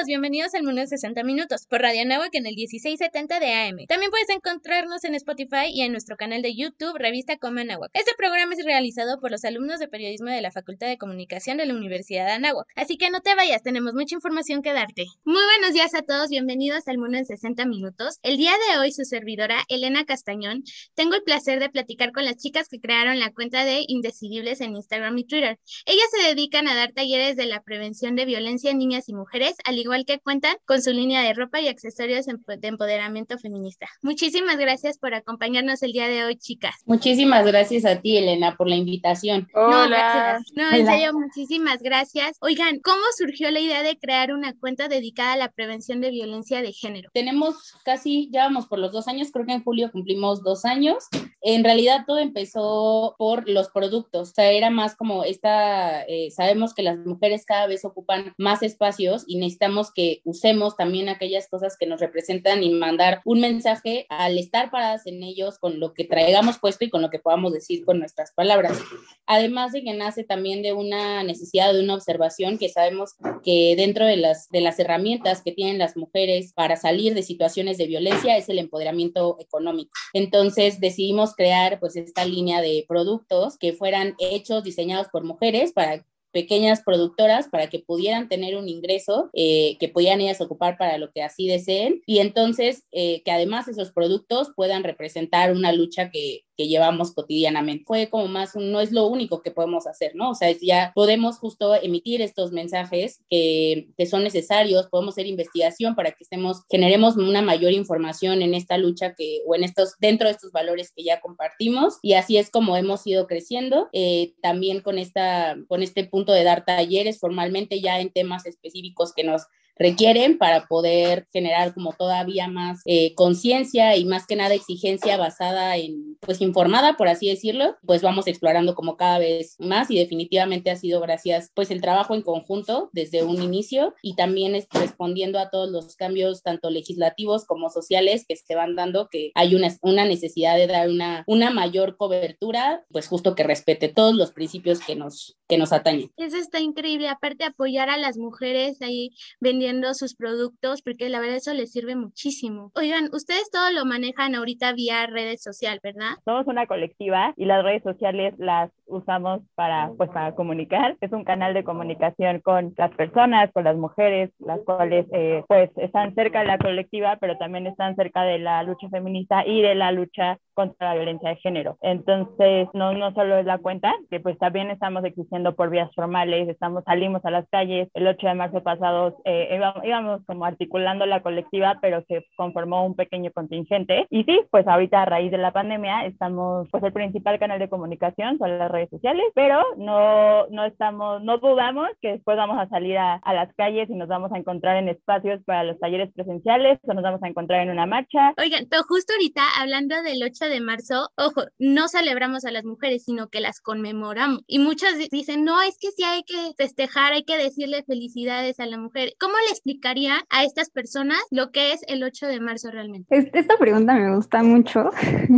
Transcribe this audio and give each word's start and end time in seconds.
todos, 0.00 0.06
bienvenidos 0.06 0.54
al 0.54 0.62
Mundo 0.62 0.80
de 0.80 0.86
60 0.86 1.24
Minutos 1.24 1.66
por 1.66 1.82
Radio 1.82 2.02
Anáhuac 2.02 2.34
en 2.34 2.46
el 2.46 2.54
1670 2.54 3.40
de 3.40 3.52
AM. 3.54 3.86
También 3.88 4.10
puedes 4.10 4.28
encontrarnos 4.30 5.04
en 5.04 5.14
Spotify 5.14 5.66
y 5.72 5.82
en 5.82 5.92
nuestro 5.92 6.16
canal 6.16 6.42
de 6.42 6.54
YouTube, 6.54 6.96
Revista 6.96 7.36
Como 7.38 7.60
Anáhuac. 7.60 7.90
Este 7.92 8.12
programa 8.16 8.54
es 8.54 8.64
realizado 8.64 9.20
por 9.20 9.30
los 9.30 9.44
alumnos 9.44 9.78
de 9.78 9.88
periodismo 9.88 10.30
de 10.30 10.40
la 10.40 10.52
Facultad 10.52 10.86
de 10.86 10.96
Comunicación 10.96 11.56
de 11.56 11.66
la 11.66 11.74
Universidad 11.74 12.26
de 12.26 12.32
Anáhuac. 12.32 12.66
Así 12.76 12.96
que 12.96 13.10
no 13.10 13.20
te 13.20 13.34
vayas, 13.34 13.62
tenemos 13.62 13.92
mucha 13.94 14.14
información 14.14 14.62
que 14.62 14.72
darte. 14.72 15.06
Muy 15.24 15.42
buenos 15.42 15.74
días 15.74 15.94
a 15.94 16.02
todos, 16.02 16.28
bienvenidos 16.28 16.86
al 16.86 16.98
Mundo 16.98 17.18
en 17.18 17.26
60 17.26 17.66
Minutos. 17.66 18.18
El 18.22 18.36
día 18.36 18.52
de 18.52 18.78
hoy, 18.78 18.92
su 18.92 19.04
servidora, 19.04 19.64
Elena 19.68 20.04
Castañón, 20.04 20.62
tengo 20.94 21.14
el 21.14 21.22
placer 21.22 21.58
de 21.60 21.68
platicar 21.68 22.12
con 22.12 22.24
las 22.24 22.36
chicas 22.36 22.68
que 22.68 22.80
crearon 22.80 23.18
la 23.18 23.32
cuenta 23.32 23.64
de 23.64 23.84
Indecidibles 23.86 24.60
en 24.60 24.76
Instagram 24.76 25.18
y 25.18 25.24
Twitter. 25.24 25.58
Ellas 25.84 26.06
se 26.16 26.28
dedican 26.28 26.68
a 26.68 26.74
dar 26.74 26.92
talleres 26.92 27.36
de 27.36 27.46
la 27.46 27.62
prevención 27.62 28.16
de 28.16 28.24
violencia 28.24 28.70
en 28.70 28.78
niñas 28.78 29.08
y 29.08 29.14
mujeres, 29.14 29.56
al 29.64 29.76
igual 29.76 29.89
que 30.06 30.20
cuentan 30.20 30.56
con 30.66 30.80
su 30.82 30.92
línea 30.92 31.22
de 31.22 31.34
ropa 31.34 31.60
y 31.60 31.68
accesorios 31.68 32.26
de 32.26 32.68
empoderamiento 32.68 33.38
feminista. 33.38 33.86
Muchísimas 34.02 34.56
gracias 34.56 34.98
por 34.98 35.14
acompañarnos 35.14 35.82
el 35.82 35.92
día 35.92 36.08
de 36.08 36.24
hoy, 36.24 36.36
chicas. 36.36 36.74
Muchísimas 36.86 37.44
gracias 37.44 37.84
a 37.84 38.00
ti, 38.00 38.16
Elena, 38.16 38.56
por 38.56 38.68
la 38.68 38.76
invitación. 38.76 39.48
Hola. 39.52 40.40
No, 40.54 40.70
No, 40.70 40.76
en 40.76 40.86
serio, 40.86 41.12
muchísimas 41.12 41.82
gracias. 41.82 42.36
Oigan, 42.40 42.78
¿cómo 42.80 43.02
surgió 43.18 43.50
la 43.50 43.60
idea 43.60 43.82
de 43.82 43.98
crear 43.98 44.32
una 44.32 44.56
cuenta 44.56 44.88
dedicada 44.88 45.32
a 45.32 45.36
la 45.36 45.50
prevención 45.50 46.00
de 46.00 46.10
violencia 46.10 46.62
de 46.62 46.72
género? 46.72 47.10
Tenemos 47.12 47.74
casi, 47.84 48.30
ya 48.32 48.44
vamos 48.44 48.66
por 48.66 48.78
los 48.78 48.92
dos 48.92 49.08
años, 49.08 49.30
creo 49.32 49.44
que 49.44 49.52
en 49.52 49.64
julio 49.64 49.90
cumplimos 49.90 50.42
dos 50.42 50.64
años. 50.64 51.04
En 51.42 51.64
realidad 51.64 52.04
todo 52.06 52.18
empezó 52.18 53.16
por 53.18 53.48
los 53.48 53.70
productos, 53.70 54.30
o 54.30 54.34
sea, 54.34 54.52
era 54.52 54.70
más 54.70 54.94
como 54.94 55.24
esta, 55.24 56.02
eh, 56.02 56.30
sabemos 56.30 56.74
que 56.74 56.82
las 56.82 56.98
mujeres 56.98 57.44
cada 57.44 57.66
vez 57.66 57.84
ocupan 57.84 58.34
más 58.36 58.62
espacios 58.62 59.24
y 59.26 59.38
necesitamos 59.38 59.79
que 59.94 60.20
usemos 60.24 60.76
también 60.76 61.08
aquellas 61.08 61.48
cosas 61.48 61.76
que 61.78 61.86
nos 61.86 62.00
representan 62.00 62.62
y 62.62 62.70
mandar 62.70 63.22
un 63.24 63.40
mensaje 63.40 64.06
al 64.10 64.36
estar 64.36 64.70
paradas 64.70 65.06
en 65.06 65.22
ellos 65.22 65.58
con 65.58 65.80
lo 65.80 65.94
que 65.94 66.04
traigamos 66.04 66.58
puesto 66.58 66.84
y 66.84 66.90
con 66.90 67.02
lo 67.02 67.10
que 67.10 67.18
podamos 67.18 67.52
decir 67.52 67.84
con 67.84 67.98
nuestras 67.98 68.32
palabras. 68.32 68.78
Además 69.26 69.72
de 69.72 69.82
que 69.82 69.94
nace 69.94 70.24
también 70.24 70.62
de 70.62 70.72
una 70.72 71.22
necesidad, 71.22 71.72
de 71.72 71.82
una 71.82 71.94
observación 71.94 72.58
que 72.58 72.68
sabemos 72.68 73.14
que 73.42 73.74
dentro 73.76 74.04
de 74.04 74.16
las, 74.16 74.48
de 74.50 74.60
las 74.60 74.78
herramientas 74.78 75.42
que 75.42 75.52
tienen 75.52 75.78
las 75.78 75.96
mujeres 75.96 76.52
para 76.52 76.76
salir 76.76 77.14
de 77.14 77.22
situaciones 77.22 77.78
de 77.78 77.86
violencia 77.86 78.36
es 78.36 78.48
el 78.48 78.58
empoderamiento 78.58 79.36
económico. 79.40 79.92
Entonces 80.12 80.80
decidimos 80.80 81.34
crear 81.34 81.80
pues 81.80 81.96
esta 81.96 82.24
línea 82.24 82.60
de 82.60 82.84
productos 82.88 83.56
que 83.58 83.72
fueran 83.72 84.14
hechos, 84.18 84.64
diseñados 84.64 85.08
por 85.08 85.24
mujeres 85.24 85.72
para 85.72 86.04
pequeñas 86.32 86.82
productoras 86.84 87.48
para 87.48 87.68
que 87.68 87.78
pudieran 87.78 88.28
tener 88.28 88.56
un 88.56 88.68
ingreso 88.68 89.30
eh, 89.32 89.76
que 89.78 89.88
pudieran 89.88 90.20
ellas 90.20 90.40
ocupar 90.40 90.78
para 90.78 90.98
lo 90.98 91.10
que 91.10 91.22
así 91.22 91.46
deseen. 91.46 92.02
Y 92.06 92.18
entonces 92.18 92.84
eh, 92.92 93.22
que 93.24 93.30
además 93.30 93.68
esos 93.68 93.92
productos 93.92 94.52
puedan 94.54 94.84
representar 94.84 95.52
una 95.52 95.72
lucha 95.72 96.10
que, 96.10 96.44
que 96.60 96.68
llevamos 96.68 97.14
cotidianamente. 97.14 97.84
Fue 97.86 98.10
como 98.10 98.28
más, 98.28 98.54
no 98.54 98.82
es 98.82 98.92
lo 98.92 99.06
único 99.06 99.40
que 99.40 99.50
podemos 99.50 99.86
hacer, 99.86 100.14
¿no? 100.14 100.32
O 100.32 100.34
sea, 100.34 100.54
ya 100.60 100.92
podemos 100.94 101.38
justo 101.38 101.74
emitir 101.74 102.20
estos 102.20 102.52
mensajes 102.52 103.22
que, 103.30 103.88
que 103.96 104.04
son 104.04 104.24
necesarios, 104.24 104.86
podemos 104.88 105.14
hacer 105.14 105.26
investigación 105.26 105.94
para 105.94 106.10
que 106.10 106.22
estemos, 106.22 106.64
generemos 106.70 107.16
una 107.16 107.40
mayor 107.40 107.72
información 107.72 108.42
en 108.42 108.52
esta 108.52 108.76
lucha 108.76 109.14
que, 109.14 109.40
o 109.46 109.54
en 109.54 109.64
estos, 109.64 109.94
dentro 110.00 110.28
de 110.28 110.34
estos 110.34 110.52
valores 110.52 110.92
que 110.94 111.02
ya 111.02 111.22
compartimos 111.22 111.98
y 112.02 112.12
así 112.12 112.36
es 112.36 112.50
como 112.50 112.76
hemos 112.76 113.06
ido 113.06 113.26
creciendo, 113.26 113.88
eh, 113.94 114.34
también 114.42 114.82
con, 114.82 114.98
esta, 114.98 115.56
con 115.66 115.82
este 115.82 116.04
punto 116.04 116.34
de 116.34 116.44
dar 116.44 116.66
talleres 116.66 117.20
formalmente 117.20 117.80
ya 117.80 118.00
en 118.00 118.10
temas 118.10 118.44
específicos 118.44 119.14
que 119.14 119.24
nos 119.24 119.46
requieren 119.80 120.36
para 120.36 120.66
poder 120.66 121.26
generar 121.32 121.72
como 121.72 121.94
todavía 121.94 122.48
más 122.48 122.82
eh, 122.84 123.14
conciencia 123.14 123.96
y 123.96 124.04
más 124.04 124.26
que 124.26 124.36
nada 124.36 124.54
exigencia 124.54 125.16
basada 125.16 125.78
en, 125.78 126.18
pues 126.20 126.42
informada, 126.42 126.98
por 126.98 127.08
así 127.08 127.28
decirlo, 127.28 127.76
pues 127.86 128.02
vamos 128.02 128.26
explorando 128.26 128.74
como 128.74 128.98
cada 128.98 129.18
vez 129.18 129.56
más 129.58 129.90
y 129.90 129.98
definitivamente 129.98 130.70
ha 130.70 130.76
sido 130.76 131.00
gracias 131.00 131.50
pues 131.54 131.70
el 131.70 131.80
trabajo 131.80 132.14
en 132.14 132.20
conjunto 132.20 132.90
desde 132.92 133.22
un 133.22 133.42
inicio 133.42 133.94
y 134.02 134.16
también 134.16 134.54
es 134.54 134.68
respondiendo 134.70 135.38
a 135.38 135.48
todos 135.48 135.70
los 135.70 135.96
cambios 135.96 136.42
tanto 136.42 136.68
legislativos 136.68 137.46
como 137.46 137.70
sociales 137.70 138.26
que 138.28 138.36
se 138.36 138.54
van 138.54 138.76
dando, 138.76 139.08
que 139.10 139.32
hay 139.34 139.54
una, 139.54 139.74
una 139.80 140.04
necesidad 140.04 140.56
de 140.56 140.66
dar 140.66 140.90
una, 140.90 141.24
una 141.26 141.50
mayor 141.50 141.96
cobertura, 141.96 142.84
pues 142.90 143.08
justo 143.08 143.34
que 143.34 143.44
respete 143.44 143.88
todos 143.88 144.14
los 144.14 144.32
principios 144.32 144.80
que 144.80 144.94
nos, 144.94 145.38
que 145.48 145.56
nos 145.56 145.72
atañen. 145.72 146.10
Eso 146.18 146.36
está 146.36 146.60
increíble, 146.60 147.08
aparte 147.08 147.44
apoyar 147.44 147.88
a 147.88 147.96
las 147.96 148.18
mujeres 148.18 148.82
ahí 148.82 149.12
vendiendo 149.40 149.69
sus 149.94 150.14
productos, 150.14 150.82
porque 150.82 151.08
la 151.08 151.20
verdad 151.20 151.36
eso 151.36 151.54
les 151.54 151.72
sirve 151.72 151.96
muchísimo. 151.96 152.70
Oigan, 152.74 153.08
ustedes 153.12 153.50
todo 153.50 153.70
lo 153.70 153.84
manejan 153.84 154.34
ahorita 154.34 154.72
vía 154.72 155.06
redes 155.06 155.42
sociales, 155.42 155.80
¿verdad? 155.82 156.16
Somos 156.24 156.46
una 156.46 156.66
colectiva 156.66 157.32
y 157.36 157.44
las 157.44 157.62
redes 157.62 157.82
sociales 157.82 158.34
las 158.38 158.70
usamos 158.86 159.40
para, 159.54 159.90
pues, 159.96 160.10
para 160.10 160.34
comunicar. 160.34 160.96
Es 161.00 161.12
un 161.12 161.24
canal 161.24 161.54
de 161.54 161.64
comunicación 161.64 162.40
con 162.40 162.74
las 162.76 162.90
personas, 162.96 163.50
con 163.52 163.64
las 163.64 163.76
mujeres, 163.76 164.30
las 164.38 164.60
cuales, 164.64 165.06
eh, 165.12 165.44
pues, 165.48 165.70
están 165.76 166.14
cerca 166.14 166.40
de 166.40 166.46
la 166.46 166.58
colectiva, 166.58 167.16
pero 167.20 167.38
también 167.38 167.66
están 167.66 167.96
cerca 167.96 168.22
de 168.22 168.38
la 168.38 168.62
lucha 168.62 168.88
feminista 168.88 169.46
y 169.46 169.62
de 169.62 169.74
la 169.74 169.92
lucha 169.92 170.38
contra 170.60 170.90
la 170.90 170.94
violencia 170.94 171.30
de 171.30 171.36
género. 171.36 171.78
Entonces, 171.80 172.68
no, 172.74 172.92
no 172.92 173.14
solo 173.14 173.38
es 173.38 173.46
la 173.46 173.58
cuenta, 173.58 173.94
que 174.10 174.20
pues 174.20 174.38
también 174.38 174.70
estamos 174.70 175.04
existiendo 175.04 175.54
por 175.54 175.70
vías 175.70 175.90
formales, 175.94 176.48
estamos, 176.48 176.84
salimos 176.84 177.24
a 177.24 177.30
las 177.30 177.48
calles. 177.48 177.88
El 177.94 178.06
8 178.06 178.26
de 178.26 178.34
marzo 178.34 178.62
pasado 178.62 179.16
eh, 179.24 179.48
íbamos, 179.54 179.84
íbamos, 179.84 180.20
como 180.26 180.44
articulando 180.44 181.06
la 181.06 181.22
colectiva, 181.22 181.78
pero 181.80 182.04
se 182.08 182.26
conformó 182.36 182.84
un 182.84 182.94
pequeño 182.94 183.30
contingente. 183.32 184.06
Y 184.10 184.24
sí, 184.24 184.40
pues 184.50 184.66
ahorita 184.66 185.02
a 185.02 185.06
raíz 185.06 185.30
de 185.30 185.38
la 185.38 185.52
pandemia 185.52 186.04
estamos, 186.04 186.68
pues 186.70 186.82
el 186.82 186.92
principal 186.92 187.38
canal 187.38 187.58
de 187.58 187.70
comunicación 187.70 188.36
son 188.36 188.58
las 188.58 188.70
redes 188.70 188.90
sociales, 188.90 189.24
pero 189.34 189.62
no, 189.78 190.46
no 190.48 190.64
estamos, 190.64 191.22
no 191.22 191.38
dudamos 191.38 191.88
que 192.02 192.12
después 192.12 192.36
vamos 192.36 192.58
a 192.58 192.68
salir 192.68 192.98
a, 192.98 193.14
a 193.14 193.32
las 193.32 193.54
calles 193.54 193.88
y 193.88 193.94
nos 193.94 194.08
vamos 194.08 194.30
a 194.32 194.38
encontrar 194.38 194.76
en 194.76 194.90
espacios 194.90 195.42
para 195.44 195.64
los 195.64 195.78
talleres 195.78 196.12
presenciales 196.12 196.78
o 196.82 196.92
nos 196.92 197.02
vamos 197.02 197.22
a 197.22 197.28
encontrar 197.28 197.62
en 197.62 197.70
una 197.70 197.86
marcha. 197.86 198.34
Oigan, 198.36 198.66
pero 198.68 198.82
justo 198.82 199.14
ahorita 199.14 199.42
hablando 199.58 200.02
del 200.02 200.22
8 200.22 200.49
de 200.50 200.60
marzo, 200.60 201.08
ojo, 201.16 201.44
no 201.58 201.88
celebramos 201.88 202.44
a 202.44 202.50
las 202.50 202.64
mujeres, 202.64 203.04
sino 203.04 203.28
que 203.28 203.40
las 203.40 203.60
conmemoramos. 203.60 204.42
Y 204.46 204.58
muchas 204.58 204.98
dicen, 205.10 205.44
no, 205.44 205.62
es 205.62 205.76
que 205.78 205.90
sí 205.92 206.02
hay 206.04 206.22
que 206.24 206.52
festejar, 206.56 207.12
hay 207.12 207.24
que 207.24 207.38
decirle 207.38 207.82
felicidades 207.84 208.60
a 208.60 208.66
la 208.66 208.78
mujer. 208.78 209.14
¿Cómo 209.18 209.34
le 209.46 209.50
explicaría 209.50 210.14
a 210.28 210.44
estas 210.44 210.70
personas 210.70 211.20
lo 211.30 211.50
que 211.50 211.72
es 211.72 211.80
el 211.86 212.02
8 212.02 212.26
de 212.26 212.40
marzo 212.40 212.70
realmente? 212.70 213.30
Esta 213.32 213.56
pregunta 213.56 213.94
me 213.94 214.14
gusta 214.14 214.42
mucho, 214.42 214.90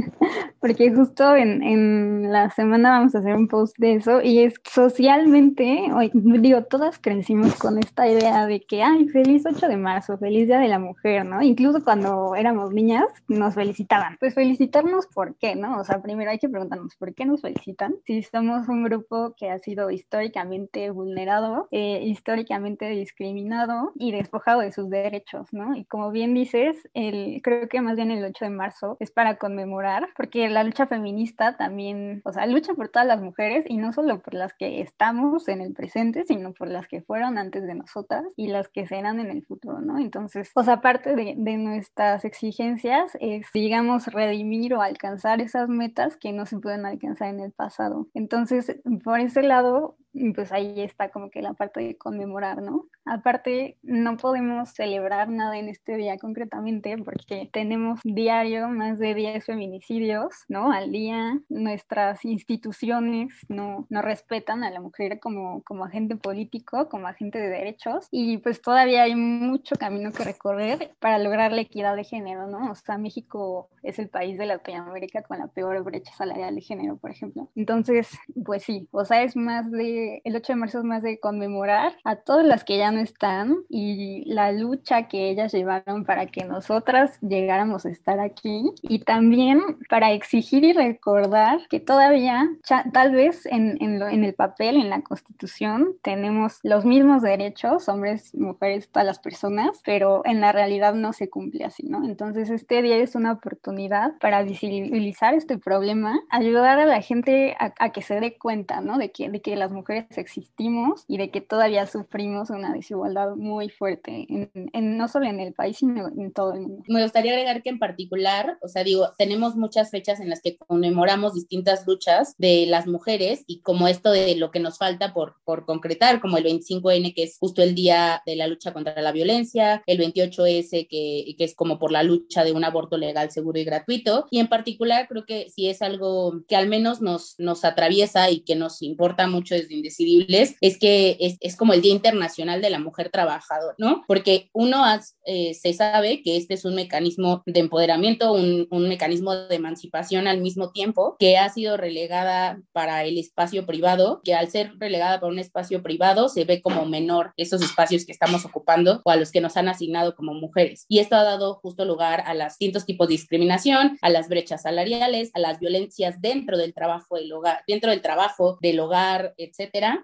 porque 0.61 0.93
justo 0.93 1.37
en, 1.37 1.63
en 1.63 2.33
la 2.33 2.51
semana 2.51 2.91
vamos 2.91 3.15
a 3.15 3.19
hacer 3.19 3.35
un 3.35 3.49
post 3.49 3.77
de 3.79 3.95
eso 3.95 4.23
y 4.23 4.41
es 4.41 4.55
socialmente, 4.65 5.89
digo, 6.13 6.65
todas 6.65 6.99
crecimos 6.99 7.55
con 7.57 7.79
esta 7.79 8.09
idea 8.09 8.47
de 8.47 8.61
que, 8.61 8.83
ay, 8.83 9.09
feliz 9.09 9.45
8 9.47 9.69
de 9.69 9.77
marzo, 9.77 10.19
feliz 10.19 10.47
Día 10.47 10.59
de 10.59 10.69
la 10.69 10.79
Mujer, 10.79 11.25
¿no? 11.25 11.43
Incluso 11.43 11.85
cuando 11.85 12.35
éramos 12.35 12.73
niñas 12.73 13.05
nos 13.29 13.55
felicitaban. 13.55 14.17
Pues 14.19 14.35
felicitarnos 14.35 14.92
por 15.13 15.37
qué, 15.37 15.55
¿no? 15.55 15.81
O 15.81 15.85
sea, 15.85 16.03
primero 16.03 16.31
hay 16.31 16.39
que 16.39 16.49
preguntarnos 16.49 16.97
por 16.97 17.15
qué 17.15 17.25
nos 17.25 17.41
felicitan. 17.41 17.95
Si 18.05 18.23
somos 18.23 18.69
un 18.69 18.85
grupo 18.85 19.35
que 19.37 19.51
ha 19.51 19.59
sido 19.59 19.91
históricamente 19.91 20.91
vulnerado, 20.91 21.69
eh, 21.71 22.01
históricamente 22.05 22.89
discriminado 22.89 23.93
y 23.95 24.13
despojado 24.13 24.61
de 24.61 24.73
sus 24.73 24.91
derechos, 24.91 25.53
¿no? 25.53 25.75
Y 25.77 25.85
como 25.85 26.11
bien 26.11 26.35
dices, 26.35 26.77
el, 26.95 27.41
creo 27.43 27.69
que 27.69 27.81
más 27.81 27.97
bien 27.97 28.11
el 28.11 28.25
8 28.25 28.45
de 28.45 28.51
marzo 28.51 28.97
es 29.01 29.11
para 29.11 29.37
conmemorar, 29.37 30.09
porque 30.17 30.49
la 30.49 30.65
lucha 30.65 30.87
feminista 30.87 31.57
también, 31.57 32.21
o 32.25 32.33
sea, 32.33 32.47
lucha 32.47 32.75
por 32.75 32.89
todas 32.89 33.09
las 33.09 33.21
mujeres 33.21 33.65
y 33.69 33.77
no 33.77 33.93
solo 33.93 34.21
por 34.21 34.35
las 34.35 34.55
que 34.55 34.81
estamos 34.81 35.49
en 35.49 35.61
el 35.61 35.73
presente, 35.73 36.25
sino 36.25 36.53
por 36.53 36.69
las 36.69 36.89
que 36.89 37.03
fueron 37.03 37.39
antes 37.39 37.67
de 37.67 37.75
nosotras 37.75 38.25
y 38.37 38.49
las 38.49 38.69
que 38.69 38.87
serán 38.87 39.21
en 39.21 39.31
el 39.31 39.45
futuro, 39.45 39.81
¿no? 39.81 39.99
Entonces, 39.99 40.51
o 40.55 40.63
sea, 40.63 40.81
parte 40.81 41.15
de, 41.15 41.35
de 41.37 41.57
nuestras 41.57 42.25
exigencias 42.25 43.17
es, 43.21 43.47
digamos, 43.55 44.07
redimir 44.07 44.75
o 44.75 44.82
alcanzar 44.87 45.41
esas 45.41 45.69
metas 45.69 46.17
que 46.17 46.33
no 46.33 46.47
se 46.47 46.59
pueden 46.59 46.87
alcanzar 46.87 47.29
en 47.29 47.41
el 47.41 47.53
pasado. 47.53 48.09
Entonces, 48.15 48.81
por 49.05 49.21
ese 49.21 49.43
lado, 49.43 49.97
pues 50.35 50.53
ahí 50.53 50.81
está 50.83 51.11
como 51.11 51.31
que 51.31 51.43
la 51.43 51.55
parte 51.55 51.81
de 51.81 51.97
conmemorar, 51.97 52.63
¿no? 52.63 52.87
Aparte, 53.05 53.79
no 53.83 54.17
podemos 54.17 54.71
celebrar 54.71 55.29
nada 55.29 55.59
en 55.59 55.69
este 55.69 55.97
día 55.97 56.19
concretamente 56.19 56.97
porque 56.99 57.49
tenemos 57.53 58.01
diario 58.05 58.69
más 58.69 58.99
de 58.99 59.15
10 59.15 59.45
feminicidios, 59.45 60.45
¿no? 60.49 60.73
Al 60.73 60.93
día, 60.93 61.39
nuestras 61.49 62.25
instituciones 62.25 63.33
no, 63.49 63.87
no 63.91 64.03
respetan 64.03 64.65
a 64.65 64.71
la 64.71 64.81
mujer 64.81 65.19
como, 65.21 65.63
como 65.63 65.85
agente 65.85 66.17
político, 66.17 66.89
como 66.89 67.07
agente 67.07 67.39
de 67.39 67.49
derechos 67.49 68.09
y 68.11 68.39
pues 68.39 68.61
todavía 68.61 69.03
hay 69.05 69.15
mucho 69.15 69.77
camino 69.77 70.13
que 70.13 70.25
recorrer 70.25 70.95
para 71.01 71.19
lograr 71.19 71.53
la 71.53 71.63
equidad 71.63 71.97
de 71.97 72.05
género, 72.05 72.47
¿no? 72.47 72.71
O 72.71 72.75
sea, 72.75 72.99
México 72.99 73.69
es 73.83 73.99
el 73.99 74.09
país 74.09 74.39
de 74.39 74.47
Latinoamérica 74.47 75.23
con 75.23 75.39
la 75.39 75.49
peor 75.49 75.83
brecha 75.83 76.13
salarial 76.13 76.55
de 76.55 76.61
género, 76.61 76.97
por 76.97 77.11
ejemplo. 77.11 77.51
Entonces, 77.57 78.09
pues 78.45 78.63
sí, 78.63 78.89
o 78.93 79.05
sea, 79.05 79.23
es 79.23 79.37
más 79.37 79.71
de 79.71 80.02
el 80.25 80.37
8 80.37 80.53
de 80.53 80.59
marzo 80.59 80.79
es 80.79 80.85
más 80.85 81.03
de 81.03 81.19
conmemorar 81.21 81.95
a 82.05 82.17
todas 82.17 82.45
las 82.45 82.65
que 82.65 82.79
ya 82.79 82.91
no 82.91 83.01
están 83.01 83.57
y 83.69 84.25
la 84.27 84.53
lucha 84.53 85.09
que 85.09 85.31
ellas 85.31 85.53
llevaron 85.53 86.05
para 86.05 86.27
que 86.27 86.45
nosotras 86.45 87.19
llegáramos 87.21 87.87
a 87.87 87.91
estar 87.91 88.21
aquí 88.21 88.73
y 88.83 89.01
también 89.01 89.61
para 89.89 90.13
exigir 90.13 90.65
y 90.65 90.73
recordar 90.73 91.61
que 91.69 91.81
todavía, 91.81 92.49
tal 92.93 93.13
vez 93.13 93.47
en, 93.47 93.77
en 93.81 94.25
el 94.25 94.35
papel, 94.35 94.77
en 94.77 94.91
la 94.91 95.03
constitución, 95.03 95.97
tenemos 96.03 96.59
los 96.63 96.85
mismos 96.85 97.23
derechos, 97.23 97.89
hombres, 97.89 98.35
mujeres, 98.35 98.89
todas 98.91 99.07
las 99.07 99.19
personas, 99.19 99.81
pero 99.85 100.23
en 100.25 100.41
la 100.41 100.53
realidad 100.53 100.95
no 100.95 101.13
se 101.13 101.29
cumple 101.29 101.65
así, 101.65 101.87
¿no? 101.87 102.05
Entonces 102.05 102.51
este 102.51 102.83
día 102.83 102.97
es 102.97 103.15
una 103.15 103.33
oportunidad 103.33 104.17
para 104.19 104.43
visibilizar 104.43 105.35
este 105.35 105.59
problema, 105.59 106.21
ayudar 106.31 106.79
a 106.79 106.87
la 106.87 107.03
gente 107.03 107.57
a, 107.59 107.91
que 107.91 108.03
se 108.03 108.21
dé 108.21 108.39
cuenta, 108.39 108.81
¿no? 108.81 108.99
De 108.99 109.13
que, 109.13 109.29
de 109.29 109.41
que 109.41 109.57
las 109.57 109.71
mujeres 109.71 109.92
existimos 109.93 111.05
y 111.09 111.19
de 111.19 111.31
que 111.31 111.41
todavía 111.41 111.87
sufrimos 111.87 112.51
una 112.51 112.73
desigualdad 112.73 113.35
muy 113.37 113.69
fuerte, 113.69 114.27
en, 114.29 114.97
no 114.97 115.09
solo 115.09 115.27
en 115.27 115.41
el 115.41 115.53
país, 115.53 115.79
sino 115.79 116.09
en 116.09 116.33
todo 116.33 116.55
el 116.55 116.63
mundo. 116.63 116.85
Me 116.89 117.03
gustaría 117.03 117.33
agregar 117.33 117.63
que 117.63 117.71
en 117.71 117.79
particular, 117.79 118.59
o 118.63 118.69
sea, 118.69 118.85
digo, 118.85 119.11
tenemos 119.19 119.57
muchas 119.57 119.91
fechas 119.91 120.21
en 120.21 120.31
las 120.31 120.41
que 120.41 120.57
conmemoramos 120.57 121.35
distintas 121.35 121.87
luchas 121.87 122.35
de 122.39 122.67
las 122.67 122.87
mujeres 122.87 123.45
y 123.47 123.61
como 123.61 123.89
esto 123.89 124.11
de 124.11 124.37
lo 124.37 124.51
que 124.51 124.61
nos 124.61 124.79
falta 124.79 125.13
por, 125.13 125.37
por 125.45 125.65
concretar, 125.65 126.21
como 126.21 126.39
el 126.39 126.45
25N, 126.45 127.15
que 127.15 127.25
es 127.25 127.39
justo 127.39 127.63
el 127.63 127.75
día 127.75 128.23
de 128.27 128.37
la 128.37 128.47
lucha 128.47 128.73
contra 128.73 129.01
la 129.01 129.13
violencia, 129.13 129.83
el 129.87 129.99
28S, 129.99 130.89
que, 130.89 131.35
que 131.37 131.45
es 131.45 131.55
como 131.55 131.79
por 131.79 131.93
la 131.93 132.03
lucha 132.03 132.45
de 132.45 132.53
un 132.53 132.65
aborto 132.65 132.97
legal, 132.97 133.31
seguro 133.31 133.59
y 133.59 133.65
gratuito, 133.65 134.27
y 134.31 134.41
en 134.41 134.49
particular 134.49 135.07
creo 135.09 135.25
que 135.25 135.49
si 135.51 135.69
es 135.69 135.83
algo 135.83 136.43
que 136.49 136.57
al 136.57 136.69
menos 136.69 137.01
nos, 137.01 137.35
nos 137.39 137.65
atraviesa 137.65 138.31
y 138.31 138.41
que 138.41 138.57
nos 138.57 138.83
importa 138.83 139.27
mucho 139.27 139.55
desde 139.55 139.75
Indecidibles, 139.83 140.57
es 140.61 140.79
que 140.79 141.17
es, 141.21 141.37
es 141.41 141.57
como 141.57 141.73
el 141.73 141.83
Día 141.83 141.93
Internacional 141.93 142.63
de 142.63 142.71
la 142.71 142.79
Mujer 142.79 143.11
Trabajadora, 143.11 143.75
¿no? 143.79 144.05
Porque 144.07 144.49
uno 144.53 144.85
eh, 145.25 145.55
se 145.55 145.73
sabe 145.75 146.23
que 146.23 146.37
este 146.37 146.55
es 146.55 146.65
un 146.65 146.75
mecanismo 146.75 147.43
de 147.47 147.61
empoderamiento, 147.61 148.33
un, 148.33 148.69
un 148.71 148.89
mecanismo 148.89 149.35
de 149.35 149.55
emancipación 149.55 150.27
al 150.27 150.41
mismo 150.41 150.71
tiempo, 150.71 151.17
que 151.19 151.37
ha 151.39 151.49
sido 151.49 151.77
relegada 151.77 152.61
para 152.73 153.05
el 153.05 153.19
espacio 153.19 153.67
privado, 153.67 154.21
que 154.25 154.35
al 154.35 154.51
ser 154.51 154.73
relegada 154.79 155.21
para 155.21 155.33
un 155.33 155.39
espacio 155.39 155.83
privado 155.83 156.29
se 156.29 156.45
ve 156.45 156.63
como 156.63 156.87
menor 156.87 157.33
esos 157.37 157.63
espacios 157.63 158.07
que 158.07 158.13
estamos 158.13 158.45
ocupando 158.45 159.01
o 159.05 159.11
a 159.11 159.17
los 159.17 159.31
que 159.31 159.41
nos 159.41 159.57
han 159.57 159.69
asignado 159.69 160.15
como 160.15 160.35
mujeres. 160.35 160.87
Y 160.89 160.99
esto 160.99 161.17
ha 161.17 161.25
dado 161.25 161.57
justo 161.57 161.85
lugar 161.85 162.23
a 162.27 162.35
los 162.35 162.59
distintos 162.59 162.87
tipos 162.87 163.09
de 163.09 163.13
discriminación, 163.13 163.99
a 164.03 164.11
las 164.11 164.29
brechas 164.29 164.63
salariales, 164.63 165.31
a 165.35 165.41
las 165.41 165.59
violencias 165.59 166.21
dentro 166.21 166.57
del 166.57 166.75
trabajo 166.75 167.17
del 167.17 167.33
hogar, 167.33 167.63
dentro 167.67 167.91
del 167.91 168.03
trabajo 168.03 168.59
del 168.61 168.81
hogar, 168.81 169.35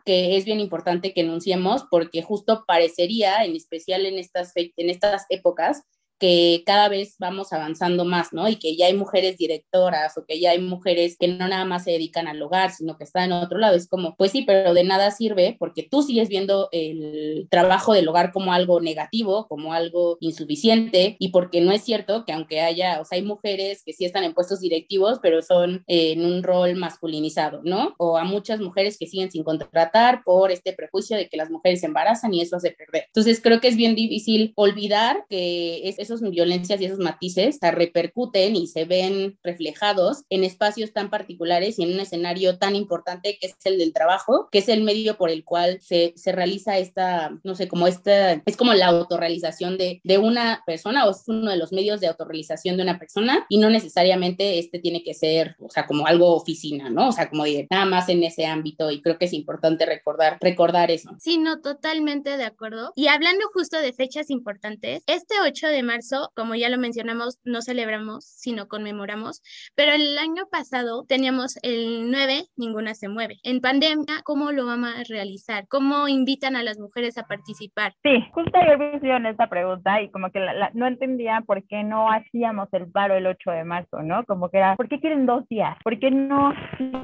que 0.05 0.37
es 0.37 0.45
bien 0.47 0.61
importante 0.61 1.13
que 1.13 1.21
enunciemos 1.21 1.85
porque 1.91 2.23
justo 2.23 2.65
parecería, 2.67 3.45
en 3.45 3.55
especial 3.55 4.07
en 4.07 4.19
estas, 4.19 4.53
en 4.57 4.91
estas 4.91 5.27
épocas, 5.29 5.83
que 6.19 6.63
cada 6.67 6.89
vez 6.89 7.17
vamos 7.19 7.53
avanzando 7.53 8.05
más, 8.05 8.33
¿no? 8.33 8.49
Y 8.49 8.57
que 8.57 8.77
ya 8.77 8.87
hay 8.87 8.95
mujeres 8.95 9.37
directoras 9.37 10.17
o 10.19 10.25
que 10.27 10.41
ya 10.41 10.51
hay 10.51 10.59
mujeres 10.59 11.17
que 11.19 11.29
no 11.29 11.49
nada 11.49 11.65
más 11.65 11.85
se 11.85 11.93
dedican 11.93 12.29
al 12.29 12.43
hogar, 12.43 12.71
sino 12.73 12.97
que 12.97 13.05
están 13.05 13.25
en 13.25 13.33
otro 13.33 13.59
lado. 13.59 13.77
Es 13.77 13.89
como, 13.89 14.17
pues 14.17 14.33
sí, 14.33 14.43
pero 14.43 14.75
de 14.75 14.85
nada 14.85 15.11
sirve 15.11 15.57
porque 15.59 15.83
tú 15.83 16.03
sigues 16.03 16.29
viendo 16.29 16.69
el 16.73 17.47
trabajo 17.51 17.93
del 17.93 18.09
hogar 18.09 18.33
como 18.33 18.53
algo 18.53 18.81
negativo, 18.81 19.47
como 19.49 19.73
algo 19.73 20.17
insuficiente 20.21 21.17
y 21.19 21.29
porque 21.29 21.61
no 21.61 21.73
es 21.73 21.83
cierto 21.83 22.25
que 22.25 22.33
aunque 22.33 22.61
haya, 22.61 23.01
o 23.01 23.05
sea, 23.05 23.17
hay 23.17 23.23
mujeres 23.23 23.83
que 23.85 23.93
sí 23.93 24.05
están 24.05 24.25
en 24.25 24.35
puestos 24.35 24.61
directivos, 24.61 25.19
pero 25.23 25.43
son 25.43 25.85
en 25.87 26.25
un 26.25 26.43
rol 26.43 26.75
masculinizado, 26.75 27.61
¿no? 27.65 27.95
O 27.99 28.17
a 28.17 28.25
muchas 28.25 28.61
mujeres 28.61 28.99
que 28.99 29.07
siguen 29.07 29.31
sin 29.31 29.45
contratar 29.45 30.23
por 30.25 30.51
este 30.51 30.73
prejuicio 30.73 31.17
de 31.17 31.29
que 31.29 31.37
las 31.37 31.51
mujeres 31.51 31.81
se 31.81 31.87
embarazan 31.87 32.35
y 32.35 32.41
eso 32.41 32.57
hace 32.57 32.73
perder. 32.73 33.05
Entonces 33.07 33.41
creo 33.41 33.61
que 33.61 33.69
es 33.69 33.77
bien 33.77 33.95
difícil 33.95 34.53
olvidar 34.57 35.25
que 35.29 35.89
es 35.89 36.08
esas 36.11 36.31
violencias 36.31 36.81
y 36.81 36.87
esos 36.87 36.99
matices 36.99 37.59
se 37.61 37.71
repercuten 37.71 38.57
y 38.57 38.67
se 38.67 38.85
ven 38.85 39.39
reflejados 39.43 40.25
en 40.31 40.45
espacios 40.45 40.93
tan 40.93 41.11
particulares 41.11 41.79
y 41.79 41.85
en 41.85 41.95
un 41.95 42.01
escenario 42.01 42.59
tan 42.59 42.77
importante 42.77 43.39
que 43.41 43.49
es 43.49 43.57
el 43.65 43.79
del 43.79 43.93
trabajo, 43.93 44.49
que 44.51 44.59
es 44.59 44.69
el 44.69 44.83
medio 44.83 45.17
por 45.17 45.31
el 45.31 45.45
cual 45.45 45.81
se, 45.81 46.13
se 46.17 46.33
realiza 46.33 46.79
esta, 46.79 47.39
no 47.45 47.55
sé, 47.55 47.69
como 47.69 47.87
esta, 47.87 48.43
es 48.45 48.57
como 48.57 48.75
la 48.75 48.87
autorrealización 48.87 49.79
de, 49.79 50.01
de 50.05 50.19
una 50.19 50.63
persona 50.67 51.07
o 51.07 51.11
es 51.11 51.25
uno 51.27 51.51
de 51.51 51.57
los 51.57 51.73
medios 51.73 52.01
de 52.01 52.09
autorrealización 52.09 52.77
de 52.77 52.83
una 52.83 52.99
persona 52.99 53.47
y 53.49 53.59
no 53.59 53.71
necesariamente 53.71 54.59
este 54.59 54.79
tiene 54.79 55.03
que 55.03 55.15
ser, 55.15 55.57
o 55.61 55.71
sea, 55.71 55.87
como 55.87 56.07
algo 56.07 56.35
oficina, 56.35 56.91
¿no? 56.91 57.09
O 57.09 57.13
sea, 57.13 57.29
como 57.29 57.45
de 57.45 57.67
nada 57.71 57.85
más 57.85 58.09
en 58.09 58.23
ese 58.23 58.47
ámbito 58.47 58.91
y 58.91 59.01
creo 59.01 59.19
que 59.19 59.27
es 59.27 59.33
importante 59.33 59.87
recordar, 59.87 60.39
recordar 60.41 60.91
eso. 60.91 61.11
Sí, 61.19 61.39
no, 61.39 61.61
totalmente 61.61 62.37
de 62.37 62.45
acuerdo. 62.45 62.93
Y 62.95 63.09
hablando 63.09 63.47
justo 63.53 63.79
de 63.79 63.93
fechas 63.93 64.31
importantes, 64.31 65.03
este 65.07 65.35
8 65.43 65.69
de 65.69 65.83
marzo 65.83 65.98
como 66.35 66.55
ya 66.55 66.69
lo 66.69 66.79
mencionamos, 66.79 67.39
no 67.45 67.63
celebramos, 67.63 68.25
sino 68.25 68.69
conmemoramos, 68.69 69.43
pero 69.75 69.93
el 69.93 70.17
año 70.19 70.45
pasado 70.51 71.05
teníamos 71.09 71.59
el 71.63 72.11
9, 72.11 72.45
ninguna 72.57 72.95
se 72.95 73.09
mueve. 73.09 73.37
En 73.43 73.61
pandemia, 73.61 74.23
¿cómo 74.25 74.53
lo 74.53 74.67
vamos 74.67 74.91
a 74.97 75.05
realizar? 75.09 75.67
¿Cómo 75.69 76.09
invitan 76.09 76.57
a 76.57 76.63
las 76.63 76.79
mujeres 76.79 77.19
a 77.19 77.25
participar? 77.25 77.93
Sí, 78.03 78.25
justo 78.33 78.59
ayer 78.59 78.79
me 78.79 78.97
hicieron 78.97 79.27
esta 79.27 79.49
pregunta 79.49 80.01
y 80.03 80.11
como 80.11 80.31
que 80.31 80.41
no 80.75 80.87
entendía 80.87 81.43
por 81.47 81.67
qué 81.67 81.83
no 81.83 82.11
hacíamos 82.11 82.69
el 82.73 82.91
paro 82.91 83.15
el 83.15 83.27
8 83.27 83.51
de 83.51 83.65
marzo, 83.65 84.03
¿no? 84.03 84.25
Como 84.25 84.49
que 84.49 84.59
era, 84.59 84.77
¿por 84.77 84.89
qué 84.89 85.01
quieren 85.01 85.27
dos 85.27 85.47
días? 85.49 85.77
¿Por 85.83 85.99
qué 85.99 86.11
no, 86.11 86.53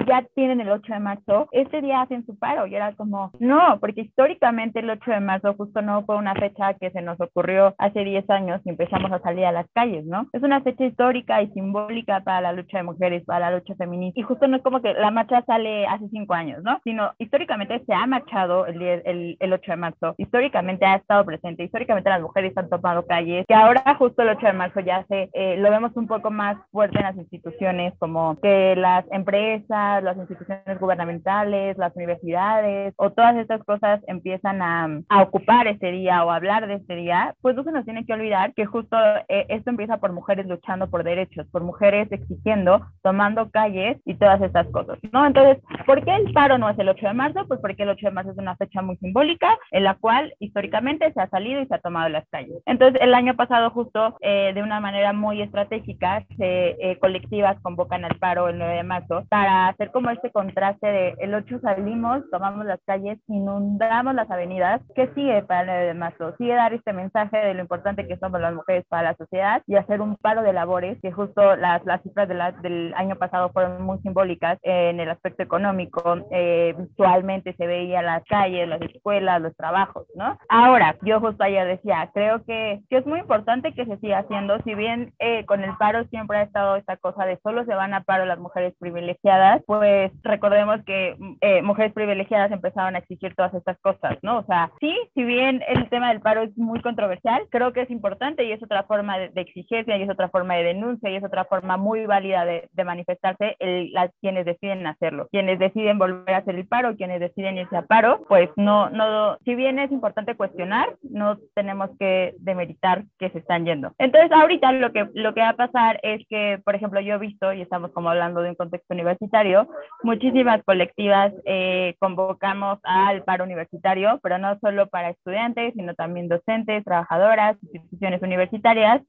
ya 0.07 0.27
tienen 0.35 0.61
el 0.61 0.71
8 0.71 0.93
de 0.93 1.01
marzo, 1.01 1.49
este 1.53 1.81
día 1.81 2.03
hacen 2.03 2.25
su 2.27 2.39
paro? 2.39 2.67
Y 2.67 2.75
era 2.75 2.95
como, 2.95 3.31
no, 3.39 3.79
porque 3.81 4.03
históricamente 4.03 4.81
el 4.81 4.91
8 4.91 5.11
de 5.11 5.21
marzo 5.21 5.55
justo 5.55 5.83
no 5.83 6.05
fue 6.05 6.17
una 6.17 6.35
fecha 6.35 6.75
que 6.75 6.91
se 6.91 7.03
nos 7.03 7.21
ocurrió 7.21 7.75
hace 7.79 8.05
10 8.05 8.29
años 8.31 8.61
y 8.65 8.71
empezamos 8.85 9.13
a 9.13 9.21
salir 9.21 9.45
a 9.47 9.53
las 9.53 9.67
calles, 9.73 10.05
¿no? 10.05 10.29
Es 10.33 10.43
una 10.43 10.61
fecha 10.61 10.85
histórica 10.85 11.43
y 11.43 11.51
simbólica 11.53 12.21
para 12.21 12.41
la 12.41 12.53
lucha 12.53 12.79
de 12.79 12.85
mujeres, 12.85 13.25
para 13.25 13.51
la 13.51 13.59
lucha 13.59 13.75
feminista. 13.77 14.21
Y 14.21 14.23
justo 14.23 14.47
no 14.47 14.57
es 14.57 14.63
como 14.63 14.83
que 14.83 14.93
la 14.93 15.11
marcha 15.11 15.43
sale 15.47 15.87
hace 15.87 16.09
cinco 16.11 16.35
años, 16.35 16.63
¿no? 16.63 16.79
Sino 16.85 17.13
históricamente 17.19 17.83
se 17.87 17.95
ha 17.95 18.07
marchado 18.07 18.67
el, 18.67 18.81
el, 18.83 19.37
el 19.41 19.53
8 19.53 19.73
de 19.73 19.77
marzo, 19.77 20.15
históricamente 20.19 20.85
ha 20.85 20.97
estado 20.97 21.25
presente, 21.25 21.65
históricamente 21.65 22.11
las 22.11 22.21
mujeres 22.21 22.53
han 22.57 22.69
tomado 22.69 23.07
calles, 23.07 23.47
que 23.49 23.55
ahora 23.55 23.83
justo 23.99 24.23
el 24.23 24.31
8 24.31 24.47
de 24.47 24.53
marzo 24.53 24.81
ya 24.81 25.05
se, 25.09 25.31
eh, 25.33 25.57
lo 25.57 25.71
vemos 25.71 25.93
un 25.97 26.07
poco 26.07 26.31
más 26.31 26.57
fuerte 26.71 26.99
en 26.99 27.05
las 27.05 27.17
instituciones, 27.17 27.95
como 27.99 28.39
que 28.41 28.77
las 28.77 29.05
empresas, 29.11 30.03
las 30.03 30.17
instituciones 30.17 30.79
gubernamentales, 30.79 31.79
las 31.79 31.95
universidades 31.97 32.93
o 32.97 33.11
todas 33.11 33.37
estas 33.37 33.63
cosas 33.65 34.01
empiezan 34.07 34.61
a, 34.63 34.89
a 35.09 35.23
ocupar 35.23 35.67
este 35.69 35.91
día 35.91 36.25
o 36.25 36.31
a 36.31 36.37
hablar 36.37 36.67
de 36.67 36.75
este 36.75 36.97
día, 36.97 37.35
pues 37.41 37.57
no 37.57 37.65
se 37.65 37.73
nos 37.73 37.85
tiene 37.85 38.05
que 38.05 38.13
olvidar 38.13 38.53
que 38.55 38.67
justo 38.75 38.97
eh, 39.29 39.47
esto 39.51 39.71
empieza 39.71 39.99
por 39.99 40.13
mujeres 40.13 40.47
luchando 40.47 40.91
por 40.91 41.05
derechos, 41.05 41.47
por 41.53 41.63
mujeres 41.63 42.11
exigiendo, 42.11 42.85
tomando 43.05 43.49
calles 43.49 43.99
y 44.05 44.17
todas 44.17 44.43
estas 44.43 44.67
cosas, 44.73 44.99
¿no? 45.13 45.25
Entonces, 45.25 45.63
¿por 45.87 46.05
qué 46.05 46.13
el 46.17 46.33
paro 46.33 46.59
no 46.59 46.69
es 46.69 46.77
el 46.81 46.89
8 46.89 47.07
de 47.07 47.15
marzo? 47.15 47.47
Pues 47.47 47.61
porque 47.61 47.85
el 47.85 47.91
8 47.91 48.07
de 48.07 48.11
marzo 48.11 48.33
es 48.33 48.39
una 48.39 48.57
fecha 48.57 48.83
muy 48.83 48.97
simbólica 48.97 49.57
en 49.71 49.85
la 49.85 49.95
cual 49.95 50.35
históricamente 50.41 51.13
se 51.13 51.21
ha 51.21 51.29
salido 51.29 51.61
y 51.63 51.67
se 51.67 51.75
ha 51.77 51.79
tomado 51.79 52.09
las 52.09 52.29
calles. 52.31 52.61
Entonces, 52.67 53.01
el 53.01 53.15
año 53.15 53.37
pasado 53.37 53.71
justo 53.71 54.17
eh, 54.21 54.51
de 54.53 54.63
una 54.65 54.81
manera 54.81 55.13
muy 55.13 55.41
estratégica, 55.41 56.25
se, 56.37 56.71
eh, 56.81 56.99
colectivas 56.99 57.61
convocan 57.63 58.05
al 58.05 58.19
paro 58.19 58.49
el 58.49 58.59
9 58.59 58.75
de 58.75 58.83
marzo 58.83 59.25
para 59.29 59.69
hacer 59.69 59.93
como 59.93 60.11
este 60.11 60.33
contraste 60.33 60.89
de 60.89 61.15
el 61.21 61.33
8 61.33 61.61
salimos, 61.61 62.29
tomamos 62.33 62.67
las 62.67 62.81
calles, 62.85 63.21
inundamos 63.29 64.17
las 64.17 64.29
avenidas. 64.33 64.81
¿Qué 64.97 65.09
sigue 65.15 65.45
para 65.45 65.61
el 65.61 65.67
9 65.69 65.87
de 65.87 65.95
marzo? 65.95 66.35
Sigue 66.39 66.55
dar 66.55 66.75
este 66.75 66.93
mensaje 66.93 67.37
de 67.39 67.55
lo 67.55 67.61
importante 67.61 68.09
que 68.09 68.17
somos 68.17 68.41
las 68.41 68.53
mujeres 68.53 68.64
para 68.89 69.11
la 69.11 69.17
sociedad 69.17 69.63
y 69.67 69.77
hacer 69.77 70.01
un 70.01 70.17
paro 70.17 70.43
de 70.43 70.53
labores, 70.53 70.99
que 71.01 71.13
justo 71.13 71.57
las, 71.57 71.85
las 71.85 72.03
cifras 72.03 72.29
de 72.29 72.35
la, 72.35 72.53
del 72.53 72.95
año 72.97 73.17
pasado 73.17 73.51
fueron 73.51 73.83
muy 73.83 73.99
simbólicas 73.99 74.59
en 74.63 75.01
el 75.01 75.11
aspecto 75.11 75.43
económico, 75.43 76.17
eh, 76.31 76.75
visualmente 76.79 77.55
se 77.55 77.67
veía 77.67 78.03
las 78.03 78.25
calles, 78.25 78.69
las 78.69 78.81
escuelas, 78.83 79.41
los 79.41 79.57
trabajos, 79.57 80.07
¿no? 80.15 80.39
Ahora, 80.49 80.97
yo 81.03 81.21
justo 81.21 81.45
ayer 81.45 81.67
decía, 81.67 82.11
creo 82.13 82.45
que, 82.45 82.81
que 82.89 82.99
es 82.99 83.07
muy 83.07 83.21
importante 83.21 83.73
que 83.73 83.87
se 83.87 83.99
siga 83.99 84.19
haciendo, 84.19 84.59
si 84.63 84.75
bien 84.75 85.13
eh, 85.19 85.45
con 85.47 85.63
el 85.63 85.77
paro 85.77 86.05
siempre 86.05 86.39
ha 86.39 86.43
estado 86.43 86.77
esta 86.77 86.97
cosa 86.97 87.25
de 87.25 87.39
solo 87.43 87.65
se 87.65 87.75
van 87.75 87.95
a 87.95 88.03
paro 88.03 88.25
las 88.25 88.39
mujeres 88.39 88.75
privilegiadas, 88.79 89.63
pues 89.67 90.13
recordemos 90.23 90.83
que 90.85 91.17
eh, 91.41 91.63
mujeres 91.63 91.93
privilegiadas 91.93 92.51
empezaron 92.53 92.95
a 92.95 92.99
exigir 92.99 93.35
todas 93.35 93.55
estas 93.55 93.79
cosas, 93.81 94.19
¿no? 94.23 94.39
O 94.39 94.45
sea, 94.45 94.71
sí, 94.81 94.95
si 95.15 95.25
bien 95.25 95.63
el 95.69 95.89
tema 95.89 96.09
del 96.09 96.21
paro 96.21 96.43
es 96.43 96.57
muy 96.57 96.81
controversial, 96.81 97.47
creo 97.51 97.73
que 97.73 97.83
es 97.83 97.91
importante 97.91 98.45
y 98.45 98.53
es 98.55 98.63
otra 98.63 98.85
forma 98.85 99.19
de, 99.19 99.31
exigencia, 99.41 99.97
y 99.97 100.03
es 100.03 100.11
otra 100.11 100.29
forma 100.29 100.55
de 100.57 100.65
denuncia, 100.65 101.11
y 101.11 101.17
es 101.17 101.25
otra 101.25 101.45
forma 101.45 101.77
muy 101.77 102.07
válida 102.07 102.45
de, 102.45 102.69
manifestarse 102.85 103.57
el, 103.61 103.93
las, 103.93 104.11
quienes 104.21 104.45
deciden 104.45 104.87
hacerlo. 104.87 105.29
Quienes 105.31 105.59
deciden 105.59 105.99
volver 105.99 106.35
a 106.35 106.39
hacer 106.39 106.55
el 106.55 106.67
paro, 106.67 106.97
quienes 106.97 107.21
deciden 107.21 107.59
irse 107.59 107.77
a 107.77 107.83
paro, 107.83 108.25
pues 108.29 108.51
no, 108.57 108.91
no, 108.91 109.39
si 109.45 109.55
bien 109.55 109.79
es 109.79 109.91
importante 109.91 110.37
cuestionar, 110.37 110.95
no 111.03 111.39
tenemos 111.55 111.91
que 111.99 112.35
demeritar 112.39 113.05
que 113.19 113.31
se 113.31 113.39
están 113.39 113.65
yendo. 113.65 113.93
Entonces, 113.99 114.31
ahorita 114.33 114.73
lo 114.73 114.93
que, 114.93 115.09
lo 115.15 115.35
que 115.35 115.41
va 115.41 115.51
a 115.51 115.57
pasar 115.57 115.99
es 116.03 116.23
que, 116.29 116.61
por 116.65 116.75
ejemplo, 116.75 117.01
yo 117.01 117.15
he 117.15 117.19
visto, 117.19 117.53
y 117.53 117.63
estamos 117.63 117.91
como 117.93 118.11
hablando 118.11 118.43
de 118.43 118.51
un 118.51 118.57
contexto 118.57 118.95
universitario, 118.95 119.69
muchísimas 120.03 120.63
colectivas 120.65 121.33
eh, 121.45 121.95
convocamos 121.99 122.79
al 122.83 123.23
paro 123.25 123.45
universitario, 123.45 124.21
pero 124.23 124.39
no 124.39 124.59
solo 124.61 124.89
para 124.89 125.11
estudiantes, 125.11 125.75
sino 125.75 125.95
también 125.95 126.29
docentes, 126.29 126.85
trabajadoras, 126.85 127.57
instituciones 127.63 128.21
universitarias 128.21 128.34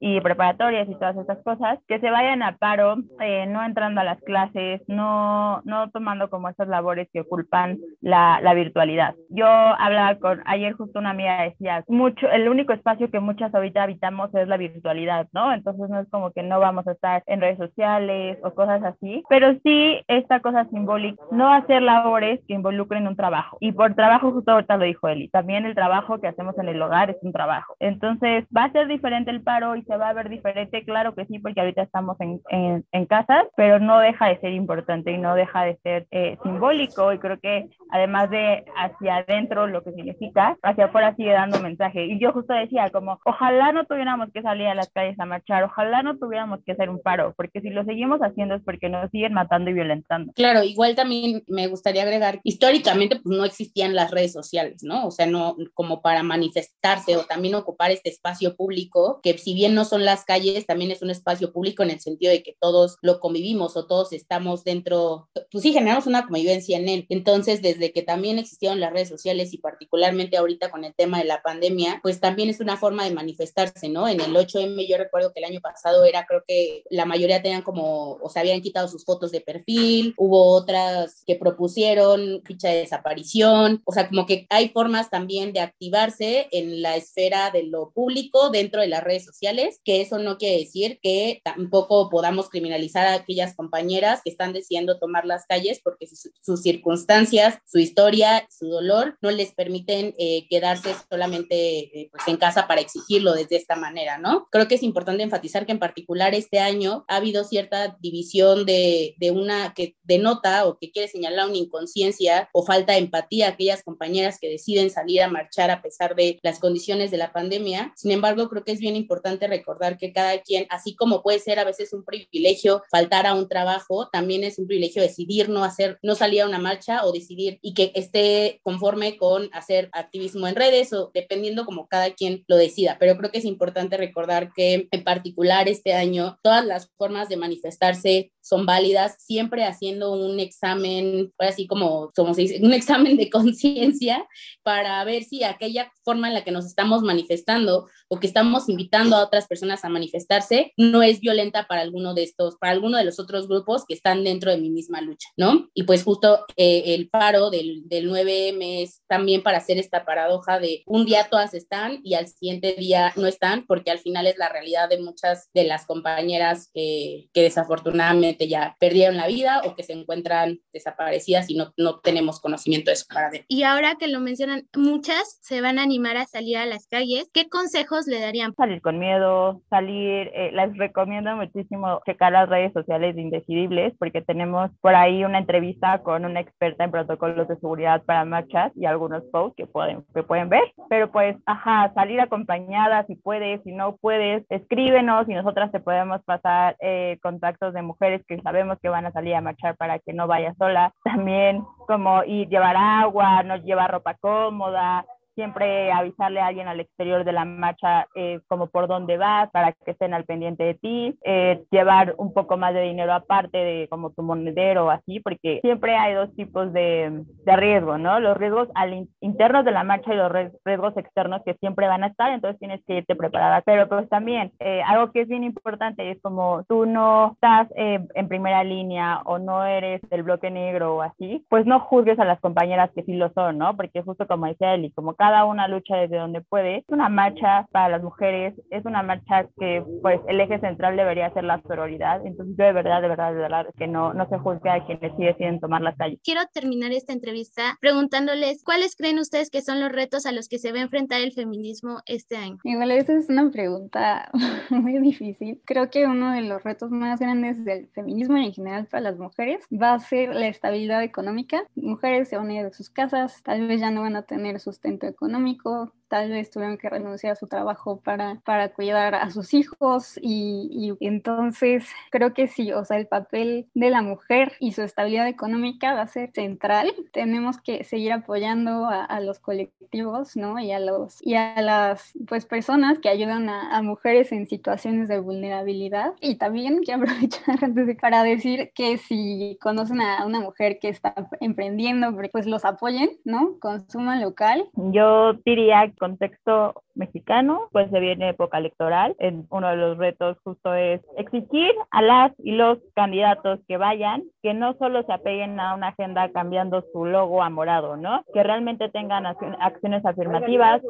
y 0.00 0.20
preparatorias 0.20 0.88
y 0.88 0.94
todas 0.94 1.16
estas 1.16 1.38
cosas, 1.42 1.78
que 1.88 2.00
se 2.00 2.10
vayan 2.10 2.42
a 2.42 2.56
paro, 2.56 2.96
eh, 3.20 3.46
no 3.46 3.64
entrando 3.64 4.00
a 4.00 4.04
las 4.04 4.20
clases, 4.22 4.80
no, 4.88 5.62
no 5.64 5.90
tomando 5.90 6.30
como 6.30 6.48
esas 6.48 6.68
labores 6.68 7.08
que 7.12 7.20
oculpan 7.20 7.78
la, 8.00 8.40
la 8.42 8.54
virtualidad. 8.54 9.14
Yo 9.30 9.46
hablaba 9.46 10.16
con, 10.16 10.42
ayer 10.46 10.72
justo 10.74 10.98
una 10.98 11.10
amiga 11.10 11.42
decía, 11.42 11.84
mucho, 11.88 12.28
el 12.30 12.48
único 12.48 12.72
espacio 12.72 13.10
que 13.10 13.20
muchas 13.20 13.54
ahorita 13.54 13.82
habitamos 13.82 14.34
es 14.34 14.48
la 14.48 14.56
virtualidad, 14.56 15.28
¿no? 15.32 15.52
Entonces 15.52 15.88
no 15.88 16.00
es 16.00 16.08
como 16.10 16.30
que 16.30 16.42
no 16.42 16.60
vamos 16.60 16.86
a 16.86 16.92
estar 16.92 17.22
en 17.26 17.40
redes 17.40 17.58
sociales 17.58 18.38
o 18.42 18.52
cosas 18.52 18.82
así, 18.82 19.22
pero 19.28 19.54
sí 19.62 20.00
esta 20.08 20.40
cosa 20.40 20.64
simbólica, 20.66 21.22
no 21.30 21.52
hacer 21.52 21.82
labores 21.82 22.40
que 22.46 22.54
involucren 22.54 23.06
un 23.06 23.16
trabajo. 23.16 23.58
Y 23.60 23.72
por 23.72 23.94
trabajo, 23.94 24.32
justo 24.32 24.52
ahorita 24.52 24.76
lo 24.76 24.84
dijo 24.84 25.08
Eli, 25.08 25.28
también 25.28 25.66
el 25.66 25.74
trabajo 25.74 26.20
que 26.20 26.28
hacemos 26.28 26.56
en 26.58 26.68
el 26.68 26.80
hogar 26.80 27.10
es 27.10 27.16
un 27.22 27.32
trabajo. 27.32 27.74
Entonces, 27.80 28.44
¿va 28.56 28.64
a 28.64 28.72
ser 28.72 28.86
diferente 28.88 29.15
el 29.24 29.42
paro 29.42 29.76
y 29.76 29.82
se 29.84 29.96
va 29.96 30.10
a 30.10 30.12
ver 30.12 30.28
diferente? 30.28 30.84
Claro 30.84 31.14
que 31.14 31.26
sí, 31.26 31.38
porque 31.38 31.60
ahorita 31.60 31.82
estamos 31.82 32.20
en, 32.20 32.40
en, 32.50 32.84
en 32.92 33.06
casas, 33.06 33.44
pero 33.56 33.78
no 33.78 33.98
deja 33.98 34.28
de 34.28 34.40
ser 34.40 34.52
importante 34.52 35.10
y 35.12 35.18
no 35.18 35.34
deja 35.34 35.64
de 35.64 35.76
ser 35.82 36.06
eh, 36.10 36.36
simbólico. 36.42 37.12
Y 37.12 37.18
creo 37.18 37.38
que 37.40 37.68
además 37.90 38.30
de 38.30 38.64
hacia 38.76 39.16
adentro 39.16 39.66
lo 39.66 39.82
que 39.82 39.92
significa, 39.92 40.56
hacia 40.62 40.86
afuera 40.86 41.14
sigue 41.16 41.32
dando 41.32 41.60
mensaje. 41.60 42.06
Y 42.06 42.18
yo 42.18 42.32
justo 42.32 42.52
decía, 42.52 42.90
como, 42.90 43.18
ojalá 43.24 43.72
no 43.72 43.84
tuviéramos 43.84 44.30
que 44.32 44.42
salir 44.42 44.66
a 44.66 44.74
las 44.74 44.90
calles 44.90 45.18
a 45.18 45.26
marchar, 45.26 45.64
ojalá 45.64 46.02
no 46.02 46.18
tuviéramos 46.18 46.60
que 46.64 46.72
hacer 46.72 46.90
un 46.90 47.00
paro, 47.00 47.34
porque 47.36 47.60
si 47.60 47.70
lo 47.70 47.84
seguimos 47.84 48.20
haciendo 48.20 48.54
es 48.54 48.62
porque 48.62 48.88
nos 48.88 49.10
siguen 49.10 49.32
matando 49.32 49.70
y 49.70 49.74
violentando. 49.74 50.32
Claro, 50.34 50.62
igual 50.62 50.94
también 50.94 51.42
me 51.46 51.66
gustaría 51.66 52.02
agregar, 52.02 52.40
históricamente 52.44 53.20
pues 53.22 53.36
no 53.36 53.44
existían 53.44 53.94
las 53.94 54.10
redes 54.10 54.32
sociales, 54.32 54.82
¿no? 54.82 55.06
O 55.06 55.10
sea, 55.10 55.26
no 55.26 55.56
como 55.74 56.02
para 56.02 56.22
manifestarse 56.22 57.16
o 57.16 57.24
también 57.24 57.54
ocupar 57.54 57.90
este 57.90 58.10
espacio 58.10 58.56
público, 58.56 59.05
que 59.22 59.36
si 59.38 59.54
bien 59.54 59.74
no 59.74 59.84
son 59.84 60.04
las 60.04 60.24
calles, 60.24 60.66
también 60.66 60.90
es 60.90 61.02
un 61.02 61.10
espacio 61.10 61.52
público 61.52 61.82
en 61.82 61.90
el 61.90 62.00
sentido 62.00 62.32
de 62.32 62.42
que 62.42 62.56
todos 62.60 62.96
lo 63.02 63.20
convivimos 63.20 63.76
o 63.76 63.86
todos 63.86 64.12
estamos 64.12 64.64
dentro, 64.64 65.28
pues 65.50 65.62
sí, 65.62 65.72
generamos 65.72 66.06
una 66.06 66.24
convivencia 66.24 66.78
en 66.78 66.88
él. 66.88 67.06
Entonces, 67.08 67.62
desde 67.62 67.92
que 67.92 68.02
también 68.02 68.38
existieron 68.38 68.80
las 68.80 68.92
redes 68.92 69.08
sociales 69.08 69.52
y 69.52 69.58
particularmente 69.58 70.36
ahorita 70.36 70.70
con 70.70 70.84
el 70.84 70.94
tema 70.94 71.18
de 71.18 71.24
la 71.24 71.42
pandemia, 71.42 72.00
pues 72.02 72.20
también 72.20 72.48
es 72.48 72.60
una 72.60 72.76
forma 72.76 73.04
de 73.04 73.14
manifestarse, 73.14 73.88
¿no? 73.88 74.08
En 74.08 74.20
el 74.20 74.34
8M 74.34 74.86
yo 74.88 74.98
recuerdo 74.98 75.32
que 75.32 75.40
el 75.40 75.46
año 75.46 75.60
pasado 75.60 76.04
era, 76.04 76.26
creo 76.26 76.42
que 76.46 76.84
la 76.90 77.04
mayoría 77.04 77.42
tenían 77.42 77.62
como, 77.62 78.14
o 78.14 78.28
se 78.28 78.40
habían 78.40 78.60
quitado 78.60 78.88
sus 78.88 79.04
fotos 79.04 79.32
de 79.32 79.40
perfil, 79.40 80.14
hubo 80.16 80.54
otras 80.54 81.22
que 81.26 81.36
propusieron 81.36 82.42
ficha 82.44 82.70
de 82.70 82.78
desaparición, 82.78 83.82
o 83.84 83.92
sea, 83.92 84.08
como 84.08 84.26
que 84.26 84.46
hay 84.50 84.68
formas 84.70 85.10
también 85.10 85.52
de 85.52 85.60
activarse 85.60 86.48
en 86.52 86.82
la 86.82 86.96
esfera 86.96 87.50
de 87.50 87.64
lo 87.64 87.90
público 87.90 88.50
dentro 88.50 88.80
de 88.80 88.88
las 88.96 89.04
redes 89.04 89.24
sociales, 89.24 89.80
que 89.84 90.00
eso 90.00 90.18
no 90.18 90.38
quiere 90.38 90.58
decir 90.58 90.98
que 91.02 91.40
tampoco 91.44 92.08
podamos 92.08 92.48
criminalizar 92.48 93.06
a 93.06 93.14
aquellas 93.14 93.54
compañeras 93.54 94.20
que 94.24 94.30
están 94.30 94.52
decidiendo 94.52 94.98
tomar 94.98 95.26
las 95.26 95.46
calles 95.46 95.80
porque 95.82 96.06
sus, 96.06 96.62
circunstancias, 96.62 97.58
su 97.66 97.78
historia, 97.78 98.46
su 98.50 98.66
dolor 98.68 99.18
no 99.20 99.30
les 99.30 99.52
permiten 99.52 100.14
eh, 100.18 100.46
quedarse 100.48 100.94
solamente 101.10 101.56
eh, 101.78 102.08
pues 102.10 102.26
en 102.28 102.36
casa 102.38 102.66
para 102.66 102.80
exigirlo 102.80 103.34
desde 103.34 103.56
esta 103.56 103.76
manera, 103.76 104.18
¿no? 104.18 104.48
Creo 104.50 104.68
que 104.68 104.76
es 104.76 104.82
importante 104.82 105.22
enfatizar 105.22 105.66
que 105.66 105.72
en 105.72 105.78
particular 105.78 106.34
este 106.34 106.58
año 106.58 107.04
ha 107.08 107.16
habido 107.16 107.44
cierta 107.44 107.96
división 108.00 108.64
de, 108.64 109.14
de 109.18 109.30
una 109.30 109.74
que 109.74 109.96
denota 110.02 110.66
o 110.66 110.78
que 110.78 110.90
quiere 110.90 111.08
señalar 111.08 111.48
una 111.48 111.58
inconsciencia 111.58 112.48
o 112.52 112.64
falta 112.64 112.92
de 112.92 113.00
empatía 113.00 113.46
a 113.46 113.50
aquellas 113.50 113.82
compañeras 113.82 114.38
que 114.40 114.48
deciden 114.48 114.90
salir 114.90 115.22
a 115.22 115.28
marchar 115.28 115.70
a 115.70 115.82
pesar 115.82 116.14
de 116.14 116.38
las 116.42 116.58
condiciones 116.58 117.10
de 117.10 117.16
la 117.16 117.32
pandemia. 117.32 117.92
Sin 117.96 118.10
embargo, 118.10 118.48
creo 118.48 118.64
que 118.64 118.72
es 118.72 118.80
bien 118.80 118.85
importante 118.94 119.48
recordar 119.48 119.98
que 119.98 120.12
cada 120.12 120.40
quien, 120.42 120.66
así 120.70 120.94
como 120.94 121.22
puede 121.22 121.38
ser 121.40 121.58
a 121.58 121.64
veces 121.64 121.92
un 121.92 122.04
privilegio 122.04 122.82
faltar 122.90 123.26
a 123.26 123.34
un 123.34 123.48
trabajo, 123.48 124.08
también 124.12 124.44
es 124.44 124.58
un 124.58 124.66
privilegio 124.66 125.02
decidir 125.02 125.48
no 125.48 125.64
hacer, 125.64 125.98
no 126.02 126.14
salir 126.14 126.42
a 126.42 126.46
una 126.46 126.58
marcha 126.58 127.04
o 127.04 127.12
decidir 127.12 127.58
y 127.62 127.74
que 127.74 127.90
esté 127.94 128.60
conforme 128.62 129.16
con 129.16 129.48
hacer 129.52 129.88
activismo 129.92 130.46
en 130.46 130.54
redes 130.54 130.92
o 130.92 131.10
dependiendo 131.14 131.64
como 131.64 131.88
cada 131.88 132.14
quien 132.14 132.44
lo 132.46 132.56
decida. 132.56 132.96
Pero 133.00 133.16
creo 133.16 133.30
que 133.30 133.38
es 133.38 133.44
importante 133.44 133.96
recordar 133.96 134.52
que 134.54 134.88
en 134.90 135.04
particular 135.04 135.68
este 135.68 135.94
año 135.94 136.38
todas 136.42 136.64
las 136.64 136.90
formas 136.96 137.28
de 137.28 137.36
manifestarse 137.36 138.32
son 138.40 138.64
válidas, 138.64 139.16
siempre 139.18 139.64
haciendo 139.64 140.12
un 140.12 140.38
examen, 140.38 141.32
así 141.38 141.66
como, 141.66 142.12
como 142.14 142.32
se 142.32 142.42
dice, 142.42 142.60
un 142.62 142.72
examen 142.72 143.16
de 143.16 143.28
conciencia 143.30 144.26
para 144.62 145.02
ver 145.04 145.24
si 145.24 145.42
aquella 145.42 145.90
forma 146.04 146.28
en 146.28 146.34
la 146.34 146.44
que 146.44 146.52
nos 146.52 146.66
estamos 146.66 147.02
manifestando 147.02 147.88
o 148.08 148.20
que 148.20 148.26
estamos 148.26 148.68
invitando 148.76 149.16
a 149.16 149.24
otras 149.24 149.46
personas 149.46 149.84
a 149.84 149.88
manifestarse 149.88 150.72
no 150.76 151.02
es 151.02 151.20
violenta 151.20 151.66
para 151.66 151.80
alguno 151.80 152.12
de 152.12 152.22
estos, 152.22 152.56
para 152.56 152.72
alguno 152.72 152.98
de 152.98 153.04
los 153.04 153.18
otros 153.18 153.48
grupos 153.48 153.84
que 153.86 153.94
están 153.94 154.22
dentro 154.22 154.50
de 154.50 154.58
mi 154.58 154.68
misma 154.68 155.00
lucha, 155.00 155.28
¿no? 155.36 155.70
Y 155.72 155.84
pues 155.84 156.04
justo 156.04 156.44
eh, 156.56 156.94
el 156.94 157.08
paro 157.08 157.50
del, 157.50 157.88
del 157.88 158.10
9M 158.10 158.82
es 158.82 159.02
también 159.08 159.42
para 159.42 159.58
hacer 159.58 159.78
esta 159.78 160.04
paradoja 160.04 160.60
de 160.60 160.82
un 160.86 161.06
día 161.06 161.28
todas 161.30 161.54
están 161.54 162.00
y 162.02 162.14
al 162.14 162.28
siguiente 162.28 162.74
día 162.74 163.12
no 163.16 163.26
están, 163.26 163.64
porque 163.66 163.90
al 163.90 163.98
final 163.98 164.26
es 164.26 164.36
la 164.36 164.50
realidad 164.50 164.88
de 164.88 165.00
muchas 165.00 165.48
de 165.54 165.64
las 165.64 165.86
compañeras 165.86 166.70
que, 166.74 167.28
que 167.32 167.42
desafortunadamente 167.42 168.48
ya 168.48 168.76
perdieron 168.78 169.16
la 169.16 169.26
vida 169.26 169.62
o 169.64 169.74
que 169.74 169.82
se 169.82 169.94
encuentran 169.94 170.60
desaparecidas 170.72 171.48
y 171.48 171.54
no, 171.54 171.72
no 171.76 172.00
tenemos 172.00 172.40
conocimiento 172.40 172.90
de 172.90 172.94
eso 172.94 173.06
para. 173.08 173.30
Y 173.48 173.62
ahora 173.62 173.96
que 173.98 174.08
lo 174.08 174.20
mencionan, 174.20 174.68
muchas 174.74 175.38
se 175.40 175.60
van 175.60 175.78
a 175.78 175.82
animar 175.82 176.16
a 176.16 176.26
salir 176.26 176.56
a 176.56 176.66
las 176.66 176.86
calles. 176.86 177.28
¿Qué 177.32 177.48
consejos 177.48 178.06
le 178.06 178.20
darían? 178.20 178.54
Salir 178.66 178.82
con 178.82 178.98
miedo, 178.98 179.60
salir, 179.70 180.28
eh, 180.34 180.50
les 180.52 180.76
recomiendo 180.76 181.36
muchísimo 181.36 182.00
checar 182.04 182.32
las 182.32 182.48
redes 182.48 182.72
sociales 182.72 183.14
de 183.14 183.22
Indecidibles 183.22 183.94
porque 183.96 184.22
tenemos 184.22 184.72
por 184.80 184.96
ahí 184.96 185.24
una 185.24 185.38
entrevista 185.38 186.02
con 186.02 186.24
una 186.24 186.40
experta 186.40 186.82
en 186.82 186.90
protocolos 186.90 187.46
de 187.46 187.54
seguridad 187.60 188.02
para 188.02 188.24
marchas 188.24 188.72
y 188.74 188.86
algunos 188.86 189.22
posts 189.30 189.54
que 189.56 189.66
pueden, 189.66 190.04
que 190.12 190.24
pueden 190.24 190.48
ver. 190.48 190.64
Pero 190.88 191.12
pues, 191.12 191.36
ajá, 191.46 191.92
salir 191.94 192.20
acompañada 192.20 193.06
si 193.06 193.14
puedes, 193.14 193.62
si 193.62 193.70
no 193.70 193.94
puedes, 193.98 194.44
escríbenos 194.48 195.28
y 195.28 195.34
nosotras 195.34 195.70
te 195.70 195.78
podemos 195.78 196.20
pasar 196.24 196.74
eh, 196.80 197.20
contactos 197.22 197.72
de 197.72 197.82
mujeres 197.82 198.24
que 198.26 198.42
sabemos 198.42 198.78
que 198.82 198.88
van 198.88 199.06
a 199.06 199.12
salir 199.12 199.36
a 199.36 199.40
marchar 199.40 199.76
para 199.76 200.00
que 200.00 200.12
no 200.12 200.26
vaya 200.26 200.54
sola. 200.58 200.92
También 201.04 201.62
como 201.86 202.24
ir 202.24 202.48
llevar 202.48 202.74
agua, 202.76 203.44
no 203.44 203.58
llevar 203.58 203.92
ropa 203.92 204.14
cómoda, 204.14 205.06
siempre 205.36 205.92
avisarle 205.92 206.40
a 206.40 206.46
alguien 206.46 206.66
al 206.66 206.80
exterior 206.80 207.24
de 207.24 207.32
la 207.32 207.44
marcha 207.44 208.08
eh, 208.14 208.40
como 208.48 208.66
por 208.68 208.88
dónde 208.88 209.18
vas 209.18 209.50
para 209.50 209.72
que 209.72 209.92
estén 209.92 210.14
al 210.14 210.24
pendiente 210.24 210.64
de 210.64 210.74
ti, 210.74 211.18
eh, 211.24 211.62
llevar 211.70 212.14
un 212.16 212.32
poco 212.32 212.56
más 212.56 212.74
de 212.74 212.80
dinero 212.80 213.12
aparte 213.12 213.58
de 213.58 213.88
como 213.88 214.10
tu 214.10 214.22
monedero 214.22 214.86
o 214.86 214.90
así, 214.90 215.20
porque 215.20 215.60
siempre 215.62 215.94
hay 215.94 216.14
dos 216.14 216.34
tipos 216.34 216.72
de, 216.72 217.22
de 217.44 217.56
riesgo, 217.56 217.98
¿no? 217.98 218.18
Los 218.18 218.36
riesgos 218.36 218.68
al 218.74 219.06
internos 219.20 219.64
de 219.64 219.72
la 219.72 219.84
marcha 219.84 220.12
y 220.12 220.16
los 220.16 220.32
riesgos 220.64 220.96
externos 220.96 221.42
que 221.44 221.54
siempre 221.54 221.86
van 221.86 222.02
a 222.02 222.08
estar, 222.08 222.32
entonces 222.32 222.58
tienes 222.58 222.82
que 222.86 222.98
irte 222.98 223.14
preparada. 223.14 223.60
Pero 223.60 223.88
pues 223.88 224.08
también 224.08 224.52
eh, 224.58 224.82
algo 224.86 225.12
que 225.12 225.20
es 225.20 225.28
bien 225.28 225.44
importante 225.44 226.10
es 226.10 226.20
como 226.22 226.64
tú 226.66 226.86
no 226.86 227.32
estás 227.34 227.68
en 227.76 228.28
primera 228.28 228.64
línea 228.64 229.20
o 229.26 229.38
no 229.38 229.64
eres 229.64 230.00
del 230.08 230.22
bloque 230.22 230.50
negro 230.50 230.96
o 230.96 231.02
así, 231.02 231.44
pues 231.50 231.66
no 231.66 231.80
juzgues 231.80 232.18
a 232.18 232.24
las 232.24 232.40
compañeras 232.40 232.90
que 232.94 233.02
sí 233.02 233.14
lo 233.14 233.30
son, 233.32 233.58
¿no? 233.58 233.76
Porque 233.76 234.02
justo 234.02 234.26
como 234.26 234.46
decía 234.46 234.74
Eli, 234.74 234.90
como 234.92 235.14
cada 235.14 235.25
una 235.44 235.68
lucha 235.68 235.96
desde 235.96 236.18
donde 236.18 236.40
puede. 236.40 236.78
Es 236.78 236.84
una 236.88 237.08
marcha 237.08 237.66
para 237.72 237.88
las 237.88 238.02
mujeres, 238.02 238.54
es 238.70 238.84
una 238.84 239.02
marcha 239.02 239.46
que 239.58 239.84
pues 240.02 240.20
el 240.28 240.40
eje 240.40 240.58
central 240.60 240.96
debería 240.96 241.32
ser 241.32 241.44
la 241.44 241.60
sororidad. 241.62 242.24
Entonces 242.24 242.54
yo 242.58 242.64
de 242.64 242.72
verdad, 242.72 243.02
de 243.02 243.08
verdad, 243.08 243.32
de 243.32 243.40
verdad, 243.40 243.66
que 243.76 243.86
no, 243.86 244.14
no 244.14 244.28
se 244.28 244.38
juzgue 244.38 244.70
a 244.70 244.84
quienes 244.84 245.12
sí 245.16 245.24
deciden 245.24 245.60
tomar 245.60 245.82
las 245.82 245.96
calles. 245.96 246.18
Quiero 246.22 246.42
terminar 246.52 246.92
esta 246.92 247.12
entrevista 247.12 247.76
preguntándoles 247.80 248.62
cuáles 248.64 248.96
creen 248.96 249.18
ustedes 249.18 249.50
que 249.50 249.62
son 249.62 249.80
los 249.80 249.92
retos 249.92 250.26
a 250.26 250.32
los 250.32 250.48
que 250.48 250.58
se 250.58 250.72
va 250.72 250.78
a 250.78 250.82
enfrentar 250.82 251.20
el 251.20 251.32
feminismo 251.32 252.00
este 252.06 252.36
año. 252.36 252.58
Igual 252.64 252.90
esa 252.90 253.14
es 253.14 253.28
una 253.28 253.50
pregunta 253.50 254.30
muy 254.70 254.98
difícil. 254.98 255.60
Creo 255.64 255.90
que 255.90 256.06
uno 256.06 256.32
de 256.32 256.42
los 256.42 256.62
retos 256.62 256.90
más 256.90 257.20
grandes 257.20 257.64
del 257.64 257.88
feminismo 257.88 258.36
en 258.36 258.52
general 258.52 258.86
para 258.86 259.02
las 259.02 259.18
mujeres 259.18 259.64
va 259.72 259.94
a 259.94 260.00
ser 260.00 260.34
la 260.34 260.48
estabilidad 260.48 261.02
económica. 261.02 261.64
Mujeres 261.74 262.28
se 262.28 262.36
van 262.36 262.48
a 262.50 262.54
ir 262.54 262.64
de 262.64 262.72
sus 262.72 262.90
casas, 262.90 263.42
tal 263.42 263.66
vez 263.66 263.80
ya 263.80 263.90
no 263.90 264.02
van 264.02 264.16
a 264.16 264.22
tener 264.22 264.60
sustento 264.60 265.06
económico, 265.06 265.15
económico, 265.16 265.92
tal 266.08 266.30
vez 266.30 266.50
tuvieron 266.50 266.78
que 266.78 266.88
renunciar 266.88 267.32
a 267.32 267.36
su 267.36 267.46
trabajo 267.46 268.00
para, 268.00 268.40
para 268.44 268.70
cuidar 268.70 269.14
a 269.14 269.30
sus 269.30 269.54
hijos 269.54 270.18
y, 270.22 270.96
entonces 271.00 271.86
creo 272.10 272.32
que 272.32 272.46
sí, 272.46 272.72
o 272.72 272.84
sea, 272.84 272.96
el 272.96 273.06
papel 273.06 273.66
de 273.74 273.90
la 273.90 274.02
mujer 274.02 274.52
y 274.60 274.72
su 274.72 274.82
estabilidad 274.82 275.28
económica 275.28 275.94
va 275.94 276.02
a 276.02 276.08
ser 276.08 276.30
central. 276.32 276.92
Tenemos 277.12 277.60
que 277.60 277.84
seguir 277.84 278.12
apoyando 278.12 278.86
a, 278.88 279.20
los 279.20 279.38
colectivos, 279.38 280.36
¿no? 280.36 280.58
Y 280.58 280.72
a 280.72 280.78
los 280.78 281.24
y 281.24 281.34
a 281.34 281.60
las 281.62 282.12
pues 282.28 282.44
personas 282.44 282.98
que 282.98 283.08
ayudan 283.08 283.48
a, 283.48 283.82
mujeres 283.82 284.32
en 284.32 284.46
situaciones 284.46 285.08
de 285.08 285.18
vulnerabilidad 285.18 286.14
y 286.20 286.36
también 286.36 286.82
quiero 286.82 287.02
aprovechar 287.04 287.58
para 288.00 288.22
decir 288.22 288.72
que 288.74 288.98
si 288.98 289.58
conocen 289.60 290.00
a 290.00 290.26
una 290.26 290.40
mujer 290.40 290.78
que 290.80 290.88
está 290.88 291.14
emprendiendo, 291.40 292.14
pues 292.32 292.46
los 292.46 292.64
apoyen, 292.64 293.10
¿no? 293.24 293.58
Consuman 293.60 294.20
local. 294.20 294.68
Yo 294.74 295.34
diría 295.44 295.92
contexto 295.96 296.82
mexicano, 296.94 297.68
pues 297.72 297.90
se 297.90 298.00
viene 298.00 298.30
época 298.30 298.58
electoral. 298.58 299.16
uno 299.50 299.68
de 299.68 299.76
los 299.76 299.98
retos 299.98 300.38
justo 300.44 300.74
es 300.74 301.00
exigir 301.16 301.72
a 301.90 302.02
las 302.02 302.32
y 302.38 302.52
los 302.52 302.78
candidatos 302.94 303.60
que 303.68 303.76
vayan, 303.76 304.24
que 304.42 304.54
no 304.54 304.74
solo 304.78 305.02
se 305.04 305.12
apeguen 305.12 305.58
a 305.60 305.74
una 305.74 305.88
agenda 305.88 306.30
cambiando 306.32 306.84
su 306.92 307.04
logo 307.04 307.42
a 307.42 307.50
morado, 307.50 307.96
¿no? 307.96 308.24
Que 308.32 308.42
realmente 308.42 308.88
tengan 308.88 309.26
acciones 309.26 310.04
afirmativas, 310.04 310.82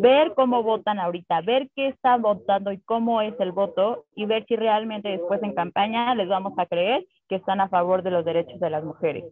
ver 0.00 0.34
cómo 0.34 0.62
votan 0.62 0.98
ahorita, 0.98 1.40
ver 1.42 1.68
qué 1.74 1.88
están 1.88 2.22
votando 2.22 2.72
y 2.72 2.78
cómo 2.78 3.20
es 3.20 3.34
el 3.40 3.52
voto 3.52 4.04
y 4.14 4.26
ver 4.26 4.44
si 4.46 4.56
realmente 4.56 5.08
después 5.08 5.42
en 5.42 5.54
campaña 5.54 6.14
les 6.14 6.28
vamos 6.28 6.52
a 6.58 6.66
creer 6.66 7.04
que 7.28 7.36
están 7.36 7.60
a 7.60 7.68
favor 7.68 8.02
de 8.02 8.10
los 8.10 8.24
derechos 8.24 8.60
de 8.60 8.70
las 8.70 8.84
mujeres. 8.84 9.24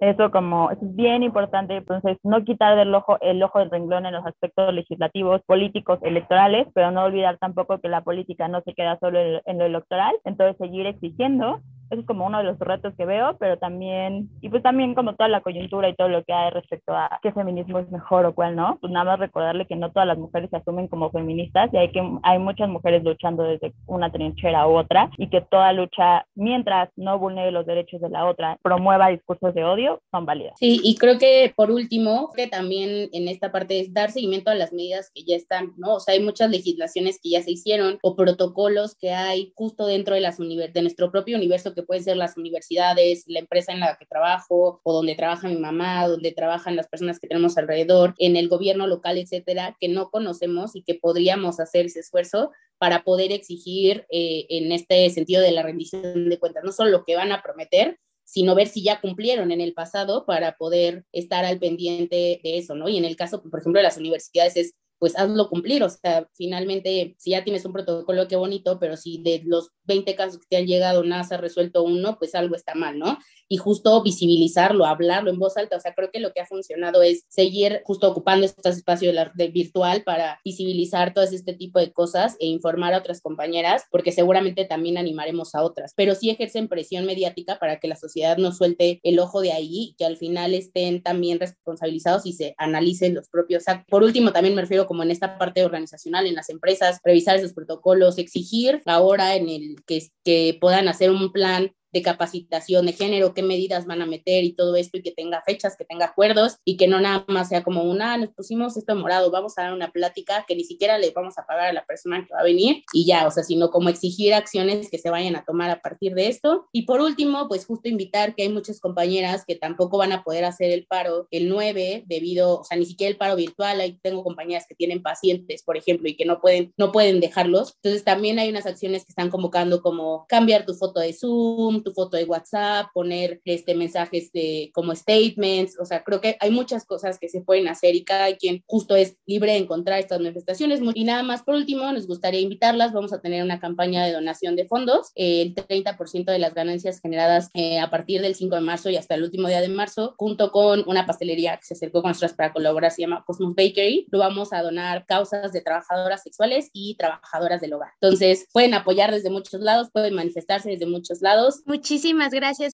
Eso 0.00 0.30
como 0.30 0.70
es 0.70 0.78
bien 0.80 1.22
importante, 1.22 1.76
entonces 1.76 2.18
no 2.22 2.44
quitar 2.44 2.76
del 2.76 2.94
ojo 2.94 3.18
el 3.20 3.42
ojo 3.42 3.58
del 3.58 3.70
renglón 3.70 4.06
en 4.06 4.12
los 4.12 4.26
aspectos 4.26 4.72
legislativos, 4.74 5.40
políticos, 5.46 5.98
electorales, 6.02 6.66
pero 6.74 6.90
no 6.90 7.04
olvidar 7.04 7.38
tampoco 7.38 7.78
que 7.78 7.88
la 7.88 8.02
política 8.02 8.48
no 8.48 8.60
se 8.62 8.74
queda 8.74 8.98
solo 8.98 9.18
en 9.18 9.58
lo 9.58 9.64
electoral, 9.64 10.14
entonces 10.24 10.56
seguir 10.58 10.86
exigiendo 10.86 11.60
eso 11.90 12.00
es 12.00 12.06
como 12.06 12.26
uno 12.26 12.38
de 12.38 12.44
los 12.44 12.58
retos 12.58 12.94
que 12.96 13.06
veo, 13.06 13.36
pero 13.38 13.58
también, 13.58 14.28
y 14.40 14.48
pues 14.48 14.62
también 14.62 14.94
como 14.94 15.14
toda 15.14 15.28
la 15.28 15.40
coyuntura 15.40 15.88
y 15.88 15.94
todo 15.94 16.08
lo 16.08 16.24
que 16.24 16.32
hay 16.32 16.50
respecto 16.50 16.94
a 16.94 17.18
qué 17.22 17.32
feminismo 17.32 17.78
es 17.78 17.90
mejor 17.90 18.26
o 18.26 18.34
cuál 18.34 18.56
no, 18.56 18.78
pues 18.80 18.92
nada 18.92 19.04
más 19.04 19.18
recordarle 19.18 19.66
que 19.66 19.76
no 19.76 19.90
todas 19.90 20.06
las 20.06 20.18
mujeres 20.18 20.50
se 20.50 20.56
asumen 20.56 20.88
como 20.88 21.10
feministas 21.10 21.70
y 21.72 21.76
hay 21.76 21.90
que 21.90 22.02
hay 22.22 22.38
muchas 22.38 22.68
mujeres 22.68 23.02
luchando 23.04 23.42
desde 23.42 23.72
una 23.86 24.10
trinchera 24.10 24.66
u 24.66 24.76
otra 24.76 25.10
y 25.16 25.28
que 25.28 25.40
toda 25.40 25.72
lucha, 25.72 26.26
mientras 26.34 26.90
no 26.96 27.18
vulnere 27.18 27.50
los 27.50 27.66
derechos 27.66 28.00
de 28.00 28.08
la 28.08 28.26
otra, 28.26 28.58
promueva 28.62 29.08
discursos 29.08 29.54
de 29.54 29.64
odio, 29.64 30.00
son 30.10 30.26
válidas. 30.26 30.54
Sí, 30.58 30.80
y 30.82 30.96
creo 30.96 31.18
que 31.18 31.52
por 31.56 31.70
último, 31.70 32.30
que 32.34 32.46
también 32.46 33.08
en 33.12 33.28
esta 33.28 33.50
parte 33.50 33.80
es 33.80 33.92
dar 33.92 34.10
seguimiento 34.10 34.50
a 34.50 34.54
las 34.54 34.72
medidas 34.72 35.10
que 35.14 35.24
ya 35.24 35.36
están, 35.36 35.72
¿no? 35.76 35.94
O 35.94 36.00
sea, 36.00 36.14
hay 36.14 36.20
muchas 36.20 36.50
legislaciones 36.50 37.18
que 37.22 37.30
ya 37.30 37.42
se 37.42 37.52
hicieron 37.52 37.98
o 38.02 38.16
protocolos 38.16 38.94
que 38.94 39.12
hay 39.12 39.52
justo 39.54 39.86
dentro 39.86 40.14
de, 40.14 40.20
las 40.20 40.38
de 40.38 40.82
nuestro 40.82 41.10
propio 41.10 41.36
universo 41.36 41.74
que 41.78 41.86
pueden 41.86 42.04
ser 42.04 42.16
las 42.16 42.36
universidades, 42.36 43.24
la 43.26 43.38
empresa 43.38 43.72
en 43.72 43.80
la 43.80 43.96
que 43.96 44.06
trabajo 44.06 44.80
o 44.82 44.92
donde 44.92 45.14
trabaja 45.14 45.48
mi 45.48 45.56
mamá, 45.56 46.06
donde 46.08 46.32
trabajan 46.32 46.76
las 46.76 46.88
personas 46.88 47.18
que 47.20 47.28
tenemos 47.28 47.56
alrededor, 47.56 48.14
en 48.18 48.36
el 48.36 48.48
gobierno 48.48 48.86
local, 48.86 49.18
etcétera, 49.18 49.76
que 49.78 49.88
no 49.88 50.10
conocemos 50.10 50.74
y 50.74 50.82
que 50.82 50.94
podríamos 50.94 51.60
hacer 51.60 51.86
ese 51.86 52.00
esfuerzo 52.00 52.50
para 52.78 53.04
poder 53.04 53.32
exigir 53.32 54.06
eh, 54.10 54.46
en 54.48 54.72
este 54.72 55.08
sentido 55.10 55.42
de 55.42 55.52
la 55.52 55.62
rendición 55.62 56.28
de 56.28 56.38
cuentas, 56.38 56.64
no 56.64 56.72
solo 56.72 56.90
lo 56.90 57.04
que 57.04 57.16
van 57.16 57.32
a 57.32 57.42
prometer, 57.42 57.98
sino 58.24 58.54
ver 58.54 58.68
si 58.68 58.82
ya 58.82 59.00
cumplieron 59.00 59.52
en 59.52 59.60
el 59.60 59.72
pasado 59.72 60.26
para 60.26 60.56
poder 60.56 61.06
estar 61.12 61.44
al 61.44 61.58
pendiente 61.58 62.40
de 62.42 62.58
eso, 62.58 62.74
¿no? 62.74 62.88
Y 62.88 62.98
en 62.98 63.06
el 63.06 63.16
caso, 63.16 63.42
por 63.42 63.60
ejemplo, 63.60 63.78
de 63.78 63.84
las 63.84 63.96
universidades 63.96 64.56
es 64.56 64.74
pues 64.98 65.16
hazlo 65.16 65.48
cumplir. 65.48 65.82
O 65.82 65.88
sea, 65.88 66.28
finalmente, 66.34 67.14
si 67.18 67.30
ya 67.30 67.44
tienes 67.44 67.64
un 67.64 67.72
protocolo, 67.72 68.28
qué 68.28 68.36
bonito, 68.36 68.78
pero 68.78 68.96
si 68.96 69.22
de 69.22 69.42
los 69.44 69.70
20 69.84 70.14
casos 70.14 70.38
que 70.38 70.46
te 70.48 70.56
han 70.56 70.66
llegado 70.66 71.04
nada 71.04 71.24
se 71.24 71.34
ha 71.34 71.38
resuelto 71.38 71.82
uno, 71.82 72.18
pues 72.18 72.34
algo 72.34 72.54
está 72.54 72.74
mal, 72.74 72.98
¿no? 72.98 73.18
Y 73.48 73.56
justo 73.56 74.02
visibilizarlo, 74.02 74.84
hablarlo 74.84 75.30
en 75.30 75.38
voz 75.38 75.56
alta. 75.56 75.76
O 75.76 75.80
sea, 75.80 75.94
creo 75.94 76.10
que 76.10 76.20
lo 76.20 76.32
que 76.32 76.40
ha 76.40 76.46
funcionado 76.46 77.02
es 77.02 77.24
seguir 77.28 77.80
justo 77.84 78.08
ocupando 78.08 78.44
estos 78.44 78.76
espacios 78.76 79.14
de, 79.14 79.30
de 79.34 79.48
virtual 79.48 80.02
para 80.02 80.40
visibilizar 80.44 81.14
todo 81.14 81.24
este 81.24 81.54
tipo 81.54 81.78
de 81.78 81.92
cosas 81.92 82.36
e 82.40 82.46
informar 82.46 82.92
a 82.92 82.98
otras 82.98 83.20
compañeras, 83.20 83.84
porque 83.90 84.12
seguramente 84.12 84.64
también 84.64 84.98
animaremos 84.98 85.54
a 85.54 85.62
otras. 85.62 85.92
Pero 85.96 86.14
sí 86.14 86.30
ejercen 86.30 86.68
presión 86.68 87.06
mediática 87.06 87.58
para 87.58 87.80
que 87.80 87.88
la 87.88 87.96
sociedad 87.96 88.36
no 88.36 88.52
suelte 88.52 89.00
el 89.02 89.18
ojo 89.18 89.40
de 89.40 89.52
ahí, 89.52 89.94
que 89.98 90.04
al 90.04 90.16
final 90.16 90.54
estén 90.54 91.02
también 91.02 91.40
responsabilizados 91.40 92.26
y 92.26 92.32
se 92.32 92.54
analicen 92.58 93.14
los 93.14 93.28
propios 93.28 93.68
actos. 93.68 93.86
Por 93.88 94.02
último, 94.02 94.32
también 94.32 94.54
me 94.54 94.62
refiero 94.62 94.86
como 94.88 95.04
en 95.04 95.12
esta 95.12 95.38
parte 95.38 95.64
organizacional, 95.64 96.26
en 96.26 96.34
las 96.34 96.48
empresas, 96.48 96.98
revisar 97.04 97.36
esos 97.36 97.52
protocolos, 97.52 98.18
exigir 98.18 98.82
ahora 98.86 99.36
en 99.36 99.48
el 99.48 99.76
que, 99.86 100.02
que 100.24 100.58
puedan 100.60 100.88
hacer 100.88 101.10
un 101.10 101.30
plan 101.30 101.72
de 101.92 102.02
capacitación 102.02 102.86
de 102.86 102.92
género, 102.92 103.34
qué 103.34 103.42
medidas 103.42 103.86
van 103.86 104.02
a 104.02 104.06
meter 104.06 104.44
y 104.44 104.52
todo 104.52 104.76
esto 104.76 104.98
y 104.98 105.02
que 105.02 105.12
tenga 105.12 105.42
fechas, 105.46 105.76
que 105.76 105.84
tenga 105.84 106.06
acuerdos 106.06 106.58
y 106.64 106.76
que 106.76 106.88
no 106.88 107.00
nada 107.00 107.24
más 107.28 107.48
sea 107.48 107.62
como 107.62 107.82
una, 107.82 108.16
nos 108.16 108.30
pusimos 108.30 108.76
esto 108.76 108.94
morado, 108.94 109.30
vamos 109.30 109.56
a 109.56 109.62
dar 109.62 109.74
una 109.74 109.90
plática 109.90 110.44
que 110.46 110.54
ni 110.54 110.64
siquiera 110.64 110.98
le 110.98 111.10
vamos 111.10 111.38
a 111.38 111.46
pagar 111.46 111.68
a 111.68 111.72
la 111.72 111.84
persona 111.84 112.24
que 112.26 112.34
va 112.34 112.40
a 112.40 112.44
venir 112.44 112.84
y 112.92 113.06
ya, 113.06 113.26
o 113.26 113.30
sea, 113.30 113.42
sino 113.42 113.70
como 113.70 113.88
exigir 113.88 114.34
acciones 114.34 114.90
que 114.90 114.98
se 114.98 115.10
vayan 115.10 115.36
a 115.36 115.44
tomar 115.44 115.70
a 115.70 115.80
partir 115.80 116.14
de 116.14 116.28
esto. 116.28 116.68
Y 116.72 116.82
por 116.82 117.00
último, 117.00 117.48
pues 117.48 117.66
justo 117.66 117.88
invitar 117.88 118.34
que 118.34 118.42
hay 118.42 118.48
muchas 118.48 118.80
compañeras 118.80 119.44
que 119.46 119.56
tampoco 119.56 119.98
van 119.98 120.12
a 120.12 120.22
poder 120.22 120.44
hacer 120.44 120.70
el 120.70 120.86
paro 120.86 121.26
el 121.30 121.48
9 121.48 122.04
debido, 122.06 122.60
o 122.60 122.64
sea, 122.64 122.76
ni 122.76 122.86
siquiera 122.86 123.10
el 123.10 123.16
paro 123.16 123.36
virtual, 123.36 123.80
ahí 123.80 123.98
tengo 124.02 124.22
compañeras 124.22 124.66
que 124.68 124.74
tienen 124.74 125.02
pacientes, 125.02 125.62
por 125.62 125.76
ejemplo, 125.76 126.08
y 126.08 126.16
que 126.16 126.24
no 126.24 126.40
pueden, 126.40 126.72
no 126.76 126.92
pueden 126.92 127.20
dejarlos. 127.20 127.74
Entonces 127.76 128.04
también 128.04 128.38
hay 128.38 128.50
unas 128.50 128.66
acciones 128.66 129.04
que 129.04 129.12
están 129.12 129.30
convocando 129.30 129.82
como 129.82 130.26
cambiar 130.28 130.66
tu 130.66 130.74
foto 130.74 131.00
de 131.00 131.12
Zoom, 131.12 131.77
tu 131.82 131.92
foto 131.92 132.16
de 132.16 132.24
WhatsApp, 132.24 132.88
poner 132.92 133.40
este, 133.44 133.74
mensajes 133.74 134.32
de, 134.32 134.70
como 134.74 134.94
statements, 134.94 135.78
o 135.78 135.84
sea, 135.84 136.04
creo 136.04 136.20
que 136.20 136.36
hay 136.40 136.50
muchas 136.50 136.84
cosas 136.84 137.18
que 137.18 137.28
se 137.28 137.40
pueden 137.40 137.68
hacer 137.68 137.94
y 137.94 138.04
cada 138.04 138.34
quien 138.36 138.62
justo 138.66 138.96
es 138.96 139.16
libre 139.26 139.52
de 139.52 139.58
encontrar 139.58 139.98
estas 139.98 140.20
manifestaciones. 140.20 140.80
Y 140.94 141.04
nada 141.04 141.22
más, 141.22 141.42
por 141.42 141.54
último, 141.54 141.90
nos 141.92 142.06
gustaría 142.06 142.40
invitarlas, 142.40 142.92
vamos 142.92 143.12
a 143.12 143.20
tener 143.20 143.42
una 143.42 143.60
campaña 143.60 144.04
de 144.04 144.12
donación 144.12 144.56
de 144.56 144.66
fondos, 144.66 145.12
el 145.14 145.54
30% 145.54 146.24
de 146.24 146.38
las 146.38 146.54
ganancias 146.54 147.00
generadas 147.00 147.50
eh, 147.54 147.78
a 147.78 147.90
partir 147.90 148.22
del 148.22 148.34
5 148.34 148.54
de 148.54 148.60
marzo 148.60 148.90
y 148.90 148.96
hasta 148.96 149.14
el 149.14 149.22
último 149.22 149.48
día 149.48 149.60
de 149.60 149.68
marzo, 149.68 150.14
junto 150.16 150.50
con 150.50 150.84
una 150.86 151.06
pastelería 151.06 151.56
que 151.56 151.64
se 151.64 151.74
acercó 151.74 152.02
con 152.02 152.10
nosotras 152.10 152.34
para 152.34 152.52
colaborar, 152.52 152.90
se 152.90 153.02
llama 153.02 153.24
Cosmos 153.26 153.54
Bakery, 153.54 154.06
lo 154.10 154.18
vamos 154.18 154.52
a 154.52 154.62
donar 154.62 155.06
causas 155.06 155.52
de 155.52 155.60
trabajadoras 155.60 156.22
sexuales 156.22 156.70
y 156.72 156.96
trabajadoras 156.96 157.60
del 157.60 157.72
hogar. 157.72 157.90
Entonces, 158.00 158.46
pueden 158.52 158.74
apoyar 158.74 159.12
desde 159.12 159.30
muchos 159.30 159.60
lados, 159.60 159.88
pueden 159.92 160.14
manifestarse 160.14 160.70
desde 160.70 160.86
muchos 160.86 161.22
lados. 161.22 161.62
Muchísimas 161.68 162.32
gracias. 162.32 162.72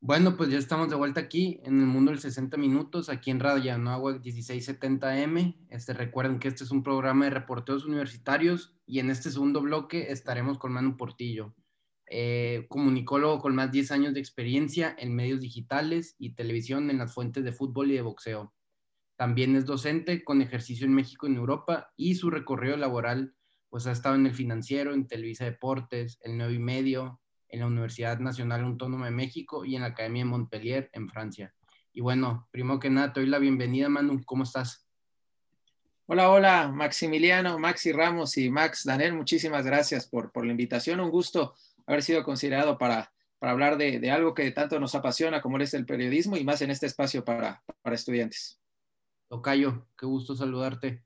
Bueno, 0.00 0.38
pues 0.38 0.48
ya 0.48 0.56
estamos 0.56 0.88
de 0.88 0.96
vuelta 0.96 1.20
aquí 1.20 1.60
en 1.64 1.78
el 1.78 1.84
mundo 1.84 2.12
del 2.12 2.18
60 2.18 2.56
minutos, 2.56 3.10
aquí 3.10 3.30
en 3.30 3.40
Radio 3.40 3.74
Anáhuac 3.74 4.22
1670M. 4.22 5.66
Este, 5.68 5.92
recuerden 5.92 6.38
que 6.38 6.48
este 6.48 6.64
es 6.64 6.70
un 6.70 6.82
programa 6.82 7.26
de 7.26 7.32
reporteros 7.32 7.84
universitarios 7.84 8.74
y 8.86 9.00
en 9.00 9.10
este 9.10 9.30
segundo 9.30 9.60
bloque 9.60 10.10
estaremos 10.10 10.56
con 10.56 10.72
Manu 10.72 10.96
Portillo, 10.96 11.54
eh, 12.06 12.64
comunicólogo 12.70 13.38
con 13.38 13.54
más 13.54 13.66
de 13.66 13.80
10 13.80 13.90
años 13.90 14.14
de 14.14 14.20
experiencia 14.20 14.96
en 14.98 15.14
medios 15.14 15.42
digitales 15.42 16.16
y 16.18 16.30
televisión 16.30 16.88
en 16.88 16.96
las 16.96 17.12
fuentes 17.12 17.44
de 17.44 17.52
fútbol 17.52 17.90
y 17.90 17.96
de 17.96 18.02
boxeo. 18.02 18.54
También 19.16 19.56
es 19.56 19.66
docente 19.66 20.24
con 20.24 20.40
ejercicio 20.40 20.86
en 20.86 20.94
México 20.94 21.26
y 21.26 21.32
en 21.32 21.36
Europa 21.36 21.92
y 21.98 22.14
su 22.14 22.30
recorrido 22.30 22.78
laboral 22.78 23.34
pues 23.70 23.86
ha 23.86 23.92
estado 23.92 24.16
en 24.16 24.26
el 24.26 24.34
financiero, 24.34 24.92
en 24.92 25.06
Televisa 25.06 25.44
Deportes, 25.44 26.18
el 26.22 26.36
Nuevo 26.36 26.52
y 26.52 26.58
Medio, 26.58 27.20
en 27.48 27.60
la 27.60 27.66
Universidad 27.66 28.18
Nacional 28.18 28.64
Autónoma 28.64 29.06
de 29.06 29.12
México 29.12 29.64
y 29.64 29.76
en 29.76 29.82
la 29.82 29.88
Academia 29.88 30.24
de 30.24 30.30
Montpellier, 30.30 30.90
en 30.92 31.08
Francia. 31.08 31.54
Y 31.92 32.00
bueno, 32.00 32.48
primero 32.50 32.78
que 32.78 32.90
nada, 32.90 33.12
te 33.12 33.20
doy 33.20 33.28
la 33.28 33.38
bienvenida, 33.38 33.88
Manu. 33.88 34.22
¿Cómo 34.24 34.42
estás? 34.42 34.86
Hola, 36.06 36.28
hola, 36.30 36.68
Maximiliano, 36.68 37.58
Maxi 37.60 37.92
Ramos 37.92 38.36
y 38.36 38.50
Max 38.50 38.82
Daniel, 38.84 39.12
muchísimas 39.12 39.64
gracias 39.64 40.08
por, 40.08 40.32
por 40.32 40.44
la 40.44 40.50
invitación. 40.50 40.98
Un 40.98 41.10
gusto 41.10 41.54
haber 41.86 42.02
sido 42.02 42.24
considerado 42.24 42.78
para, 42.78 43.12
para 43.38 43.52
hablar 43.52 43.76
de, 43.76 44.00
de, 44.00 44.10
algo 44.10 44.34
que 44.34 44.50
tanto 44.50 44.80
nos 44.80 44.96
apasiona 44.96 45.40
como 45.40 45.58
es 45.58 45.72
el 45.72 45.86
periodismo 45.86 46.36
y 46.36 46.42
más 46.42 46.62
en 46.62 46.72
este 46.72 46.86
espacio 46.86 47.24
para, 47.24 47.62
para 47.82 47.94
estudiantes. 47.94 48.60
Tocayo, 49.28 49.86
qué 49.96 50.06
gusto 50.06 50.34
saludarte. 50.34 51.04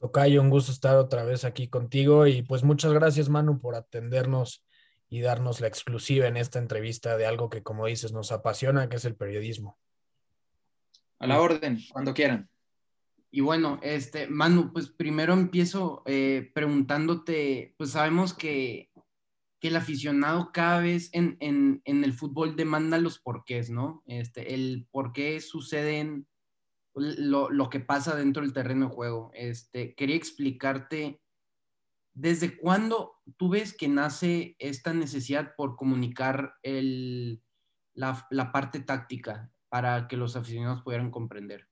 Tocayo, 0.00 0.40
un 0.40 0.48
gusto 0.48 0.72
estar 0.72 0.96
otra 0.96 1.24
vez 1.24 1.44
aquí 1.44 1.68
contigo 1.68 2.26
y 2.26 2.40
pues 2.40 2.64
muchas 2.64 2.94
gracias 2.94 3.28
Manu 3.28 3.60
por 3.60 3.74
atendernos 3.74 4.64
y 5.10 5.20
darnos 5.20 5.60
la 5.60 5.66
exclusiva 5.66 6.26
en 6.26 6.38
esta 6.38 6.58
entrevista 6.58 7.18
de 7.18 7.26
algo 7.26 7.50
que, 7.50 7.62
como 7.62 7.84
dices, 7.84 8.10
nos 8.12 8.32
apasiona, 8.32 8.88
que 8.88 8.96
es 8.96 9.04
el 9.04 9.14
periodismo. 9.14 9.78
A 11.18 11.26
la 11.26 11.38
orden, 11.38 11.80
cuando 11.92 12.14
quieran. 12.14 12.48
Y 13.30 13.42
bueno, 13.42 13.78
este, 13.82 14.26
Manu, 14.26 14.72
pues 14.72 14.88
primero 14.88 15.34
empiezo 15.34 16.02
eh, 16.06 16.50
preguntándote, 16.54 17.74
pues 17.76 17.90
sabemos 17.90 18.32
que, 18.32 18.90
que, 19.60 19.68
el 19.68 19.76
aficionado 19.76 20.50
cada 20.50 20.80
vez 20.80 21.10
en, 21.12 21.36
en, 21.40 21.82
en, 21.84 22.04
el 22.04 22.14
fútbol 22.14 22.56
demanda 22.56 22.96
los 22.96 23.18
porqués, 23.18 23.68
¿no? 23.68 24.02
Este, 24.06 24.54
el 24.54 24.88
por 24.90 25.12
qué 25.12 25.40
suceden 25.40 26.26
lo, 27.00 27.50
lo, 27.50 27.70
que 27.70 27.80
pasa 27.80 28.14
dentro 28.14 28.42
del 28.42 28.52
terreno 28.52 28.88
de 28.88 28.94
juego. 28.94 29.30
Este, 29.34 29.94
quería 29.94 30.16
explicarte, 30.16 31.20
¿desde 32.12 32.56
cuándo 32.56 33.20
tú 33.36 33.48
ves 33.48 33.76
que 33.76 33.88
nace 33.88 34.56
esta 34.58 34.92
necesidad 34.92 35.54
por 35.56 35.76
comunicar 35.76 36.54
el, 36.62 37.42
la, 37.94 38.26
la 38.30 38.52
parte 38.52 38.80
táctica 38.80 39.50
para 39.68 40.08
que 40.08 40.16
los 40.16 40.36
aficionados 40.36 40.82
pudieran 40.82 41.10
comprender? 41.10 41.68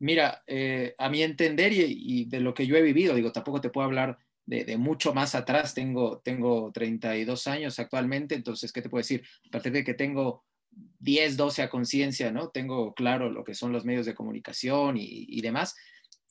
Mira, 0.00 0.42
eh, 0.46 0.94
a 0.98 1.08
mi 1.08 1.22
entender 1.22 1.72
y, 1.72 2.24
de 2.26 2.40
lo 2.40 2.54
que 2.54 2.66
yo 2.66 2.76
he 2.76 2.82
vivido, 2.82 3.14
digo, 3.14 3.32
tampoco 3.32 3.60
te 3.60 3.70
puedo 3.70 3.84
hablar 3.84 4.18
de, 4.46 4.64
de, 4.64 4.76
mucho 4.76 5.12
más 5.12 5.34
atrás, 5.34 5.74
tengo, 5.74 6.20
tengo 6.20 6.70
32 6.72 7.46
años 7.48 7.78
actualmente, 7.78 8.36
entonces, 8.36 8.72
¿qué 8.72 8.80
te 8.80 8.88
puedo 8.88 9.00
decir? 9.00 9.24
A 9.46 9.50
partir 9.50 9.72
de 9.72 9.84
que 9.84 9.94
tengo 9.94 10.44
10, 11.00 11.36
12 11.36 11.62
a 11.62 11.70
conciencia, 11.70 12.32
¿no? 12.32 12.50
Tengo 12.50 12.94
claro 12.94 13.30
lo 13.30 13.44
que 13.44 13.54
son 13.54 13.72
los 13.72 13.84
medios 13.84 14.06
de 14.06 14.14
comunicación 14.14 14.96
y, 14.96 15.26
y, 15.28 15.40
demás. 15.40 15.74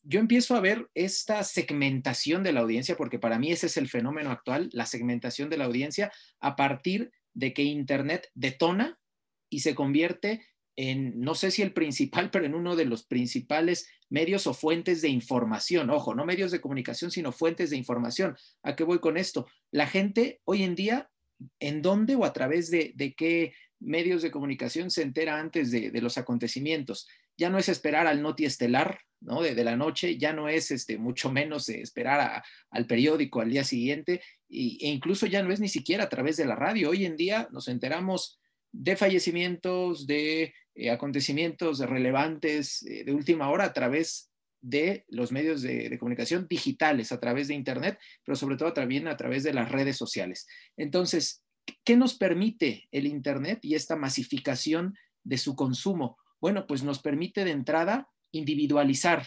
Yo 0.04 0.20
empiezo 0.20 0.56
a 0.56 0.62
ver 0.62 0.90
esta 0.94 1.44
segmentación 1.44 2.44
de 2.44 2.54
la 2.54 2.62
audiencia, 2.62 2.96
porque 2.96 3.20
para 3.20 3.40
mí 3.40 3.52
ese 3.52 3.68
es 3.68 3.78
el 3.78 3.90
fenómeno 3.90 4.32
actual, 4.32 4.70
la 4.72 4.86
segmentación 4.86 5.50
de 5.50 5.58
la 5.58 5.66
audiencia, 5.66 6.12
a 6.40 6.56
partir 6.56 7.12
de 7.34 7.54
que 7.54 7.64
Internet 7.64 8.30
detona 8.34 9.00
y 9.50 9.60
se 9.60 9.76
convierte 9.76 10.46
en, 10.78 11.20
no 11.20 11.36
sé 11.36 11.52
si 11.52 11.62
el 11.62 11.74
principal, 11.74 12.30
pero 12.32 12.46
en 12.46 12.56
uno 12.56 12.76
de 12.76 12.86
los 12.86 13.04
principales 13.06 13.90
medios 14.10 14.48
o 14.48 14.54
fuentes 14.54 15.02
de 15.02 15.10
información. 15.10 15.90
Ojo, 15.90 16.16
no 16.16 16.26
medios 16.26 16.52
de 16.52 16.62
comunicación, 16.62 17.12
sino 17.12 17.32
fuentes 17.32 17.72
de 17.72 17.78
información. 17.78 18.38
¿A 18.64 18.76
qué 18.76 18.84
voy 18.84 19.00
con 19.00 19.18
esto? 19.18 19.48
La 19.72 19.88
gente 19.88 20.40
hoy 20.46 20.64
en 20.64 20.76
día, 20.76 21.10
¿en 21.60 21.82
dónde 21.82 22.16
o 22.16 22.24
a 22.24 22.34
través 22.34 22.72
de, 22.72 22.94
de 22.96 23.14
qué 23.14 23.54
medios 23.80 24.22
de 24.22 24.32
comunicación 24.32 24.90
se 24.90 25.02
entera 25.02 25.40
antes 25.40 25.72
de, 25.72 25.92
los 26.02 26.18
acontecimientos? 26.18 27.08
Ya 27.38 27.50
no 27.50 27.58
es 27.58 27.70
esperar 27.70 28.08
al 28.08 28.22
noti 28.22 28.46
estelar, 28.46 29.00
¿no? 29.22 29.42
De, 29.42 29.64
la 29.64 29.76
noche, 29.76 30.18
ya 30.18 30.34
no 30.34 30.50
es 30.50 30.72
este, 30.72 30.98
mucho 30.98 31.32
menos 31.32 31.70
esperar 31.70 32.44
al 32.72 32.86
periódico 32.86 33.42
al 33.42 33.50
día 33.50 33.64
siguiente, 33.64 34.22
y, 34.50 34.84
e 34.86 34.90
incluso 34.90 35.26
ya 35.26 35.44
no 35.44 35.52
es 35.52 35.60
ni 35.60 35.70
siquiera 35.70 36.06
a 36.06 36.10
través 36.10 36.38
de 36.38 36.46
la 36.46 36.56
radio. 36.56 36.90
Hoy 36.90 37.06
en 37.06 37.16
día 37.16 37.48
nos 37.52 37.68
enteramos 37.68 38.40
de 38.72 38.96
fallecimientos, 38.96 40.08
de 40.08 40.54
eh, 40.76 40.92
acontecimientos 40.92 41.80
relevantes 41.80 42.84
eh, 42.84 43.04
de 43.04 43.12
última 43.12 43.50
hora 43.50 43.66
a 43.66 43.74
través 43.74 44.32
de 44.62 45.06
los 45.08 45.32
medios 45.32 45.62
de, 45.62 45.90
de, 45.90 45.98
comunicación 45.98 46.48
digitales, 46.50 47.12
a 47.12 47.20
través 47.20 47.48
de 47.48 47.54
Internet, 47.54 48.00
pero 48.26 48.36
sobre 48.36 48.58
todo 48.58 48.74
también 48.74 49.08
a 49.08 49.18
través 49.18 49.44
de 49.44 49.54
las 49.54 49.72
redes 49.72 49.98
sociales. 49.98 50.48
Entonces, 50.76 51.44
¿qué 51.84 51.96
nos 51.96 52.16
permite 52.16 52.88
el 52.92 53.08
Internet 53.08 53.60
y 53.64 53.76
esta 53.76 53.96
masificación 53.96 54.96
de 55.24 55.38
su 55.38 55.56
consumo? 55.56 56.18
Bueno, 56.40 56.68
pues 56.68 56.84
nos 56.84 57.00
permite 57.00 57.44
de 57.46 57.52
entrada 57.52 58.10
individualizar. 58.32 59.26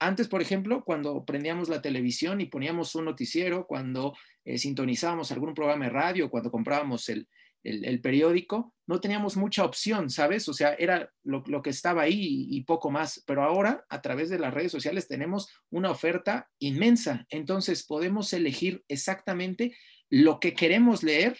Antes, 0.00 0.28
por 0.28 0.40
ejemplo, 0.40 0.84
cuando 0.84 1.24
prendíamos 1.24 1.68
la 1.68 1.82
televisión 1.82 2.40
y 2.40 2.46
poníamos 2.46 2.94
un 2.94 3.06
noticiero, 3.06 3.66
cuando 3.66 4.14
eh, 4.44 4.58
sintonizábamos 4.58 5.32
algún 5.32 5.54
programa 5.54 5.86
de 5.86 5.90
radio, 5.90 6.30
cuando 6.30 6.50
comprábamos 6.50 7.08
el, 7.08 7.28
el, 7.64 7.84
el, 7.84 8.00
periódico, 8.00 8.74
no 8.86 9.00
teníamos 9.00 9.36
mucha 9.36 9.64
opción, 9.64 10.08
¿sabes? 10.08 10.48
O 10.48 10.52
sea, 10.52 10.74
era 10.74 11.12
lo, 11.24 11.42
lo 11.46 11.62
que 11.62 11.70
estaba 11.70 12.02
ahí 12.02 12.14
y, 12.20 12.56
y, 12.56 12.62
poco 12.62 12.90
más, 12.90 13.22
pero 13.26 13.42
ahora 13.42 13.84
a 13.88 14.00
través 14.00 14.30
de 14.30 14.38
las 14.38 14.54
redes 14.54 14.70
sociales 14.70 15.08
tenemos 15.08 15.52
una 15.70 15.90
oferta 15.90 16.48
inmensa, 16.60 17.26
entonces 17.28 17.84
podemos 17.84 18.32
elegir 18.32 18.84
exactamente 18.86 19.76
lo 20.08 20.38
que 20.38 20.54
queremos 20.54 21.02
leer 21.02 21.36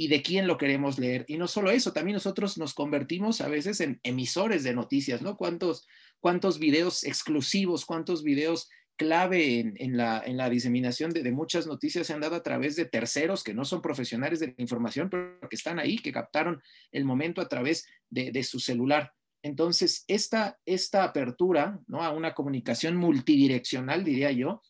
y 0.00 0.08
de 0.08 0.22
quién 0.22 0.46
lo 0.46 0.56
queremos 0.56 0.98
leer. 0.98 1.26
Y 1.28 1.36
no 1.36 1.46
solo 1.46 1.70
eso, 1.70 1.92
también 1.92 2.14
nosotros 2.14 2.56
nos 2.56 2.72
convertimos 2.72 3.42
a 3.42 3.48
veces 3.48 3.82
en 3.82 4.00
emisores 4.02 4.64
de 4.64 4.72
noticias, 4.72 5.20
¿no? 5.20 5.36
¿Cuántos, 5.36 5.86
cuántos 6.20 6.58
videos 6.58 7.04
exclusivos, 7.04 7.84
cuántos 7.84 8.22
videos 8.22 8.70
clave 8.96 9.60
en, 9.60 9.74
en, 9.76 9.98
la, 9.98 10.22
en 10.24 10.38
la, 10.38 10.48
diseminación 10.48 11.10
de, 11.10 11.22
de, 11.22 11.32
muchas 11.32 11.66
noticias 11.66 12.06
se 12.06 12.14
han 12.14 12.20
dado 12.20 12.36
a 12.36 12.42
través 12.42 12.76
de 12.76 12.86
terceros 12.86 13.44
que 13.44 13.52
no 13.52 13.66
son 13.66 13.82
profesionales 13.82 14.40
de 14.40 14.46
la 14.46 14.54
información, 14.56 15.10
pero 15.10 15.38
que 15.50 15.56
están 15.56 15.78
ahí, 15.78 15.98
que 15.98 16.12
captaron 16.12 16.62
el 16.92 17.04
momento 17.04 17.42
a 17.42 17.48
través 17.50 17.86
de, 18.08 18.32
de 18.32 18.42
su 18.42 18.58
celular. 18.58 19.12
Entonces, 19.42 20.04
esta, 20.08 20.58
esta 20.64 21.04
apertura 21.04 21.78
¿no? 21.86 22.02
a 22.02 22.10
una 22.10 22.32
comunicación 22.32 22.96
multidireccional, 22.96 24.02
diría 24.02 24.32
yo, 24.32 24.62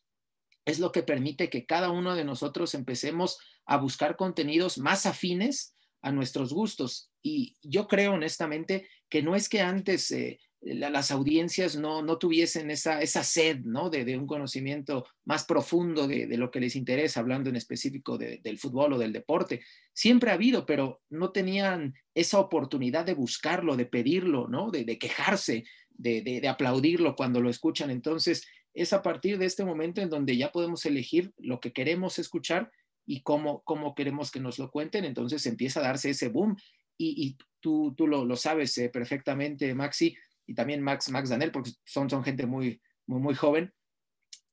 es 0.65 0.79
lo 0.79 0.93
que 0.93 1.03
permite 1.03 1.51
que 1.51 1.67
cada 1.67 1.91
uno 1.91 2.15
de 2.15 2.25
nosotros 2.25 2.75
empecemos 2.75 3.39
a 3.67 3.77
buscar 3.77 4.17
contenidos 4.17 4.79
más 4.79 5.07
afines 5.07 5.75
a 6.03 6.13
nuestros 6.13 6.53
gustos. 6.53 7.11
Y 7.23 7.57
yo 7.63 7.89
creo 7.89 8.15
honestamente 8.15 8.89
que 9.09 9.23
no 9.23 9.35
es 9.35 9.49
que 9.49 9.61
antes 9.61 10.11
eh, 10.13 10.39
las 10.63 11.11
audiencias 11.11 11.77
no, 11.77 12.03
no 12.03 12.19
tuviesen 12.19 12.71
esa, 12.71 13.01
esa 13.01 13.25
sed 13.25 13.61
¿no? 13.65 13.89
de, 13.89 14.05
de, 14.05 14.19
un 14.19 14.27
conocimiento 14.27 15.07
más 15.25 15.45
profundo 15.45 16.07
de, 16.07 16.27
de, 16.27 16.37
lo 16.37 16.51
que 16.51 16.61
les 16.61 16.77
interesa, 16.77 17.21
hablando 17.21 17.49
en 17.49 17.57
específico 17.57 18.19
de, 18.19 18.41
del 18.43 18.59
fútbol 18.59 18.93
o 18.93 18.99
del 18.99 19.13
deporte. 19.13 19.63
Siempre 19.95 20.31
ha 20.31 20.35
habido, 20.35 20.67
pero 20.67 21.01
no 21.09 21.31
tenían 21.31 21.95
esa 22.15 22.39
oportunidad 22.39 23.07
de 23.07 23.15
buscarlo, 23.15 23.77
de 23.77 23.87
pedirlo, 23.87 24.49
¿no? 24.49 24.71
de, 24.71 24.99
quejarse, 24.99 25.65
de, 25.91 26.47
aplaudirlo 26.47 27.17
cuando 27.17 27.41
lo 27.41 27.49
escuchan. 27.49 27.91
Entonces, 27.91 28.47
es 28.75 28.93
a 28.93 29.03
partir 29.03 29.39
de 29.39 29.47
este 29.47 29.65
momento 29.65 30.01
en 30.01 30.11
donde 30.11 30.37
ya 30.37 30.53
podemos 30.53 30.85
elegir 30.87 31.33
lo 31.39 31.61
que 31.61 31.73
queremos 31.73 32.19
escuchar 32.19 32.71
y 33.07 33.23
cómo, 33.23 33.63
cómo 33.63 33.95
queremos 33.95 34.31
que 34.31 34.41
nos 34.41 34.59
lo 34.59 34.71
cuenten. 34.71 35.05
Entonces 35.05 35.45
empieza 35.47 35.81
a 35.81 35.85
darse 35.85 36.11
ese 36.11 36.29
boom. 36.29 36.57
Y, 36.97 37.27
y 37.27 37.37
tú, 37.61 37.95
tú 37.97 38.07
lo, 38.07 38.25
lo 38.25 38.37
sabes 38.37 38.77
eh, 38.79 38.89
perfectamente, 38.89 39.75
Maxi 39.75 40.17
y 40.47 40.55
también 40.55 40.83
Max, 40.83 41.09
Max 41.11 41.29
Danel, 41.29 41.53
porque 41.53 41.71
son, 41.85 42.11
son 42.11 42.25
gente 42.25 42.45
muy, 42.45 42.81
muy, 43.07 43.35
joven, 43.35 43.73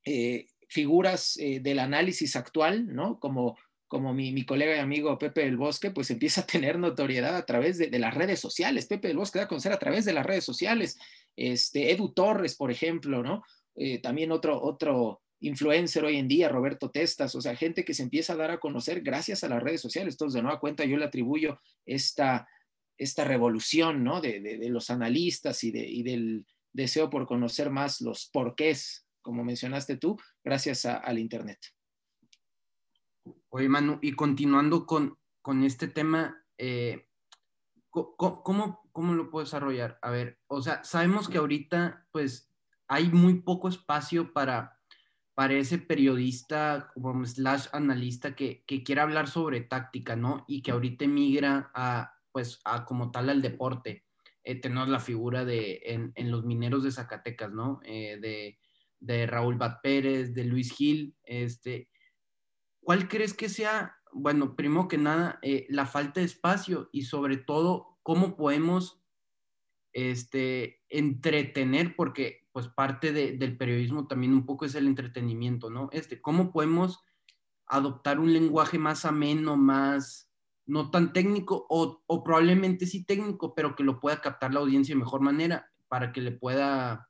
eh, 0.05 0.45
figuras 0.69 1.37
eh, 1.37 1.59
del 1.59 1.79
análisis 1.79 2.35
actual, 2.35 2.93
¿no? 2.93 3.19
Como, 3.19 3.57
como 3.87 4.13
mi, 4.13 4.31
mi, 4.31 4.45
colega 4.45 4.75
y 4.75 4.79
amigo 4.79 5.17
Pepe 5.17 5.41
del 5.41 5.57
Bosque, 5.57 5.89
pues 5.89 6.11
empieza 6.11 6.41
a 6.41 6.45
tener 6.45 6.77
notoriedad 6.77 7.35
a 7.35 7.45
través 7.45 7.79
de, 7.79 7.87
de, 7.87 7.99
las 7.99 8.13
redes 8.13 8.39
sociales. 8.39 8.85
Pepe 8.85 9.07
del 9.07 9.17
Bosque 9.17 9.39
da 9.39 9.45
a 9.45 9.47
conocer 9.47 9.71
a 9.71 9.79
través 9.79 10.05
de 10.05 10.13
las 10.13 10.25
redes 10.25 10.43
sociales. 10.43 10.99
Este, 11.35 11.91
Edu 11.91 12.13
Torres, 12.13 12.55
por 12.55 12.69
ejemplo, 12.69 13.23
¿no? 13.23 13.43
Eh, 13.77 13.99
también 13.99 14.31
otro, 14.31 14.61
otro 14.61 15.21
influencer 15.39 16.03
hoy 16.03 16.17
en 16.17 16.27
día, 16.27 16.49
Roberto 16.49 16.89
Testas, 16.89 17.35
o 17.35 17.41
sea, 17.41 17.55
gente 17.55 17.85
que 17.85 17.93
se 17.93 18.03
empieza 18.03 18.33
a 18.33 18.37
dar 18.37 18.51
a 18.51 18.59
conocer 18.59 19.01
gracias 19.01 19.43
a 19.43 19.49
las 19.49 19.61
redes 19.61 19.81
sociales. 19.81 20.15
Entonces, 20.15 20.35
de 20.35 20.41
nueva 20.41 20.59
cuenta, 20.59 20.83
yo 20.83 20.97
le 20.97 21.05
atribuyo 21.05 21.59
esta, 21.85 22.47
esta 22.97 23.23
revolución 23.23 24.03
¿no? 24.03 24.19
de, 24.19 24.41
de, 24.41 24.57
de, 24.57 24.69
los 24.69 24.89
analistas 24.89 25.63
y, 25.63 25.71
y, 25.75 26.03
del 26.03 26.45
deseo 26.73 27.09
por 27.09 27.27
conocer 27.27 27.69
más 27.69 28.01
los 28.01 28.29
porqués, 28.33 29.05
como 29.21 29.43
mencionaste 29.43 29.97
tú, 29.97 30.17
gracias 30.43 30.85
a, 30.85 30.97
al 30.97 31.19
Internet. 31.19 31.59
Oye, 33.49 33.69
Manu, 33.69 33.99
y 34.01 34.13
continuando 34.13 34.85
con, 34.85 35.17
con 35.41 35.63
este 35.63 35.87
tema, 35.87 36.43
eh, 36.57 37.07
¿cómo, 37.89 38.81
¿cómo 38.91 39.13
lo 39.13 39.29
puedo 39.29 39.45
desarrollar? 39.45 39.99
A 40.01 40.09
ver, 40.09 40.39
o 40.47 40.61
sea, 40.61 40.83
sabemos 40.83 41.29
que 41.29 41.37
ahorita, 41.37 42.07
pues, 42.11 42.46
hay 42.87 43.09
muy 43.09 43.41
poco 43.41 43.69
espacio 43.69 44.33
para, 44.33 44.79
para 45.33 45.53
ese 45.53 45.77
periodista, 45.77 46.91
como 46.93 47.25
slash 47.25 47.67
analista, 47.73 48.35
que, 48.35 48.63
que 48.65 48.83
quiera 48.83 49.03
hablar 49.03 49.27
sobre 49.27 49.61
táctica, 49.61 50.15
¿no? 50.15 50.45
Y 50.47 50.61
que 50.61 50.71
ahorita 50.71 51.05
emigra 51.05 51.71
a 51.73 52.13
pues 52.37 52.61
a, 52.65 52.85
como 52.85 53.09
tal 53.09 53.31
al 53.31 53.41
deporte. 53.41 54.05
Eh, 54.43 54.61
tenemos 54.61 54.89
la 54.89 54.99
figura 54.99 55.43
de 55.43 55.81
en, 55.85 56.11
en, 56.13 56.29
los 56.29 56.45
mineros 56.45 56.83
de 56.83 56.91
Zacatecas, 56.91 57.51
¿no? 57.51 57.79
Eh, 57.83 58.19
de, 58.21 58.59
de, 58.99 59.25
Raúl 59.25 59.57
Bat 59.57 59.81
Pérez, 59.81 60.35
de 60.35 60.43
Luis 60.43 60.71
Gil, 60.71 61.15
este, 61.23 61.89
¿cuál 62.79 63.07
crees 63.07 63.33
que 63.33 63.49
sea, 63.49 63.95
bueno, 64.13 64.55
primero 64.55 64.87
que 64.87 64.99
nada, 64.99 65.39
eh, 65.41 65.65
la 65.69 65.87
falta 65.87 66.19
de 66.19 66.27
espacio 66.27 66.89
y 66.91 67.05
sobre 67.05 67.37
todo, 67.37 67.97
cómo 68.03 68.37
podemos 68.37 69.01
este, 69.97 70.83
entretener, 70.89 71.95
porque 71.95 72.47
pues 72.51 72.67
parte 72.67 73.11
de, 73.11 73.31
del 73.31 73.57
periodismo 73.57 74.05
también 74.05 74.31
un 74.31 74.45
poco 74.45 74.65
es 74.65 74.75
el 74.75 74.85
entretenimiento, 74.85 75.71
¿no? 75.71 75.89
Este, 75.91 76.21
¿cómo 76.21 76.51
podemos 76.51 77.03
adoptar 77.65 78.19
un 78.19 78.31
lenguaje 78.31 78.77
más 78.77 79.05
ameno, 79.05 79.57
más 79.57 80.29
no 80.67 80.91
tan 80.91 81.13
técnico 81.13 81.65
o, 81.69 82.03
o, 82.05 82.23
probablemente 82.23 82.85
sí 82.85 83.05
técnico, 83.05 83.55
pero 83.55 83.75
que 83.75 83.83
lo 83.83 83.99
pueda 83.99 84.21
captar 84.21 84.53
la 84.53 84.59
audiencia 84.59 84.93
de 84.93 84.99
mejor 84.99 85.21
manera 85.21 85.71
para 85.87 86.11
que 86.11 86.21
le 86.21 86.31
pueda 86.31 87.09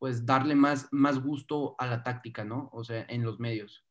pues 0.00 0.26
darle 0.26 0.56
más, 0.56 0.88
más 0.90 1.22
gusto 1.22 1.76
a 1.78 1.86
la 1.86 2.02
táctica, 2.02 2.44
¿no? 2.44 2.68
O 2.72 2.82
sea, 2.82 3.06
en 3.08 3.22
los 3.22 3.38
medios. 3.38 3.86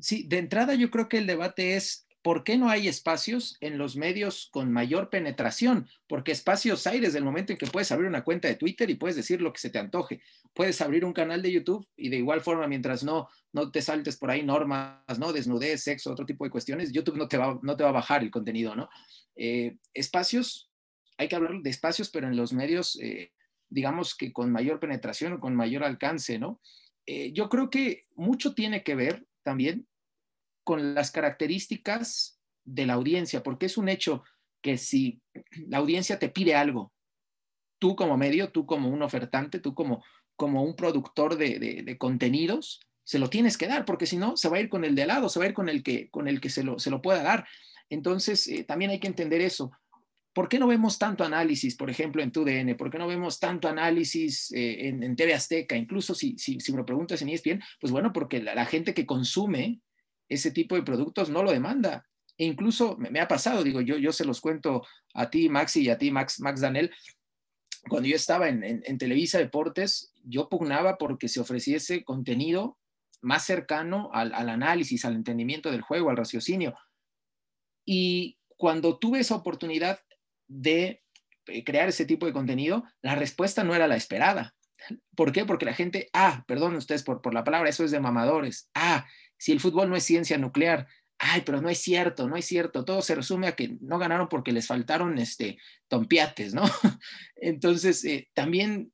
Sí, 0.00 0.26
de 0.26 0.38
entrada 0.38 0.74
yo 0.74 0.90
creo 0.90 1.06
que 1.10 1.18
el 1.18 1.26
debate 1.26 1.76
es 1.76 2.05
¿por 2.26 2.42
qué 2.42 2.58
no 2.58 2.68
hay 2.68 2.88
espacios 2.88 3.56
en 3.60 3.78
los 3.78 3.94
medios 3.94 4.48
con 4.50 4.72
mayor 4.72 5.10
penetración? 5.10 5.88
Porque 6.08 6.32
espacios 6.32 6.84
hay 6.88 6.98
desde 6.98 7.18
el 7.18 7.24
momento 7.24 7.52
en 7.52 7.56
que 7.56 7.68
puedes 7.68 7.92
abrir 7.92 8.08
una 8.08 8.24
cuenta 8.24 8.48
de 8.48 8.56
Twitter 8.56 8.90
y 8.90 8.96
puedes 8.96 9.14
decir 9.14 9.40
lo 9.40 9.52
que 9.52 9.60
se 9.60 9.70
te 9.70 9.78
antoje. 9.78 10.20
Puedes 10.52 10.80
abrir 10.80 11.04
un 11.04 11.12
canal 11.12 11.40
de 11.40 11.52
YouTube 11.52 11.86
y 11.96 12.08
de 12.08 12.16
igual 12.16 12.40
forma, 12.40 12.66
mientras 12.66 13.04
no, 13.04 13.28
no 13.52 13.70
te 13.70 13.80
saltes 13.80 14.16
por 14.16 14.32
ahí 14.32 14.42
normas, 14.42 15.20
¿no? 15.20 15.32
Desnudez, 15.32 15.84
sexo, 15.84 16.10
otro 16.10 16.26
tipo 16.26 16.42
de 16.42 16.50
cuestiones, 16.50 16.90
YouTube 16.90 17.16
no 17.16 17.28
te 17.28 17.38
va, 17.38 17.60
no 17.62 17.76
te 17.76 17.84
va 17.84 17.90
a 17.90 17.92
bajar 17.92 18.24
el 18.24 18.32
contenido, 18.32 18.74
¿no? 18.74 18.88
Eh, 19.36 19.76
espacios, 19.94 20.68
hay 21.18 21.28
que 21.28 21.36
hablar 21.36 21.52
de 21.62 21.70
espacios, 21.70 22.10
pero 22.10 22.26
en 22.26 22.36
los 22.36 22.52
medios 22.52 22.98
eh, 23.00 23.30
digamos 23.68 24.16
que 24.16 24.32
con 24.32 24.50
mayor 24.50 24.80
penetración 24.80 25.34
o 25.34 25.38
con 25.38 25.54
mayor 25.54 25.84
alcance, 25.84 26.40
¿no? 26.40 26.60
Eh, 27.06 27.30
yo 27.32 27.48
creo 27.48 27.70
que 27.70 28.02
mucho 28.16 28.52
tiene 28.52 28.82
que 28.82 28.96
ver 28.96 29.24
también 29.44 29.86
con 30.66 30.96
las 30.96 31.12
características 31.12 32.40
de 32.64 32.86
la 32.86 32.94
audiencia, 32.94 33.44
porque 33.44 33.66
es 33.66 33.78
un 33.78 33.88
hecho 33.88 34.24
que 34.60 34.78
si 34.78 35.22
la 35.68 35.78
audiencia 35.78 36.18
te 36.18 36.28
pide 36.28 36.56
algo, 36.56 36.92
tú 37.78 37.94
como 37.94 38.16
medio, 38.16 38.50
tú 38.50 38.66
como 38.66 38.88
un 38.88 39.00
ofertante, 39.02 39.60
tú 39.60 39.74
como, 39.74 40.04
como 40.34 40.64
un 40.64 40.74
productor 40.74 41.36
de, 41.36 41.96
contenidos, 42.00 42.80
se 43.04 43.20
lo 43.20 43.30
tienes 43.30 43.56
que 43.56 43.68
dar, 43.68 43.84
porque 43.84 44.06
si 44.06 44.16
no, 44.16 44.36
se 44.36 44.48
va 44.48 44.56
a 44.56 44.60
ir 44.60 44.68
con 44.68 44.84
el 44.84 44.96
de 44.96 45.02
al 45.02 45.08
lado, 45.08 45.28
se 45.28 45.38
va 45.38 45.44
a 45.44 45.48
ir 45.48 45.54
con 45.54 45.68
el 45.68 45.84
que, 45.84 46.10
con 46.10 46.26
el 46.26 46.40
que 46.40 46.50
se, 46.50 46.64
lo, 46.64 46.80
se 46.80 46.90
lo 46.90 47.00
pueda 47.00 47.22
dar. 47.22 47.46
Entonces, 47.88 48.48
eh, 48.48 48.64
también 48.64 48.90
hay 48.90 48.98
que 48.98 49.06
entender 49.06 49.40
eso. 49.42 49.70
¿Por 50.32 50.48
qué 50.48 50.58
no 50.58 50.66
vemos 50.66 50.98
tanto 50.98 51.22
análisis, 51.22 51.76
por 51.76 51.90
ejemplo, 51.90 52.22
en 52.22 52.32
TUDN? 52.32 52.76
¿Por 52.76 52.90
qué 52.90 52.98
no 52.98 53.06
vemos 53.06 53.38
tanto 53.38 53.68
análisis 53.68 54.52
eh, 54.52 54.88
en, 54.88 55.14
TV 55.14 55.32
Azteca? 55.32 55.76
Incluso 55.76 56.12
si, 56.12 56.36
si, 56.36 56.58
si, 56.58 56.72
me 56.72 56.78
lo 56.78 56.84
preguntas 56.84 57.22
en 57.22 57.28
ESPN, 57.28 57.62
pues 57.80 57.92
bueno, 57.92 58.12
porque 58.12 58.42
la, 58.42 58.66
gente 58.66 58.92
que 58.92 59.06
consume 59.06 59.80
ese 60.28 60.50
tipo 60.50 60.74
de 60.74 60.82
productos 60.82 61.28
no 61.28 61.42
lo 61.42 61.52
demanda. 61.52 62.06
E 62.38 62.44
incluso 62.44 62.96
me, 62.98 63.20
ha 63.20 63.28
pasado, 63.28 63.62
digo, 63.62 63.80
yo, 63.80 63.96
yo 63.96 64.12
se 64.12 64.24
los 64.24 64.40
cuento 64.40 64.82
a 65.14 65.30
ti, 65.30 65.48
Maxi, 65.48 65.82
y 65.82 65.90
a 65.90 65.98
ti, 65.98 66.10
Max, 66.10 66.40
Max 66.40 66.60
Daniel, 66.60 66.92
cuando 67.88 68.08
yo 68.08 68.16
estaba 68.16 68.48
en, 68.48 68.62
en, 68.64 68.98
Televisa 68.98 69.38
Deportes, 69.38 70.12
yo 70.24 70.48
pugnaba 70.48 70.98
porque 70.98 71.28
se 71.28 71.40
ofreciese 71.40 72.04
contenido 72.04 72.78
más 73.22 73.44
cercano 73.44 74.10
al, 74.12 74.34
al, 74.34 74.48
análisis, 74.48 75.04
al 75.04 75.14
entendimiento 75.14 75.70
del 75.70 75.82
juego, 75.82 76.10
al 76.10 76.16
raciocinio. 76.16 76.74
Y 77.84 78.38
cuando 78.56 78.98
tuve 78.98 79.20
esa 79.20 79.36
oportunidad 79.36 80.00
de 80.48 81.02
eh, 81.46 81.64
crear 81.64 81.88
ese 81.88 82.04
tipo 82.04 82.26
de 82.26 82.32
contenido, 82.32 82.84
la 83.02 83.14
respuesta 83.14 83.64
no 83.64 83.74
era 83.74 83.86
la 83.86 83.96
esperada. 83.96 84.54
¿Por 85.14 85.32
qué? 85.32 85.44
Porque 85.44 85.66
la 85.66 85.74
gente, 85.74 86.08
ah, 86.12 86.44
perdón 86.46 86.76
ustedes 86.76 87.02
por, 87.02 87.22
por 87.22 87.34
la 87.34 87.44
palabra, 87.44 87.68
eso 87.68 87.84
es 87.84 87.90
de 87.90 88.00
mamadores. 88.00 88.70
Ah, 88.74 89.06
si 89.38 89.52
el 89.52 89.60
fútbol 89.60 89.88
no 89.88 89.96
es 89.96 90.04
ciencia 90.04 90.38
nuclear, 90.38 90.86
ay, 91.18 91.42
pero 91.44 91.60
no 91.60 91.68
es 91.68 91.78
cierto, 91.78 92.28
no 92.28 92.36
es 92.36 92.46
cierto. 92.46 92.84
Todo 92.84 93.02
se 93.02 93.14
resume 93.14 93.48
a 93.48 93.56
que 93.56 93.76
no 93.80 93.98
ganaron 93.98 94.28
porque 94.28 94.52
les 94.52 94.66
faltaron 94.66 95.18
este, 95.18 95.58
tompiates, 95.88 96.54
¿no? 96.54 96.64
Entonces, 97.36 98.04
eh, 98.04 98.28
también 98.34 98.92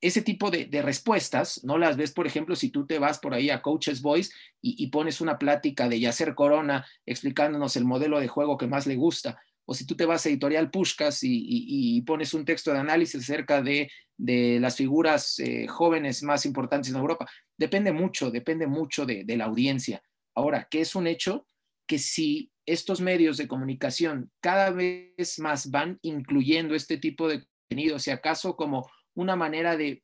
ese 0.00 0.22
tipo 0.22 0.50
de, 0.50 0.68
respuestas 0.82 1.64
no 1.64 1.76
las 1.76 1.96
ves, 1.96 2.12
por 2.12 2.26
ejemplo, 2.26 2.54
si 2.54 2.70
tú 2.70 2.86
te 2.86 3.00
vas 3.00 3.18
por 3.18 3.34
ahí 3.34 3.50
a 3.50 3.62
Coaches 3.62 4.00
Voice 4.00 4.32
y, 4.60 4.82
y 4.82 4.88
pones 4.88 5.20
una 5.20 5.38
plática 5.38 5.88
de 5.88 5.98
Yacer 5.98 6.34
Corona 6.36 6.86
explicándonos 7.04 7.76
el 7.76 7.84
modelo 7.84 8.20
de 8.20 8.28
juego 8.28 8.56
que 8.58 8.68
más 8.68 8.86
le 8.86 8.94
gusta 8.94 9.40
o 9.70 9.74
si 9.74 9.84
tú 9.84 9.94
te 9.94 10.06
vas 10.06 10.24
a 10.24 10.30
Editorial 10.30 10.70
Pushkas 10.70 11.18
y, 11.20 12.00
pones 12.06 12.32
un 12.32 12.46
texto 12.46 12.72
de 12.72 12.78
análisis 12.78 13.20
acerca 13.20 13.60
de, 13.60 13.90
las 14.16 14.76
figuras 14.76 15.38
eh, 15.40 15.66
jóvenes 15.68 16.22
más 16.22 16.46
importantes 16.46 16.90
en 16.90 16.96
Europa, 16.96 17.28
depende 17.56 17.92
mucho, 17.92 18.30
depende 18.30 18.66
mucho 18.66 19.04
de, 19.04 19.36
la 19.36 19.44
audiencia. 19.44 20.02
Ahora, 20.34 20.66
¿qué 20.70 20.80
es 20.80 20.94
un 20.94 21.06
hecho? 21.06 21.46
Que 21.86 21.98
si 21.98 22.50
estos 22.64 23.02
medios 23.02 23.36
de 23.36 23.46
comunicación 23.46 24.30
cada 24.40 24.70
vez 24.70 25.38
más 25.38 25.70
van 25.70 25.98
incluyendo 26.00 26.74
este 26.74 26.96
tipo 26.96 27.28
de 27.28 27.44
contenido, 27.68 27.98
si 27.98 28.10
acaso 28.10 28.56
como 28.56 28.90
una 29.14 29.36
manera 29.36 29.76
de, 29.76 30.02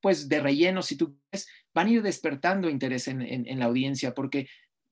pues, 0.00 0.28
de 0.28 0.38
relleno, 0.38 0.82
si 0.82 0.96
tú 0.96 1.18
quieres, 1.18 1.48
van 1.74 1.88
a 1.88 1.90
ir 1.90 2.02
despertando 2.02 2.70
interés 2.70 3.08
en, 3.08 3.22
en 3.22 3.58
la 3.58 3.64
audiencia, 3.64 4.14
porque 4.14 4.48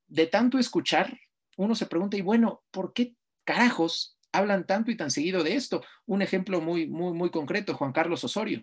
de 0.09 0.27
tanto 0.27 0.59
escuchar, 0.59 1.17
uno 1.57 1.77
se 1.77 1.87
pregunta, 1.87 2.17
y 2.17 2.23
bueno, 2.23 2.65
¿por 2.73 2.93
qué 2.93 3.15
carajos 3.49 4.19
hablan 4.31 4.67
tanto 4.67 4.91
y 4.91 4.97
tan 4.97 5.11
seguido 5.11 5.43
de 5.43 5.55
esto? 5.55 5.83
Un 6.05 6.21
ejemplo 6.21 6.61
muy, 6.61 6.87
muy, 6.87 7.15
muy 7.15 7.31
concreto, 7.31 7.75
Juan 7.75 7.93
Carlos 7.93 8.23
Osorio. 8.23 8.63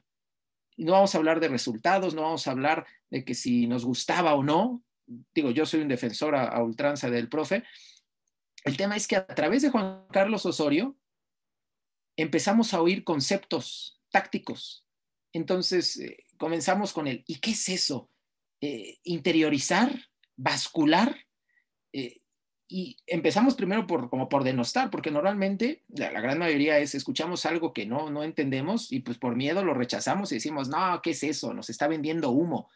No 0.77 0.91
vamos 0.91 1.15
a 1.15 1.17
hablar 1.17 1.39
de 1.39 1.47
resultados, 1.47 2.13
no 2.13 2.21
vamos 2.21 2.45
a 2.47 2.51
hablar 2.51 2.85
de 3.09 3.25
que 3.25 3.33
si 3.33 3.65
nos 3.65 3.83
gustaba 3.83 4.35
o 4.35 4.43
no. 4.43 4.83
Digo, 5.33 5.49
yo 5.49 5.65
soy 5.65 5.81
un 5.81 5.87
defensor 5.87 6.35
a, 6.35 6.61
ultranza 6.61 7.09
del 7.09 7.29
profe. 7.29 7.63
El 8.63 8.77
tema 8.77 8.95
es 8.95 9.07
que 9.07 9.15
a 9.15 9.25
través 9.25 9.63
de 9.63 9.71
Juan 9.71 10.05
Carlos 10.11 10.45
Osorio 10.45 10.95
empezamos 12.15 12.75
a 12.75 12.81
oír 12.81 13.03
conceptos 13.03 13.99
tácticos. 14.11 14.85
Entonces 15.33 15.97
eh, 15.97 16.25
comenzamos 16.37 16.93
con 16.93 17.07
el, 17.07 17.23
¿y 17.25 17.39
qué 17.39 17.51
es 17.51 17.69
eso? 17.69 18.11
Eh, 18.61 18.99
interiorizar, 19.03 19.91
bascular. 20.35 21.17
Eh, 21.91 22.21
y 22.67 22.97
empezamos 23.05 23.55
primero 23.55 23.85
por, 23.85 24.09
como 24.09 24.27
por 24.27 24.43
denostar, 24.43 24.89
porque 24.89 25.11
normalmente 25.11 25.83
la, 25.87 26.09
gran 26.09 26.39
mayoría 26.39 26.79
es 26.79 26.95
escuchamos 26.95 27.45
algo 27.45 27.73
que 27.73 27.85
no, 27.85 28.09
no 28.09 28.23
entendemos 28.23 28.91
y 28.91 29.01
pues 29.01 29.17
por 29.17 29.35
miedo 29.35 29.63
lo 29.63 29.73
rechazamos 29.73 30.31
y 30.31 30.35
decimos, 30.35 30.67
no, 30.67 30.99
¿qué 31.03 31.11
es 31.11 31.23
eso? 31.23 31.53
Nos 31.53 31.69
está 31.69 31.87
vendiendo 31.87 32.31
humo. 32.31 32.69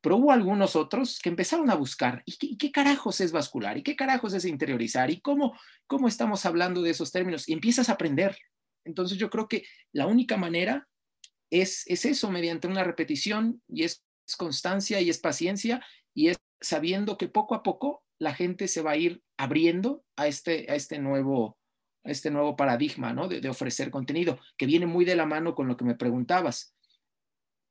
Pero 0.00 0.16
hubo 0.16 0.32
algunos 0.32 0.76
otros 0.76 1.20
que 1.22 1.28
empezaron 1.28 1.70
a 1.70 1.74
buscar, 1.74 2.22
¿y 2.24 2.56
qué, 2.56 2.72
carajos 2.72 3.20
es 3.20 3.32
vascular? 3.32 3.76
¿Y 3.76 3.82
qué 3.82 3.94
carajos 3.94 4.32
es 4.32 4.44
interiorizar? 4.46 5.10
¿Y 5.10 5.20
cómo, 5.20 5.56
cómo 5.86 6.08
estamos 6.08 6.44
hablando 6.46 6.82
de 6.82 6.90
esos 6.90 7.12
términos? 7.12 7.48
Y 7.48 7.52
empiezas 7.52 7.88
a 7.88 7.92
aprender. 7.92 8.36
Entonces 8.84 9.18
yo 9.18 9.28
creo 9.30 9.46
que 9.46 9.64
la 9.92 10.06
única 10.06 10.38
manera 10.38 10.88
es, 11.50 11.84
es 11.86 12.04
eso, 12.06 12.30
mediante 12.30 12.66
una 12.66 12.82
repetición 12.82 13.62
y 13.68 13.84
es 13.84 14.02
constancia 14.38 15.00
y 15.00 15.10
es 15.10 15.18
paciencia 15.18 15.84
y 16.14 16.28
es 16.28 16.38
sabiendo 16.60 17.18
que 17.18 17.28
poco 17.28 17.54
a 17.54 17.62
poco 17.62 18.02
la 18.20 18.34
gente 18.34 18.68
se 18.68 18.82
va 18.82 18.92
a 18.92 18.96
ir 18.96 19.22
abriendo 19.36 20.04
a 20.14 20.28
este, 20.28 20.66
a 20.70 20.76
este, 20.76 20.98
nuevo, 20.98 21.58
este 22.04 22.30
nuevo 22.30 22.54
paradigma 22.54 23.12
¿no? 23.12 23.26
de, 23.26 23.48
ofrecer 23.48 23.90
contenido, 23.90 24.38
que 24.56 24.66
viene 24.66 24.86
muy 24.86 25.04
de 25.04 25.16
la 25.16 25.26
mano 25.26 25.54
con 25.54 25.66
lo 25.66 25.76
que 25.76 25.86
me 25.86 25.96
preguntabas. 25.96 26.76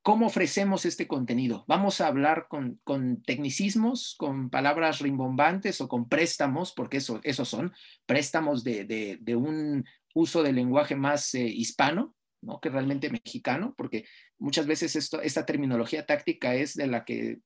¿Cómo 0.02 0.26
ofrecemos 0.26 0.86
este 0.86 1.08
contenido? 1.08 1.66
¿Vamos 1.68 2.02
a 2.02 2.08
hablar 2.08 2.48
con, 2.50 2.82
tecnicismos, 3.24 4.16
con 4.18 4.50
palabras 4.50 5.00
rimbombantes 5.00 5.82
o 5.82 5.88
con 5.88 6.10
préstamos, 6.10 6.74
porque 6.74 6.98
eso, 6.98 7.20
esos 7.24 7.48
son 7.48 7.72
préstamos 8.08 8.64
de, 8.64 9.20
un 9.36 9.86
uso 10.16 10.42
del 10.42 10.56
lenguaje 10.56 10.96
más 10.96 11.36
eh, 11.36 11.46
hispano, 11.46 12.16
¿no? 12.42 12.60
que 12.60 12.70
realmente 12.70 13.12
mexicano, 13.12 13.76
porque 13.78 14.06
muchas 14.40 14.66
veces 14.66 14.96
esto, 14.96 15.22
esta 15.22 15.46
terminología 15.46 16.08
táctica 16.08 16.56
es 16.56 16.74
de 16.74 16.88
la 16.88 17.06
que 17.06 17.40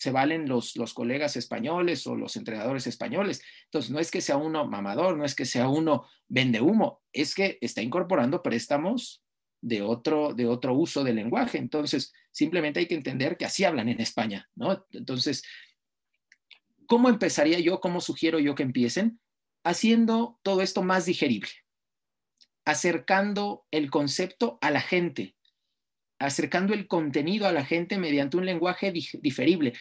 se 0.00 0.10
valen 0.10 0.48
los, 0.48 0.76
los 0.76 0.94
colegas 0.94 1.36
españoles 1.36 2.06
o 2.06 2.16
los 2.16 2.34
entrenadores 2.36 2.86
españoles. 2.86 3.42
Entonces, 3.64 3.90
no 3.90 3.98
es 3.98 4.10
que 4.10 4.22
sea 4.22 4.38
uno 4.38 4.66
mamador, 4.66 5.18
no 5.18 5.26
es 5.26 5.34
que 5.34 5.44
sea 5.44 5.68
uno 5.68 6.06
vende 6.26 6.62
humo, 6.62 7.02
es 7.12 7.34
que 7.34 7.58
está 7.60 7.82
incorporando 7.82 8.42
préstamos 8.42 9.22
de 9.60 9.82
otro, 9.82 10.32
de 10.32 10.46
otro 10.46 10.72
uso 10.72 11.04
del 11.04 11.16
lenguaje. 11.16 11.58
Entonces, 11.58 12.14
simplemente 12.32 12.80
hay 12.80 12.86
que 12.86 12.94
entender 12.94 13.36
que 13.36 13.44
así 13.44 13.64
hablan 13.64 13.90
en 13.90 14.00
España, 14.00 14.48
¿no? 14.54 14.86
Entonces, 14.92 15.42
¿cómo 16.86 17.10
empezaría 17.10 17.60
yo? 17.60 17.80
¿Cómo 17.80 18.00
sugiero 18.00 18.38
yo 18.38 18.54
que 18.54 18.62
empiecen? 18.62 19.20
Haciendo 19.64 20.40
todo 20.42 20.62
esto 20.62 20.82
más 20.82 21.04
digerible, 21.04 21.50
acercando 22.64 23.66
el 23.70 23.90
concepto 23.90 24.56
a 24.62 24.70
la 24.70 24.80
gente, 24.80 25.36
acercando 26.20 26.74
el 26.74 26.86
contenido 26.86 27.48
a 27.48 27.52
la 27.52 27.64
gente 27.64 27.98
mediante 27.98 28.36
un 28.36 28.46
lenguaje 28.46 28.92
diferible, 28.92 29.72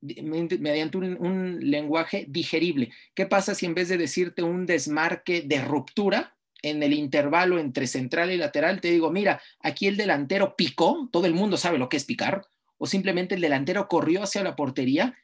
mediante 0.00 0.98
un, 0.98 1.58
lenguaje 1.60 2.26
digerible. 2.28 2.92
¿Qué 3.14 3.26
pasa 3.26 3.54
si 3.54 3.66
en 3.66 3.74
vez 3.74 3.88
de 3.88 3.96
decirte 3.96 4.42
un 4.42 4.66
desmarque 4.66 5.42
de 5.42 5.60
ruptura 5.62 6.36
en 6.62 6.82
el 6.82 6.92
intervalo 6.92 7.58
entre 7.58 7.86
central 7.86 8.30
y 8.30 8.36
lateral, 8.36 8.80
te 8.80 8.90
digo, 8.90 9.10
mira, 9.10 9.40
aquí 9.60 9.86
el 9.86 9.96
delantero 9.96 10.54
picó, 10.56 11.08
todo 11.12 11.26
el 11.26 11.34
mundo 11.34 11.56
sabe 11.56 11.78
lo 11.78 11.88
que 11.88 11.96
es 11.96 12.04
picar, 12.04 12.46
o 12.78 12.86
simplemente 12.86 13.34
el 13.34 13.40
delantero 13.40 13.88
corrió 13.88 14.22
hacia 14.22 14.42
la 14.42 14.56
portería 14.56 15.16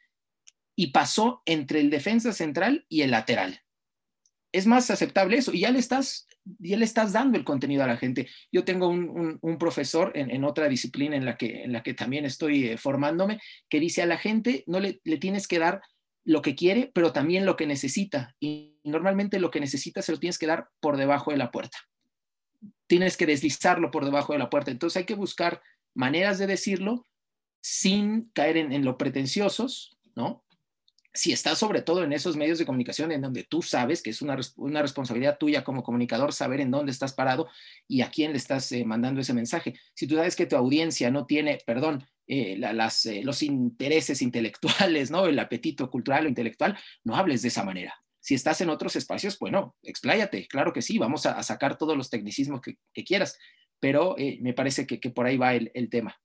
y 0.75 0.87
pasó 0.87 1.41
entre 1.45 1.79
el 1.79 1.89
defensa 1.89 2.33
central 2.33 2.85
y 2.89 3.01
el 3.01 3.11
lateral 3.11 3.62
es 4.53 4.67
más 4.67 4.89
aceptable 4.91 5.37
eso 5.37 5.51
y 5.51 5.61
ya 5.61 5.71
le 5.71 5.79
estás, 5.79 6.27
ya 6.59 6.77
le 6.77 6.85
estás 6.85 7.11
dando 7.11 7.37
el 7.37 7.43
contenido 7.43 7.83
a 7.83 7.87
la 7.87 7.97
gente. 7.97 8.29
Yo 8.51 8.63
tengo 8.63 8.87
un, 8.87 9.57
profesor 9.59 10.11
en, 10.15 10.43
otra 10.43 10.69
disciplina 10.69 11.17
en 11.17 11.25
la 11.25 11.37
que, 11.37 11.63
en 11.63 11.73
la 11.73 11.81
que 11.81 11.93
también 11.93 12.23
estoy 12.23 12.67
eh, 12.67 12.77
formándome 12.77 13.39
que 13.67 13.79
dice 13.79 14.03
a 14.03 14.05
la 14.05 14.17
gente 14.17 14.63
no 14.67 14.79
le, 14.79 15.01
le 15.03 15.17
tienes 15.17 15.47
que 15.47 15.59
dar 15.59 15.81
lo 16.23 16.41
que 16.41 16.55
quiere, 16.55 16.91
pero 16.93 17.11
también 17.11 17.45
lo 17.45 17.55
que 17.55 17.65
necesita. 17.65 18.35
Y 18.39 18.77
normalmente 18.83 19.39
lo 19.39 19.49
que 19.49 19.59
necesita 19.59 20.01
se 20.01 20.11
lo 20.11 20.19
tienes 20.19 20.37
que 20.37 20.47
dar 20.47 20.69
por 20.79 20.97
debajo 20.97 21.31
de 21.31 21.37
la 21.37 21.51
puerta. 21.51 21.79
Tienes 22.87 23.17
que 23.17 23.25
deslizarlo 23.25 23.89
por 23.89 24.05
debajo 24.05 24.33
de 24.33 24.39
la 24.39 24.51
puerta. 24.51 24.69
Entonces 24.69 24.97
hay 24.97 25.05
que 25.05 25.15
buscar 25.15 25.61
maneras 25.95 26.37
de 26.37 26.47
decirlo 26.47 27.07
sin 27.61 28.29
caer 28.33 28.57
en, 28.57 28.71
en 28.71 28.85
lo 28.85 28.97
pretenciosos, 28.97 29.97
¿no? 30.15 30.43
Si 31.13 31.31
estás 31.31 31.59
sobre 31.59 31.81
todo 31.81 32.03
en 32.03 32.11
esos 32.11 32.35
medios 32.35 32.57
de 32.57 32.65
comunicación 32.65 33.11
en 33.11 33.21
donde 33.21 33.43
tú 33.43 33.61
sabes 33.61 34.01
que 34.01 34.09
es 34.09 34.21
una, 34.21 34.35
responsabilidad 34.81 35.37
tuya 35.37 35.63
como 35.63 35.83
comunicador 35.83 36.33
saber 36.33 36.59
en 36.59 36.71
dónde 36.71 36.91
estás 36.91 37.13
parado 37.13 37.47
y 37.87 38.01
a 38.01 38.09
quién 38.09 38.31
le 38.31 38.37
estás 38.37 38.71
eh, 38.71 38.83
mandando 38.83 39.21
ese 39.21 39.33
mensaje. 39.33 39.75
Si 39.93 40.07
tú 40.07 40.15
sabes 40.15 40.35
que 40.35 40.47
tu 40.47 40.55
audiencia 40.55 41.11
no 41.11 41.25
tiene, 41.27 41.59
perdón, 41.67 42.07
eh, 42.25 42.55
las, 42.57 43.05
eh, 43.05 43.21
los 43.23 43.43
intereses 43.43 44.21
intelectuales, 44.21 45.11
¿no? 45.11 45.27
El 45.27 45.37
apetito 45.37 45.89
cultural 45.91 46.25
o 46.25 46.29
intelectual, 46.29 46.77
no 47.03 47.15
hables 47.15 47.43
de 47.43 47.49
esa 47.49 47.63
manera. 47.63 47.93
Si 48.19 48.33
estás 48.33 48.61
en 48.61 48.69
otros 48.69 48.95
espacios, 48.95 49.37
bueno, 49.37 49.75
expláyate, 49.83 50.47
claro 50.47 50.73
que 50.73 50.81
sí, 50.81 50.97
vamos 50.97 51.25
a, 51.25 51.43
sacar 51.43 51.77
todos 51.77 51.95
los 51.95 52.09
tecnicismos 52.09 52.61
que, 52.61 53.03
quieras, 53.03 53.37
pero 53.81 54.15
me 54.39 54.53
parece 54.53 54.87
que, 54.87 54.97
por 55.09 55.25
ahí 55.25 55.35
va 55.35 55.53
el, 55.53 55.89
tema. 55.89 56.17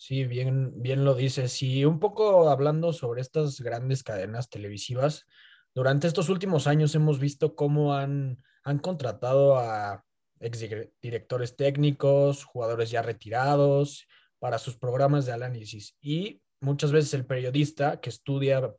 Sí, 0.00 0.24
bien, 0.26 0.80
bien 0.80 1.04
lo 1.04 1.14
dices. 1.14 1.60
Y 1.60 1.84
un 1.84 1.98
poco 1.98 2.48
hablando 2.48 2.92
sobre 2.92 3.20
estas 3.20 3.60
grandes 3.60 4.04
cadenas 4.04 4.48
televisivas, 4.48 5.26
durante 5.74 6.06
estos 6.06 6.28
últimos 6.28 6.68
años 6.68 6.94
hemos 6.94 7.18
visto 7.18 7.56
cómo 7.56 7.94
han, 7.94 8.40
han 8.62 8.78
contratado 8.78 9.58
a 9.58 10.04
exdirectores 10.38 11.56
técnicos, 11.56 12.44
jugadores 12.44 12.92
ya 12.92 13.02
retirados, 13.02 14.06
para 14.38 14.58
sus 14.58 14.76
programas 14.76 15.26
de 15.26 15.32
análisis. 15.32 15.96
Y 16.00 16.42
muchas 16.60 16.92
veces 16.92 17.12
el 17.14 17.26
periodista 17.26 18.00
que 18.00 18.10
estudia 18.10 18.72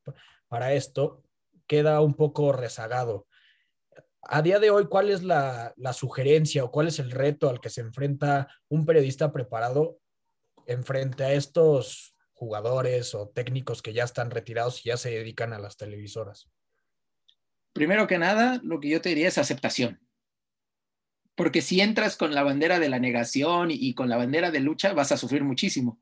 para 0.48 0.74
esto 0.74 1.22
queda 1.68 2.00
un 2.00 2.14
poco 2.14 2.54
rezagado. 2.54 3.28
A 4.22 4.42
día 4.42 4.60
de 4.60 4.72
hoy, 4.72 4.88
¿cuál 4.88 5.10
es 5.10 5.22
la, 5.22 5.74
sugerencia 5.94 6.64
o 6.64 6.72
cuál 6.72 6.88
es 6.88 7.00
el 7.00 7.12
reto 7.12 7.50
al 7.50 7.60
que 7.60 7.70
se 7.70 7.82
enfrenta 7.82 8.48
un 8.70 8.86
periodista 8.86 9.34
preparado 9.34 10.00
en 10.70 10.84
frente 10.84 11.24
a 11.24 11.34
estos 11.34 12.16
jugadores 12.34 13.16
o 13.16 13.28
técnicos 13.30 13.82
que 13.82 13.92
ya 13.92 14.04
están 14.04 14.30
retirados 14.30 14.86
y 14.86 14.90
ya 14.90 14.98
se 14.98 15.10
dedican 15.10 15.52
a 15.52 15.60
las 15.60 15.78
televisoras? 15.78 16.48
Primero 17.74 18.06
que 18.08 18.20
nada, 18.20 18.62
lo 18.64 18.80
que 18.80 18.90
yo 18.90 19.02
te 19.02 19.10
diría 19.10 19.28
es 19.28 19.40
aceptación. 19.40 20.00
Porque 21.36 21.62
si 21.62 21.82
entras 21.82 22.18
con 22.18 22.36
la 22.36 22.44
bandera 22.44 22.80
de 22.80 22.88
la 22.88 23.00
negación 23.00 23.70
y, 23.72 23.94
con 23.96 24.10
la 24.10 24.18
bandera 24.18 24.52
de 24.52 24.60
lucha, 24.60 24.94
vas 24.94 25.12
a 25.12 25.18
sufrir 25.18 25.44
muchísimo. 25.44 26.00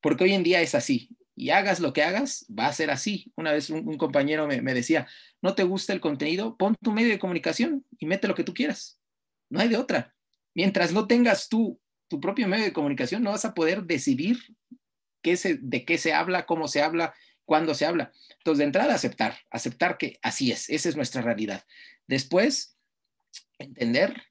Porque 0.00 0.24
hoy 0.24 0.32
en 0.32 0.42
día 0.42 0.60
es 0.60 0.74
así. 0.74 1.16
Y 1.36 1.50
hagas 1.50 1.78
lo 1.78 1.92
que 1.92 2.02
hagas, 2.02 2.46
va 2.50 2.66
a 2.66 2.72
ser 2.72 2.90
así. 2.90 3.32
Una 3.36 3.52
vez 3.52 3.70
un, 3.70 3.96
compañero 3.96 4.46
me, 4.46 4.60
me, 4.60 4.74
decía, 4.74 5.06
no 5.40 5.54
te 5.54 5.62
gusta 5.62 5.92
el 5.92 6.00
contenido, 6.00 6.56
pon 6.56 6.74
tu 6.82 6.90
medio 6.92 7.10
de 7.10 7.18
comunicación 7.18 7.86
y 7.98 8.06
mete 8.06 8.26
lo 8.26 8.34
que 8.34 8.44
tú 8.44 8.54
quieras. 8.54 9.00
No 9.50 9.60
hay 9.60 9.68
de 9.68 9.76
otra. 9.76 10.14
Mientras 10.54 10.92
no 10.92 11.06
tengas 11.06 11.48
tú 11.48 11.80
tu 12.10 12.20
propio 12.20 12.48
medio 12.48 12.64
de 12.64 12.72
comunicación, 12.72 13.22
no 13.22 13.30
vas 13.30 13.44
a 13.44 13.54
poder 13.54 13.84
decidir 13.84 14.38
qué 15.22 15.36
se, 15.36 15.58
de 15.62 15.84
qué 15.84 15.96
se 15.96 16.12
habla, 16.12 16.44
cómo 16.44 16.66
se 16.66 16.82
habla, 16.82 17.14
cuándo 17.44 17.72
se 17.72 17.86
habla. 17.86 18.12
Entonces, 18.38 18.58
de 18.58 18.64
entrada, 18.64 18.94
aceptar, 18.94 19.38
aceptar 19.50 19.96
que 19.96 20.18
así 20.20 20.50
es, 20.50 20.68
esa 20.68 20.88
es 20.88 20.96
nuestra 20.96 21.22
realidad. 21.22 21.64
Después, 22.08 22.76
entender 23.58 24.24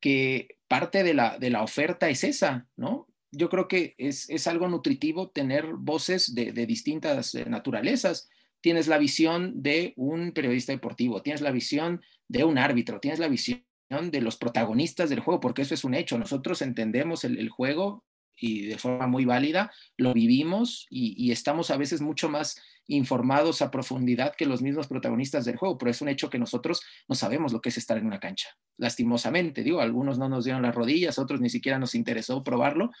que 0.00 0.58
parte 0.66 1.04
de 1.04 1.14
la, 1.14 1.38
de 1.38 1.50
la 1.50 1.62
oferta 1.62 2.08
es 2.08 2.24
esa, 2.24 2.66
¿no? 2.76 3.06
Yo 3.30 3.48
creo 3.48 3.68
que 3.68 3.94
es, 3.96 4.46
algo 4.48 4.66
nutritivo 4.66 5.30
tener 5.30 5.66
voces 5.66 6.34
de, 6.34 6.52
distintas 6.66 7.32
eh, 7.36 7.44
naturalezas. 7.46 8.28
Tienes 8.60 8.88
la 8.88 8.98
visión 8.98 9.62
de 9.62 9.92
un 9.96 10.32
periodista 10.32 10.72
deportivo, 10.72 11.22
tienes 11.22 11.42
la 11.42 11.52
visión 11.52 12.02
de 12.26 12.42
un 12.42 12.58
árbitro, 12.58 12.98
tienes 12.98 13.20
la 13.20 13.28
visión 13.28 13.64
de 13.90 14.20
los 14.20 14.36
protagonistas 14.36 15.10
del 15.10 15.18
juego, 15.20 15.40
porque 15.40 15.62
eso 15.62 15.74
es 15.74 15.82
un 15.82 15.94
hecho. 15.94 16.16
Nosotros 16.16 16.62
entendemos 16.62 17.24
el, 17.24 17.48
juego 17.48 18.04
y 18.36 18.66
de 18.66 18.78
forma 18.78 19.08
muy 19.08 19.24
válida, 19.24 19.72
lo 19.96 20.14
vivimos 20.14 20.86
y, 20.90 21.32
estamos 21.32 21.70
a 21.70 21.76
veces 21.76 22.00
mucho 22.00 22.28
más 22.28 22.62
informados 22.86 23.62
a 23.62 23.70
profundidad 23.70 24.34
que 24.36 24.46
los 24.46 24.62
mismos 24.62 24.86
protagonistas 24.86 25.44
del 25.44 25.56
juego, 25.56 25.76
pero 25.76 25.90
es 25.90 26.00
un 26.00 26.08
hecho 26.08 26.30
que 26.30 26.38
nosotros 26.38 26.82
no 27.08 27.16
sabemos 27.16 27.52
lo 27.52 27.60
que 27.60 27.70
es 27.70 27.78
estar 27.78 27.98
en 27.98 28.06
una 28.06 28.20
cancha. 28.20 28.48
Lastimosamente, 28.78 29.64
digo, 29.64 29.80
algunos 29.80 30.18
no 30.18 30.28
nos 30.28 30.44
dieron 30.44 30.62
las 30.62 30.74
rodillas, 30.74 31.18
otros 31.18 31.40
ni 31.40 31.50
siquiera 31.50 31.78
nos 31.78 31.94
interesó 31.96 32.44
probarlo, 32.44 32.92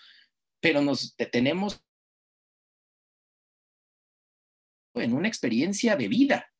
pero 0.60 0.82
nos 0.82 1.16
detenemos 1.16 1.82
en 4.94 5.14
una 5.14 5.28
experiencia 5.28 5.96
de 5.96 6.08
vida. 6.08 6.52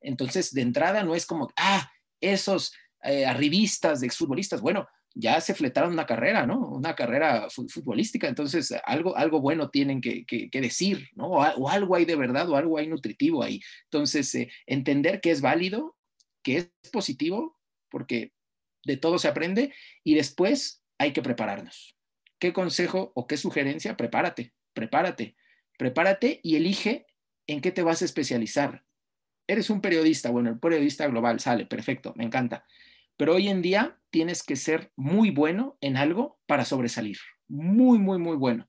Entonces, 0.00 0.52
de 0.52 0.62
entrada 0.62 1.04
no 1.04 1.14
es 1.14 1.26
como, 1.26 1.48
ah, 1.56 1.90
esos 2.20 2.72
eh, 3.02 3.26
arribistas 3.26 4.00
de 4.00 4.06
exfutbolistas, 4.06 4.60
bueno, 4.60 4.86
ya 5.18 5.40
se 5.40 5.54
fletaron 5.54 5.92
una 5.92 6.04
carrera, 6.04 6.46
¿no? 6.46 6.58
Una 6.58 6.94
carrera 6.94 7.48
futbolística, 7.48 8.28
entonces 8.28 8.74
algo, 8.84 9.16
algo 9.16 9.40
bueno 9.40 9.70
tienen 9.70 10.02
que, 10.02 10.26
decir, 10.52 11.08
¿no? 11.14 11.28
O, 11.28 11.68
algo 11.70 11.96
hay 11.96 12.04
de 12.04 12.16
verdad 12.16 12.48
o 12.50 12.56
algo 12.56 12.76
hay 12.76 12.86
nutritivo 12.86 13.42
ahí. 13.42 13.60
Entonces, 13.84 14.34
eh, 14.34 14.50
entender 14.66 15.22
que 15.22 15.30
es 15.30 15.40
válido, 15.40 15.96
que 16.42 16.56
es 16.58 16.90
positivo, 16.92 17.58
porque 17.88 18.34
de 18.84 18.98
todo 18.98 19.18
se 19.18 19.28
aprende 19.28 19.72
y 20.04 20.14
después 20.14 20.82
hay 20.98 21.12
que 21.12 21.22
prepararnos. 21.22 21.96
¿Qué 22.38 22.52
consejo 22.52 23.12
o 23.14 23.26
qué 23.26 23.38
sugerencia? 23.38 23.96
Prepárate, 23.96 24.52
prepárate, 24.74 25.34
prepárate 25.78 26.40
y 26.42 26.56
elige 26.56 27.06
en 27.46 27.62
qué 27.62 27.72
te 27.72 27.82
vas 27.82 28.02
a 28.02 28.04
especializar. 28.04 28.84
Eres 29.46 29.70
un 29.70 29.80
periodista, 29.80 30.30
bueno, 30.30 30.50
el 30.50 30.58
periodista 30.58 31.06
global 31.06 31.40
sale, 31.40 31.66
perfecto, 31.66 32.12
me 32.16 32.24
encanta 32.24 32.64
pero 33.16 33.34
hoy 33.34 33.48
en 33.48 33.62
día 33.62 33.98
tienes 34.10 34.42
que 34.42 34.56
ser 34.56 34.92
muy 34.96 35.30
bueno 35.30 35.76
en 35.80 35.96
algo 35.96 36.38
para 36.46 36.64
sobresalir. 36.64 37.18
Muy, 37.48 37.98
muy, 37.98 38.18
muy 38.18 38.36
bueno. 38.36 38.68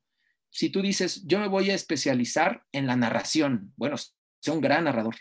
Si 0.50 0.70
tú 0.70 0.82
dices, 0.82 1.26
yo 1.26 1.40
me 1.40 1.48
voy 1.48 1.70
a 1.70 1.76
especializar 1.76 2.64
en 2.72 2.88
la 2.88 2.96
narración, 2.96 3.74
bueno, 3.76 3.98
soy 3.98 4.56
un 4.56 4.62
gran 4.62 4.86
narrador. 4.86 5.16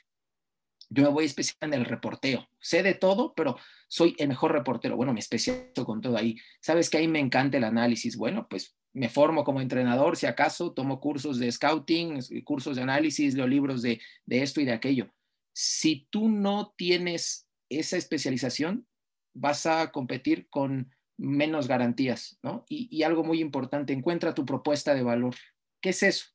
Yo 0.88 1.02
me 1.02 1.08
voy 1.08 1.24
a 1.24 1.26
especializar 1.26 1.68
en 1.68 1.74
el 1.74 1.84
reporteo. 1.84 2.48
Sé 2.60 2.84
de 2.84 2.94
todo, 2.94 3.34
pero 3.34 3.56
soy 3.88 4.14
el 4.18 4.28
mejor 4.28 4.52
reportero. 4.52 4.96
Bueno, 4.96 5.12
me 5.12 5.20
especializo 5.20 5.84
con 5.84 6.00
todo 6.00 6.16
ahí. 6.16 6.36
Sabes 6.60 6.88
que 6.88 6.98
ahí 6.98 7.08
me 7.08 7.18
encanta 7.18 7.56
el 7.56 7.64
análisis. 7.64 8.16
Bueno, 8.16 8.46
pues 8.48 8.76
me 8.92 9.08
formo 9.08 9.42
como 9.42 9.60
entrenador, 9.60 10.16
si 10.16 10.26
acaso, 10.26 10.72
tomo 10.72 11.00
cursos 11.00 11.38
de 11.38 11.50
scouting, 11.50 12.20
cursos 12.44 12.76
de 12.76 12.82
análisis, 12.82 13.34
leo 13.34 13.48
libros 13.48 13.82
de, 13.82 14.00
de 14.24 14.42
esto 14.42 14.60
y 14.60 14.64
de 14.64 14.72
aquello. 14.72 15.12
Si 15.58 16.06
tú 16.10 16.28
no 16.28 16.74
tienes 16.76 17.48
esa 17.70 17.96
especialización, 17.96 18.86
vas 19.32 19.64
a 19.64 19.90
competir 19.90 20.50
con 20.50 20.94
menos 21.16 21.66
garantías, 21.66 22.38
¿no? 22.42 22.66
Y, 22.68 23.02
algo 23.04 23.24
muy 23.24 23.40
importante, 23.40 23.94
encuentra 23.94 24.34
tu 24.34 24.44
propuesta 24.44 24.94
de 24.94 25.02
valor. 25.02 25.34
¿Qué 25.80 25.88
es 25.88 26.02
eso? 26.02 26.26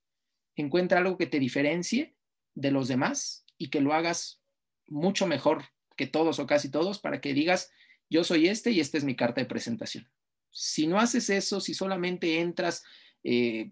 Encuentra 0.56 0.98
algo 0.98 1.20
que 1.20 1.28
te 1.28 1.38
diferencie 1.38 2.16
de 2.56 2.72
los 2.72 2.88
demás 2.88 3.46
y 3.60 3.70
que 3.70 3.80
lo 3.80 3.94
hagas 3.94 4.42
mucho 4.88 5.28
mejor 5.28 5.66
que 5.96 6.08
todos 6.08 6.40
o 6.40 6.48
casi 6.48 6.72
todos 6.72 6.98
para 6.98 7.22
que 7.22 7.36
digas, 7.36 7.72
yo 8.10 8.24
soy 8.24 8.48
este 8.48 8.72
y 8.72 8.80
esta 8.80 8.98
es 8.98 9.04
mi 9.04 9.16
carta 9.16 9.40
de 9.40 9.46
presentación. 9.46 10.12
Si 10.50 10.88
no 10.88 11.00
haces 11.00 11.30
eso, 11.30 11.62
si 11.62 11.76
solamente 11.76 12.40
entras, 12.40 12.84
eh, 13.24 13.72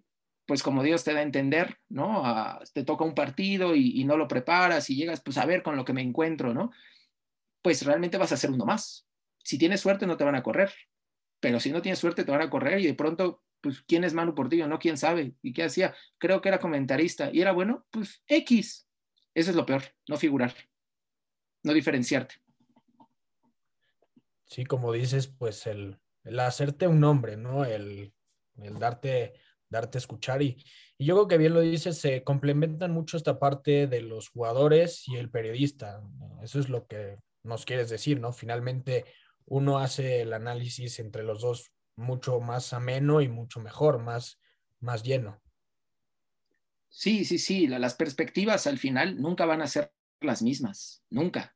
pues 0.50 0.64
como 0.64 0.82
Dios 0.82 1.04
te 1.04 1.14
da 1.14 1.20
a 1.20 1.22
entender, 1.22 1.78
¿no? 1.90 2.24
te 2.74 2.84
toca 2.84 3.04
un 3.04 3.14
partido 3.14 3.76
y, 3.76 4.04
no 4.04 4.18
lo 4.18 4.28
preparas 4.28 4.90
y 4.90 4.96
llegas, 4.96 5.22
pues 5.22 5.38
a 5.38 5.46
ver 5.46 5.62
con 5.62 5.76
lo 5.76 5.86
que 5.86 5.94
me 5.94 6.02
encuentro, 6.02 6.56
¿no? 6.56 6.72
Pues 7.62 7.86
realmente 7.86 8.18
vas 8.18 8.32
a 8.32 8.38
ser 8.38 8.50
uno 8.50 8.66
más, 8.66 9.08
si 9.44 9.60
tienes 9.60 9.80
suerte 9.80 10.08
no 10.08 10.18
te 10.18 10.24
van 10.24 10.34
a 10.34 10.42
correr, 10.42 10.74
pero 11.40 11.60
si 11.60 11.72
no 11.72 11.84
tienes 11.84 12.00
suerte 12.00 12.24
te 12.24 12.32
van 12.32 12.42
a 12.42 12.50
correr 12.50 12.80
y 12.80 12.88
de 12.88 12.96
pronto, 12.96 13.44
pues, 13.62 13.84
¿quién 13.84 14.04
es 14.04 14.16
Manu 14.16 14.34
Portillo? 14.34 14.68
No, 14.68 14.80
¿quién 14.80 14.98
sabe? 14.98 15.36
¿Y 15.44 15.54
qué 15.54 15.66
hacía? 15.66 15.94
Creo 16.18 16.42
que 16.42 16.50
era 16.50 16.58
comentarista 16.58 17.30
y 17.32 17.42
era 17.42 17.52
bueno, 17.52 17.86
pues 17.92 18.24
X. 18.26 18.90
Eso 19.36 19.52
es 19.52 19.56
lo 19.56 19.68
peor, 19.68 19.84
no 20.08 20.18
figurar, 20.18 20.56
no 21.62 21.74
diferenciarte. 21.74 22.42
Sí, 24.46 24.66
como 24.66 24.94
dices, 24.94 25.28
pues 25.28 25.68
el, 25.68 26.00
hacerte 26.40 26.88
un 26.88 27.00
nombre, 27.00 27.38
¿no? 27.38 27.66
El, 27.66 28.16
darte, 28.56 29.36
darte 29.70 29.98
a 29.98 30.00
escuchar 30.00 30.42
y, 30.42 30.64
y, 30.98 31.06
yo 31.06 31.16
creo 31.16 31.28
que 31.28 31.38
bien 31.38 31.54
lo 31.54 31.62
dices, 31.62 31.98
se 31.98 32.24
complementan 32.24 32.92
mucho 32.92 33.18
esta 33.18 33.40
parte 33.40 33.88
de 33.88 34.02
los 34.02 34.30
jugadores 34.30 35.08
y 35.08 35.18
el 35.18 35.30
periodista. 35.30 36.02
Eso 36.42 36.60
es 36.60 36.70
lo 36.70 36.88
que 36.88 37.18
nos 37.44 37.66
quieres 37.66 37.90
decir, 37.90 38.20
¿no? 38.20 38.34
Finalmente, 38.34 39.06
uno 39.46 39.80
hace 39.80 40.22
el 40.22 40.34
análisis 40.34 41.00
entre 41.00 41.24
los 41.24 41.42
dos 41.42 41.72
mucho 41.96 42.40
más 42.40 42.74
ameno 42.74 43.22
y 43.22 43.28
mucho 43.28 43.60
mejor, 43.60 44.00
más, 44.00 44.40
más 44.80 45.04
lleno. 45.04 45.42
Sí, 46.90 47.26
sí, 47.26 47.38
sí, 47.38 47.68
las 47.68 47.94
perspectivas 47.94 48.66
al 48.68 48.78
final 48.78 49.22
nunca 49.22 49.46
van 49.46 49.62
a 49.62 49.68
ser 49.68 49.94
las 50.22 50.42
mismas, 50.42 51.04
nunca. 51.10 51.56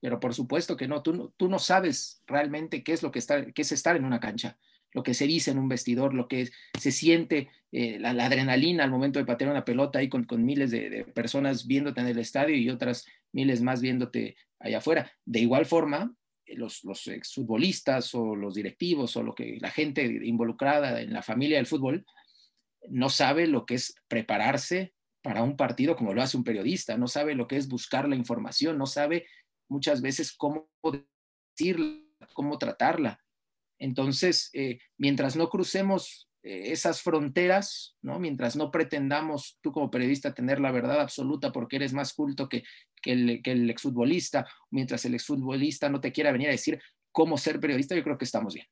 Pero 0.00 0.20
por 0.20 0.34
supuesto 0.34 0.76
que 0.76 0.88
no, 0.88 1.02
tú, 1.02 1.32
tú 1.36 1.48
no 1.48 1.58
sabes 1.58 2.22
realmente 2.26 2.82
qué 2.82 2.92
es 2.92 3.02
lo 3.02 3.10
que 3.10 3.20
está, 3.20 3.52
qué 3.52 3.62
es 3.62 3.72
estar 3.72 3.96
en 3.96 4.04
una 4.04 4.20
cancha, 4.20 4.58
lo 4.94 5.02
que 5.02 5.12
se 5.12 5.26
dice 5.26 5.50
en 5.50 5.58
un 5.58 5.68
vestidor, 5.68 6.14
lo 6.14 6.28
que 6.28 6.50
se 6.78 6.92
siente, 6.92 7.50
eh, 7.72 7.98
la, 7.98 8.10
adrenalina 8.10 8.84
al 8.84 8.90
momento 8.90 9.18
de 9.18 9.26
patear 9.26 9.50
una 9.50 9.64
pelota 9.64 9.98
ahí 9.98 10.08
con, 10.08 10.26
miles 10.44 10.70
de, 10.70 10.88
de, 10.88 11.04
personas 11.04 11.66
viéndote 11.66 12.00
en 12.00 12.06
el 12.06 12.18
estadio 12.18 12.56
y 12.56 12.70
otras 12.70 13.04
miles 13.32 13.60
más 13.60 13.80
viéndote 13.80 14.36
allá 14.60 14.78
afuera. 14.78 15.12
De 15.24 15.40
igual 15.40 15.66
forma, 15.66 16.14
eh, 16.46 16.56
los, 16.56 16.84
los 16.84 17.06
exfutbolistas 17.08 18.14
o 18.14 18.36
los 18.36 18.54
directivos 18.54 19.16
o 19.16 19.22
lo 19.22 19.34
que 19.34 19.58
la 19.60 19.70
gente 19.70 20.04
involucrada 20.04 21.00
en 21.00 21.12
la 21.12 21.22
familia 21.22 21.56
del 21.56 21.66
fútbol 21.66 22.06
no 22.88 23.08
sabe 23.08 23.46
lo 23.46 23.66
que 23.66 23.74
es 23.74 23.96
prepararse 24.08 24.94
para 25.22 25.42
un 25.42 25.56
partido 25.56 25.96
como 25.96 26.12
lo 26.12 26.22
hace 26.22 26.36
un 26.36 26.44
periodista, 26.44 26.98
no 26.98 27.08
sabe 27.08 27.34
lo 27.34 27.48
que 27.48 27.56
es 27.56 27.66
buscar 27.66 28.08
la 28.08 28.14
información, 28.14 28.76
no 28.76 28.86
sabe 28.86 29.26
muchas 29.68 30.02
veces 30.02 30.32
cómo 30.32 30.68
decirla, 31.56 31.98
cómo 32.34 32.58
tratarla. 32.58 33.23
Entonces, 33.84 34.48
eh, 34.54 34.78
mientras 34.96 35.36
no 35.36 35.50
crucemos 35.50 36.30
eh, 36.42 36.72
esas 36.72 37.02
fronteras, 37.02 37.98
¿no? 38.00 38.18
Mientras 38.18 38.56
no 38.56 38.70
pretendamos 38.70 39.58
tú 39.60 39.72
como 39.72 39.90
periodista 39.90 40.32
tener 40.32 40.58
la 40.58 40.72
verdad 40.72 41.02
absoluta 41.02 41.52
porque 41.52 41.76
eres 41.76 41.92
más 41.92 42.14
culto 42.14 42.48
que, 42.48 42.64
que, 43.02 43.12
el, 43.12 43.42
que 43.42 43.52
el 43.52 43.68
exfutbolista, 43.68 44.48
mientras 44.70 45.04
el 45.04 45.14
exfutbolista 45.14 45.90
no 45.90 46.00
te 46.00 46.12
quiera 46.12 46.32
venir 46.32 46.48
a 46.48 46.52
decir 46.52 46.80
cómo 47.12 47.36
ser 47.36 47.60
periodista, 47.60 47.94
yo 47.94 48.02
creo 48.02 48.16
que 48.16 48.24
estamos 48.24 48.54
bien. 48.54 48.66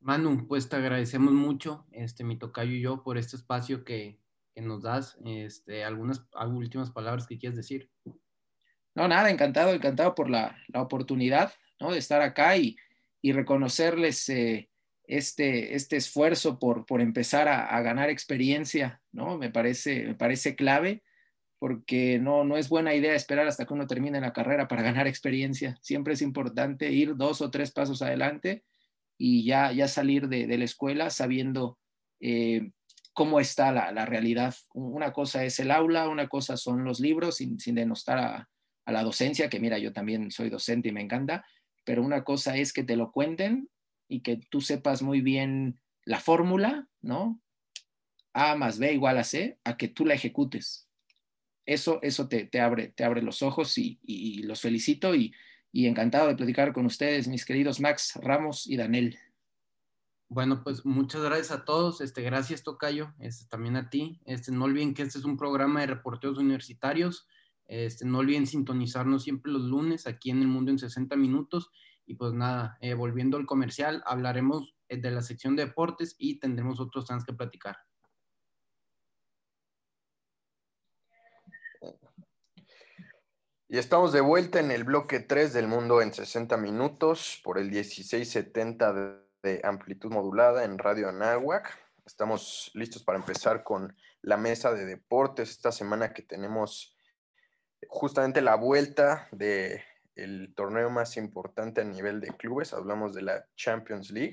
Manu, 0.00 0.46
pues 0.46 0.68
te 0.68 0.76
agradecemos 0.76 1.32
mucho, 1.32 1.86
este, 1.92 2.24
mi 2.24 2.36
tocayo 2.36 2.72
y 2.72 2.82
yo, 2.82 3.02
por 3.02 3.16
este 3.16 3.36
espacio 3.36 3.84
que, 3.84 4.20
que 4.54 4.60
nos 4.60 4.82
das. 4.82 5.16
Este, 5.24 5.82
algunas 5.82 6.26
últimas 6.46 6.90
palabras 6.90 7.26
que 7.26 7.38
quieras 7.38 7.56
decir. 7.56 7.90
No, 8.94 9.08
nada, 9.08 9.30
encantado, 9.30 9.72
encantado 9.72 10.14
por 10.14 10.28
la, 10.28 10.58
la 10.68 10.82
oportunidad 10.82 11.54
¿no? 11.80 11.92
de 11.92 11.98
estar 11.98 12.22
acá 12.22 12.56
y, 12.56 12.76
y 13.22 13.32
reconocerles 13.32 14.28
eh, 14.28 14.70
este, 15.06 15.74
este 15.74 15.96
esfuerzo 15.96 16.58
por, 16.58 16.86
por 16.86 17.00
empezar 17.00 17.48
a, 17.48 17.66
a, 17.66 17.80
ganar 17.82 18.10
experiencia, 18.10 19.00
¿no? 19.12 19.38
Me 19.38 19.50
parece, 19.50 20.04
me 20.04 20.14
parece 20.14 20.56
clave 20.56 21.02
porque 21.58 22.18
no, 22.18 22.44
no 22.44 22.56
es 22.56 22.68
buena 22.68 22.94
idea 22.94 23.14
esperar 23.14 23.46
hasta 23.46 23.66
que 23.66 23.74
uno 23.74 23.86
termine 23.86 24.20
la 24.20 24.32
carrera 24.32 24.68
para 24.68 24.82
ganar 24.90 25.06
experiencia. 25.06 25.78
Siempre 25.80 26.14
es 26.14 26.22
importante 26.22 26.90
ir 26.92 27.16
dos 27.16 27.40
o 27.40 27.50
tres 27.50 27.70
pasos 27.72 28.02
adelante 28.02 28.64
y 29.18 29.44
ya, 29.44 29.72
ya 29.72 29.88
salir 29.88 30.28
de, 30.28 30.46
la 30.46 30.64
escuela 30.64 31.10
sabiendo 31.10 31.78
eh, 32.20 32.70
cómo 33.12 33.40
está 33.40 33.72
la, 33.72 33.92
la, 33.92 34.04
realidad. 34.04 34.54
Una 34.74 35.12
cosa 35.12 35.44
es 35.44 35.58
el 35.58 35.70
aula, 35.70 36.08
una 36.08 36.28
cosa 36.28 36.56
son 36.56 36.84
los 36.84 37.00
libros, 37.00 37.36
sin, 37.36 37.58
sin 37.58 37.74
denostar 37.74 38.18
a, 38.18 38.48
la 38.88 39.02
docencia, 39.02 39.48
que 39.48 39.58
mira, 39.58 39.78
yo 39.78 39.92
también 39.92 40.30
soy 40.30 40.48
docente 40.48 40.90
y 40.90 40.92
me 40.92 41.00
encanta, 41.00 41.44
pero 41.86 42.02
una 42.02 42.24
cosa 42.24 42.56
es 42.56 42.72
que 42.72 42.82
te 42.82 42.96
lo 42.96 43.12
cuenten 43.12 43.70
y 44.08 44.20
que 44.20 44.36
tú 44.36 44.60
sepas 44.60 45.02
muy 45.02 45.20
bien 45.20 45.80
la 46.04 46.20
fórmula, 46.20 46.88
¿no? 47.00 47.40
A 48.34 48.56
más 48.56 48.78
B 48.78 48.92
igual 48.92 49.16
a 49.18 49.24
C, 49.24 49.58
a 49.64 49.76
que 49.76 49.88
tú 49.88 50.04
la 50.04 50.14
ejecutes. 50.14 50.90
Eso, 51.64 52.00
eso 52.02 52.28
te, 52.28 52.44
te 52.44 52.60
abre, 52.60 52.88
te 52.88 53.04
abre 53.04 53.22
los 53.22 53.40
ojos 53.42 53.78
y, 53.78 53.98
y, 54.02 54.42
los 54.42 54.60
felicito 54.60 55.14
y, 55.14 55.32
y 55.72 55.86
encantado 55.86 56.26
de 56.26 56.36
platicar 56.36 56.72
con 56.72 56.86
ustedes, 56.86 57.28
mis 57.28 57.44
queridos 57.44 57.80
Max, 57.80 58.18
Ramos 58.20 58.66
y 58.66 58.76
Daniel. 58.76 59.16
Bueno, 60.28 60.64
pues 60.64 60.84
muchas 60.84 61.22
gracias 61.22 61.52
a 61.52 61.64
todos. 61.64 62.00
Este, 62.00 62.22
gracias, 62.22 62.64
Tocayo. 62.64 63.14
Este, 63.20 63.46
también 63.46 63.76
a 63.76 63.90
ti. 63.90 64.20
Este, 64.24 64.50
no 64.50 64.64
olviden 64.64 64.92
que 64.92 65.02
este 65.02 65.18
es 65.18 65.24
un 65.24 65.36
programa 65.36 65.80
de 65.80 65.86
reporteros 65.86 66.38
universitarios. 66.38 67.28
Este, 67.68 68.04
no 68.04 68.18
olviden 68.18 68.46
sintonizarnos 68.46 69.24
siempre 69.24 69.52
los 69.52 69.62
lunes 69.62 70.06
aquí 70.06 70.30
en 70.30 70.40
El 70.40 70.48
Mundo 70.48 70.70
en 70.70 70.78
60 70.78 71.16
Minutos. 71.16 71.70
Y 72.06 72.14
pues 72.14 72.32
nada, 72.32 72.78
eh, 72.80 72.94
volviendo 72.94 73.36
al 73.36 73.46
comercial, 73.46 74.02
hablaremos 74.06 74.76
eh, 74.88 74.96
de 74.98 75.10
la 75.10 75.22
sección 75.22 75.56
de 75.56 75.66
deportes 75.66 76.14
y 76.18 76.38
tendremos 76.38 76.78
otros 76.78 77.06
temas 77.06 77.24
que 77.24 77.32
platicar. 77.32 77.76
Y 83.68 83.78
estamos 83.78 84.12
de 84.12 84.20
vuelta 84.20 84.60
en 84.60 84.70
el 84.70 84.84
bloque 84.84 85.18
3 85.18 85.52
del 85.52 85.66
Mundo 85.66 86.00
en 86.00 86.14
60 86.14 86.56
Minutos 86.56 87.40
por 87.42 87.58
el 87.58 87.72
1670 87.72 88.92
de 89.42 89.60
amplitud 89.64 90.12
modulada 90.12 90.64
en 90.64 90.78
Radio 90.78 91.08
Anáhuac. 91.08 91.76
Estamos 92.06 92.70
listos 92.74 93.02
para 93.02 93.18
empezar 93.18 93.64
con 93.64 93.96
la 94.22 94.36
mesa 94.36 94.72
de 94.72 94.86
deportes 94.86 95.50
esta 95.50 95.72
semana 95.72 96.12
que 96.12 96.22
tenemos 96.22 96.95
justamente 97.88 98.40
la 98.40 98.56
vuelta 98.56 99.28
del 99.32 99.80
el 100.14 100.54
torneo 100.54 100.88
más 100.90 101.16
importante 101.16 101.82
a 101.82 101.84
nivel 101.84 102.20
de 102.20 102.28
clubes. 102.28 102.72
Hablamos 102.72 103.14
de 103.14 103.22
la 103.22 103.46
Champions 103.54 104.10
League. 104.10 104.32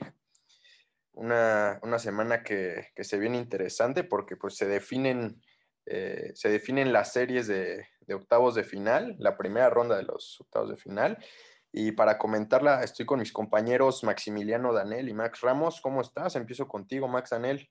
Una, 1.13 1.79
una 1.83 1.99
semana 1.99 2.41
que, 2.43 2.87
que, 2.95 3.03
se 3.03 3.19
viene 3.19 3.37
interesante 3.37 4.03
porque 4.03 4.35
pues 4.35 4.55
se 4.55 4.67
definen, 4.67 5.41
eh, 5.85 6.31
se 6.33 6.49
definen 6.49 6.91
las 6.91 7.13
series 7.13 7.47
de, 7.47 7.85
de 8.01 8.13
octavos 8.15 8.55
de 8.55 8.63
final, 8.63 9.15
la 9.19 9.37
primera 9.37 9.69
ronda 9.69 9.95
de 9.95 10.03
los 10.03 10.41
octavos 10.41 10.69
de 10.69 10.77
final 10.77 11.19
y 11.75 11.91
para 11.91 12.19
comentarla, 12.19 12.83
estoy 12.83 13.07
con 13.07 13.19
mis 13.19 13.33
compañeros 13.33 14.03
Maximiliano 14.03 14.73
Danel 14.73 15.09
y 15.09 15.13
Max 15.15 15.41
Ramos. 15.41 15.81
¿Cómo 15.81 16.01
estás? 16.01 16.35
Empiezo 16.35 16.67
contigo, 16.67 17.07
Max 17.07 17.31
Danel. 17.31 17.67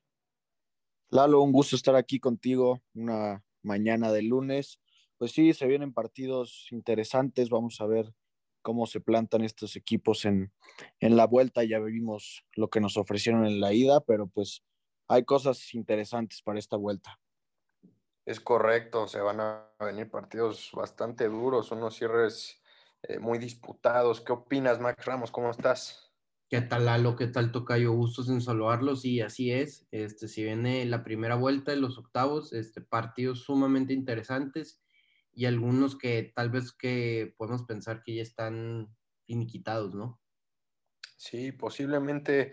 Lalo, 1.09 1.41
un 1.41 1.53
gusto 1.53 1.77
estar 1.77 1.95
aquí 1.95 2.19
contigo 2.19 2.83
una 2.95 3.45
mañana 3.63 4.11
de 4.11 4.23
lunes. 4.23 4.81
Pues 5.23 5.31
sí, 5.31 5.55
se 5.55 5.69
vienen 5.69 5.93
partidos 5.93 6.67
interesantes. 6.73 7.49
Vamos 7.49 7.81
a 7.81 7.87
ver 7.87 8.13
cómo 8.61 8.87
se 8.87 9.01
plantan 9.01 9.45
estos 9.45 9.77
equipos 9.77 10.25
en, 10.25 10.53
en 10.99 11.17
la 11.17 11.29
vuelta. 11.29 11.63
Ya 11.63 11.79
vimos 11.79 12.45
lo 12.57 12.69
que 12.71 12.81
nos 12.81 12.97
ofrecieron 12.97 13.47
en 13.47 13.61
la 13.61 13.73
ida, 13.73 14.01
pero 14.01 14.27
pues 14.27 14.65
hay 15.07 15.25
cosas 15.25 15.75
interesantes 15.75 16.43
para 16.43 16.59
esta 16.59 16.77
vuelta. 16.77 17.21
Es 18.27 18.41
correcto, 18.41 19.07
se 19.07 19.21
van 19.21 19.39
a 19.39 19.71
venir 19.79 20.11
partidos 20.11 20.73
bastante 20.73 21.29
duros, 21.29 21.71
unos 21.71 21.95
cierres 21.95 22.61
eh, 23.05 23.21
muy 23.21 23.39
disputados. 23.39 24.23
¿Qué 24.23 24.33
opinas, 24.33 24.81
Max 24.81 25.05
Ramos? 25.05 25.31
¿Cómo 25.31 25.53
estás? 25.53 26.13
¿Qué 26.51 26.63
tal, 26.63 26.87
Lalo? 26.87 27.15
¿Qué 27.15 27.29
tal, 27.29 27.53
Tocayo? 27.53 27.93
Gustos 27.93 28.29
en 28.29 28.41
saludarlos. 28.41 29.05
Y 29.05 29.21
así 29.21 29.53
es. 29.53 29.87
Este, 29.93 30.27
si 30.27 30.43
viene 30.43 30.85
la 30.85 31.05
primera 31.05 31.37
vuelta 31.37 31.71
de 31.71 31.77
los 31.77 31.97
octavos, 31.97 32.53
este, 32.53 32.81
partidos 32.81 33.45
sumamente 33.45 33.93
interesantes 33.93 34.83
y 35.33 35.47
algunos 35.47 35.97
que 35.97 36.33
tal 36.35 36.51
vez 36.51 36.73
que 36.73 37.35
podemos 37.37 37.63
pensar 37.65 38.03
que 38.03 38.15
ya 38.17 38.23
están 38.23 38.95
finiquitados, 39.25 39.95
¿no? 39.95 40.21
Sí, 41.17 41.53
posiblemente 41.53 42.53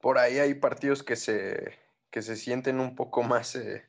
por 0.00 0.18
ahí 0.18 0.38
hay 0.38 0.54
partidos 0.54 1.02
que 1.02 1.16
se, 1.16 1.78
que 2.10 2.22
se 2.22 2.36
sienten 2.36 2.80
un 2.80 2.94
poco 2.94 3.22
más 3.22 3.56
eh, 3.56 3.84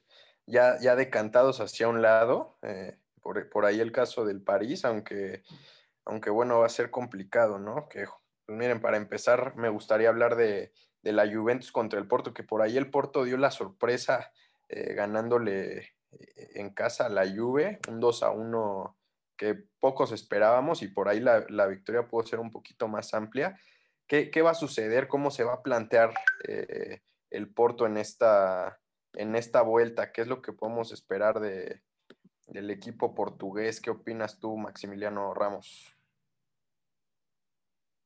ya, 0.45 0.79
ya 0.79 0.95
decantados 0.95 1.59
hacia 1.59 1.87
un 1.87 2.01
lado. 2.01 2.57
Eh, 2.61 2.97
por, 3.21 3.49
por, 3.49 3.65
ahí 3.65 3.79
el 3.79 3.91
caso 3.91 4.23
del 4.25 4.41
París, 4.41 4.85
aunque 4.85 5.43
aunque 6.05 6.29
bueno, 6.29 6.59
va 6.59 6.67
a 6.67 6.69
ser 6.69 6.91
complicado, 6.91 7.59
¿no? 7.59 7.89
Que, 7.89 8.05
pues 8.45 8.57
miren, 8.57 8.79
para 8.79 8.97
empezar, 8.97 9.55
me 9.55 9.69
gustaría 9.69 10.09
hablar 10.09 10.35
de, 10.35 10.71
de, 11.01 11.11
la 11.11 11.27
Juventus 11.27 11.71
contra 11.71 11.99
el 11.99 12.07
Porto, 12.07 12.33
que 12.33 12.43
por 12.43 12.61
ahí 12.61 12.77
el 12.77 12.91
Porto 12.91 13.23
dio 13.23 13.37
la 13.37 13.51
sorpresa 13.51 14.31
eh, 14.69 14.93
ganándole 14.93 15.95
en 16.55 16.69
casa 16.71 17.09
la 17.09 17.25
Juve, 17.27 17.79
un 17.87 17.99
2 17.99 18.23
a 18.23 18.31
1 18.31 18.97
que 19.37 19.55
pocos 19.79 20.11
esperábamos 20.11 20.81
y 20.81 20.87
por 20.87 21.09
ahí 21.09 21.19
la, 21.19 21.45
la 21.49 21.67
victoria 21.67 22.07
pudo 22.07 22.25
ser 22.25 22.39
un 22.39 22.51
poquito 22.51 22.87
más 22.87 23.13
amplia. 23.13 23.59
¿Qué, 24.07 24.29
¿Qué, 24.31 24.41
va 24.41 24.51
a 24.51 24.55
suceder? 24.55 25.07
¿Cómo 25.07 25.31
se 25.31 25.43
va 25.43 25.55
a 25.55 25.63
plantear 25.63 26.13
eh, 26.47 27.01
el 27.31 27.49
Porto 27.49 27.85
en 27.85 27.97
esta, 27.97 28.79
en 29.13 29.35
esta 29.35 29.61
vuelta? 29.61 30.11
¿Qué 30.11 30.21
es 30.21 30.27
lo 30.27 30.41
que 30.41 30.53
podemos 30.53 30.91
esperar 30.91 31.39
de, 31.39 31.81
del 32.47 32.69
equipo 32.69 33.15
portugués? 33.15 33.81
¿Qué 33.81 33.89
opinas 33.89 34.39
tú, 34.39 34.55
Maximiliano 34.57 35.33
Ramos? 35.33 35.95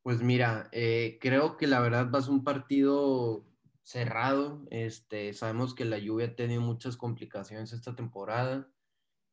Pues 0.02 0.22
mira, 0.22 0.70
eh, 0.72 1.18
creo 1.22 1.58
que 1.58 1.68
la 1.68 1.82
verdad 1.82 2.10
va 2.10 2.20
a 2.20 2.30
un 2.30 2.44
partido 2.44 3.46
cerrado. 3.84 4.66
Este, 4.72 5.34
sabemos 5.34 5.76
que 5.76 5.86
la 5.86 5.98
lluvia 6.00 6.28
ha 6.28 6.36
tenido 6.36 6.62
muchas 6.62 6.98
complicaciones 6.98 7.74
esta 7.74 7.96
temporada. 7.96 8.72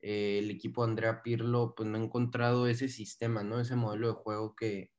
Eh, 0.00 0.40
el 0.40 0.50
equipo 0.50 0.84
de 0.84 0.90
Andrea 0.90 1.22
Pirlo 1.22 1.74
pues 1.76 1.88
no 1.88 1.98
ha 1.98 2.02
encontrado 2.02 2.66
ese 2.68 2.88
sistema, 2.88 3.42
¿no? 3.42 3.60
Ese 3.60 3.76
modelo 3.76 4.08
de 4.08 4.14
juego 4.14 4.54
que, 4.54 4.92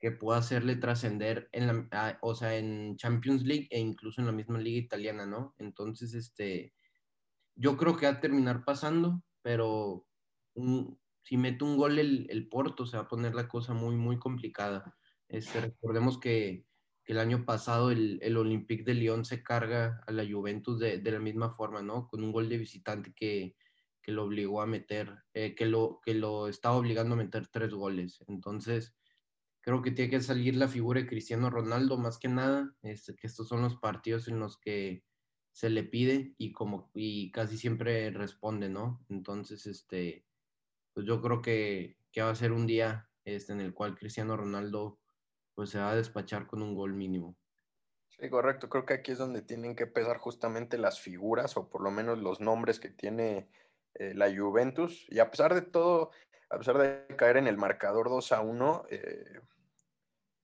que 0.00 0.10
pueda 0.10 0.38
hacerle 0.38 0.76
trascender 0.76 1.48
en 1.52 1.88
o 2.22 2.34
sea, 2.34 2.56
en 2.58 2.96
Champions 2.96 3.44
League 3.44 3.68
e 3.70 3.78
incluso 3.78 4.20
en 4.20 4.26
la 4.26 4.32
misma 4.32 4.58
liga 4.58 4.78
italiana, 4.78 5.26
¿no? 5.26 5.54
Entonces, 5.58 6.14
este, 6.14 6.74
yo 7.54 7.76
creo 7.76 7.96
que 7.96 8.06
va 8.06 8.12
a 8.12 8.20
terminar 8.20 8.64
pasando, 8.64 9.22
pero 9.42 10.06
si 11.22 11.36
mete 11.36 11.64
un 11.64 11.76
gol 11.76 11.98
el, 11.98 12.26
el 12.30 12.48
Porto 12.48 12.84
se 12.86 12.96
va 12.96 13.04
a 13.04 13.08
poner 13.08 13.34
la 13.34 13.48
cosa 13.48 13.74
muy, 13.74 13.96
muy 13.96 14.18
complicada. 14.18 14.96
Este, 15.28 15.60
recordemos 15.60 16.18
que, 16.18 16.66
el 17.06 17.18
año 17.18 17.44
pasado 17.44 17.90
el, 17.90 18.18
el, 18.22 18.36
Olympique 18.36 18.84
de 18.84 18.94
Lyon 18.94 19.24
se 19.24 19.42
carga 19.42 20.02
a 20.06 20.12
la 20.12 20.24
Juventus 20.24 20.78
de, 20.78 20.98
de, 20.98 21.10
la 21.10 21.18
misma 21.18 21.50
forma, 21.50 21.82
¿no? 21.82 22.06
Con 22.08 22.22
un 22.22 22.32
gol 22.32 22.48
de 22.48 22.58
visitante 22.58 23.12
que, 23.12 23.56
que 24.02 24.12
lo 24.12 24.24
obligó 24.24 24.60
a 24.60 24.66
meter, 24.66 25.24
eh, 25.34 25.54
que, 25.54 25.66
lo, 25.66 26.00
que 26.04 26.14
lo 26.14 26.48
estaba 26.48 26.76
obligando 26.76 27.14
a 27.14 27.18
meter 27.18 27.48
tres 27.48 27.72
goles. 27.72 28.22
Entonces, 28.28 28.94
creo 29.60 29.82
que 29.82 29.92
tiene 29.92 30.10
que 30.10 30.20
salir 30.20 30.56
la 30.56 30.68
figura 30.68 31.00
de 31.00 31.06
Cristiano 31.06 31.50
Ronaldo 31.50 31.96
más 31.96 32.18
que 32.18 32.28
nada, 32.28 32.74
este, 32.82 33.14
que 33.16 33.26
estos 33.26 33.48
son 33.48 33.62
los 33.62 33.76
partidos 33.76 34.28
en 34.28 34.40
los 34.40 34.58
que 34.58 35.04
se 35.52 35.70
le 35.70 35.84
pide 35.84 36.34
y 36.38 36.52
como 36.52 36.90
y 36.94 37.30
casi 37.30 37.58
siempre 37.58 38.10
responde, 38.10 38.68
¿no? 38.68 39.04
Entonces, 39.08 39.66
este, 39.66 40.26
pues 40.92 41.06
yo 41.06 41.20
creo 41.20 41.42
que, 41.42 41.98
que 42.10 42.22
va 42.22 42.30
a 42.30 42.34
ser 42.34 42.52
un 42.52 42.66
día 42.66 43.08
este, 43.24 43.52
en 43.52 43.60
el 43.60 43.74
cual 43.74 43.96
Cristiano 43.96 44.36
Ronaldo 44.36 45.01
pues 45.54 45.70
se 45.70 45.78
va 45.78 45.90
a 45.90 45.96
despachar 45.96 46.46
con 46.46 46.62
un 46.62 46.74
gol 46.74 46.94
mínimo. 46.94 47.36
Sí, 48.08 48.28
correcto. 48.30 48.68
Creo 48.68 48.86
que 48.86 48.94
aquí 48.94 49.12
es 49.12 49.18
donde 49.18 49.42
tienen 49.42 49.74
que 49.74 49.86
pesar 49.86 50.18
justamente 50.18 50.78
las 50.78 51.00
figuras 51.00 51.56
o 51.56 51.68
por 51.68 51.82
lo 51.82 51.90
menos 51.90 52.18
los 52.18 52.40
nombres 52.40 52.78
que 52.78 52.88
tiene 52.88 53.48
eh, 53.94 54.14
la 54.14 54.34
Juventus. 54.34 55.06
Y 55.08 55.18
a 55.18 55.30
pesar 55.30 55.54
de 55.54 55.62
todo, 55.62 56.10
a 56.50 56.58
pesar 56.58 56.78
de 56.78 57.16
caer 57.16 57.36
en 57.36 57.46
el 57.46 57.56
marcador 57.56 58.08
2 58.08 58.32
a 58.32 58.40
1, 58.40 58.84
eh, 58.90 59.40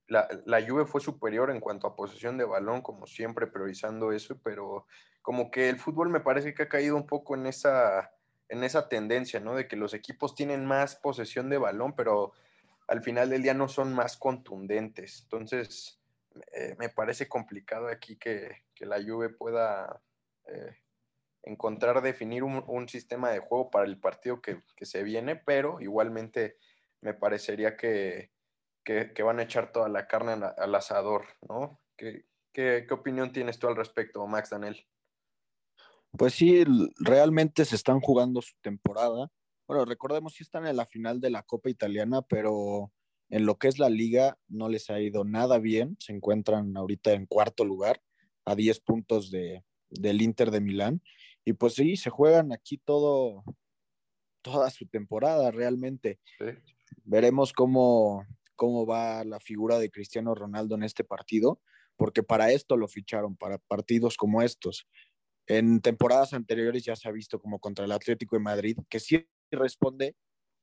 la, 0.09 0.28
la, 0.46 0.66
Juve 0.66 0.86
fue 0.86 1.00
superior 1.00 1.50
en 1.50 1.61
cuanto 1.61 1.86
a 1.86 1.94
posesión 1.94 2.38
de 2.38 2.44
balón, 2.44 2.80
como 2.80 3.06
siempre, 3.06 3.46
priorizando 3.46 4.11
eso, 4.11 4.40
pero 4.42 4.86
como 5.22 5.50
que 5.50 5.68
el 5.68 5.78
fútbol 5.78 6.09
me 6.09 6.20
parece 6.20 6.54
que 6.54 6.62
ha 6.62 6.68
caído 6.68 6.96
un 6.96 7.06
poco 7.06 7.34
en 7.34 7.46
esa, 7.46 8.11
en 8.48 8.64
esa 8.64 8.88
tendencia, 8.88 9.40
¿no? 9.40 9.54
De 9.54 9.68
que 9.68 9.76
los 9.76 9.92
equipos 9.94 10.34
tienen 10.34 10.64
más 10.64 10.96
posesión 10.96 11.50
de 11.50 11.59
balón, 11.59 11.94
pero 11.94 12.32
al 12.89 13.03
final 13.03 13.30
del 13.30 13.43
día 13.43 13.55
no 13.55 13.68
son 13.68 13.95
más 13.95 14.16
contundentes. 14.16 15.20
Entonces, 15.22 16.01
eh, 16.53 16.74
me 16.78 16.89
parece 16.89 17.28
complicado 17.28 17.89
aquí 17.89 18.16
que, 18.16 18.66
la 18.80 19.03
Juve 19.03 19.28
pueda 19.28 20.01
eh, 20.47 20.76
encontrar, 21.43 22.01
definir 22.01 22.45
un, 22.45 22.89
sistema 22.89 23.30
de 23.30 23.41
juego 23.41 23.70
para 23.70 23.86
el 23.86 23.99
partido 23.99 24.41
que, 24.41 24.62
se 24.82 25.03
viene, 25.03 25.36
pero 25.36 25.80
igualmente 25.80 26.59
me 27.01 27.12
parecería 27.12 27.76
que, 27.76 28.30
van 29.22 29.41
a 29.41 29.43
echar 29.43 29.72
toda 29.72 29.89
la 29.89 30.07
carne 30.07 30.32
al, 30.32 30.74
asador, 30.74 31.26
¿no? 31.49 31.80
¿Qué, 31.97 32.24
¿Qué, 32.53 32.86
opinión 32.91 33.32
tienes 33.32 33.59
tú 33.59 33.68
al 33.68 33.76
respecto, 33.76 34.26
Max 34.26 34.51
Daniel? 34.51 34.86
Pues 36.16 36.34
sí, 36.34 36.64
realmente 36.99 37.64
se 37.64 37.76
están 37.76 38.01
jugando 38.01 38.41
su 38.41 38.55
temporada. 38.62 39.30
Bueno, 39.68 39.84
recordemos 39.84 40.34
que 40.34 40.44
están 40.44 40.66
en 40.66 40.76
la 40.76 40.86
final 40.86 41.20
de 41.20 41.28
la 41.28 41.42
Copa 41.42 41.68
Italiana, 41.68 42.22
pero 42.22 42.90
en 43.28 43.44
lo 43.44 43.58
que 43.58 43.68
es 43.68 43.78
la 43.78 43.90
liga 43.90 44.38
no 44.48 44.70
les 44.70 44.88
ha 44.88 44.98
ido 44.98 45.24
nada 45.24 45.58
bien. 45.58 45.98
Se 46.00 46.14
encuentran 46.14 46.74
ahorita 46.74 47.12
en 47.12 47.26
cuarto 47.26 47.66
lugar, 47.66 48.00
a 48.46 48.54
10 48.54 48.80
puntos 48.80 49.30
de, 49.30 49.62
del 49.90 50.22
Inter 50.22 50.50
de 50.50 50.62
Milán. 50.62 51.02
Y 51.44 51.52
pues 51.52 51.74
sí, 51.74 51.98
se 51.98 52.08
juegan 52.08 52.50
aquí 52.50 52.78
todo, 52.78 53.44
toda 54.40 54.70
su 54.70 54.86
temporada 54.86 55.50
realmente. 55.50 56.18
Veremos 57.04 57.52
cómo, 57.52 58.24
cómo 58.56 58.86
va 58.86 59.22
la 59.24 59.38
figura 59.38 59.78
de 59.78 59.90
Cristiano 59.90 60.34
Ronaldo 60.34 60.76
en 60.76 60.82
este 60.82 61.04
partido, 61.04 61.60
porque 61.96 62.22
para 62.22 62.52
esto 62.52 62.78
lo 62.78 62.88
ficharon, 62.88 63.36
para 63.36 63.58
partidos 63.58 64.16
como 64.16 64.40
estos. 64.40 64.88
En 65.46 65.82
temporadas 65.82 66.32
anteriores 66.32 66.84
ya 66.84 66.96
se 66.96 67.06
ha 67.06 67.12
visto 67.12 67.38
como 67.38 67.58
contra 67.58 67.84
el 67.84 67.92
Atlético 67.92 68.36
de 68.36 68.40
Madrid, 68.40 68.78
que 68.88 68.98
sí 68.98 69.28
responde, 69.57 70.16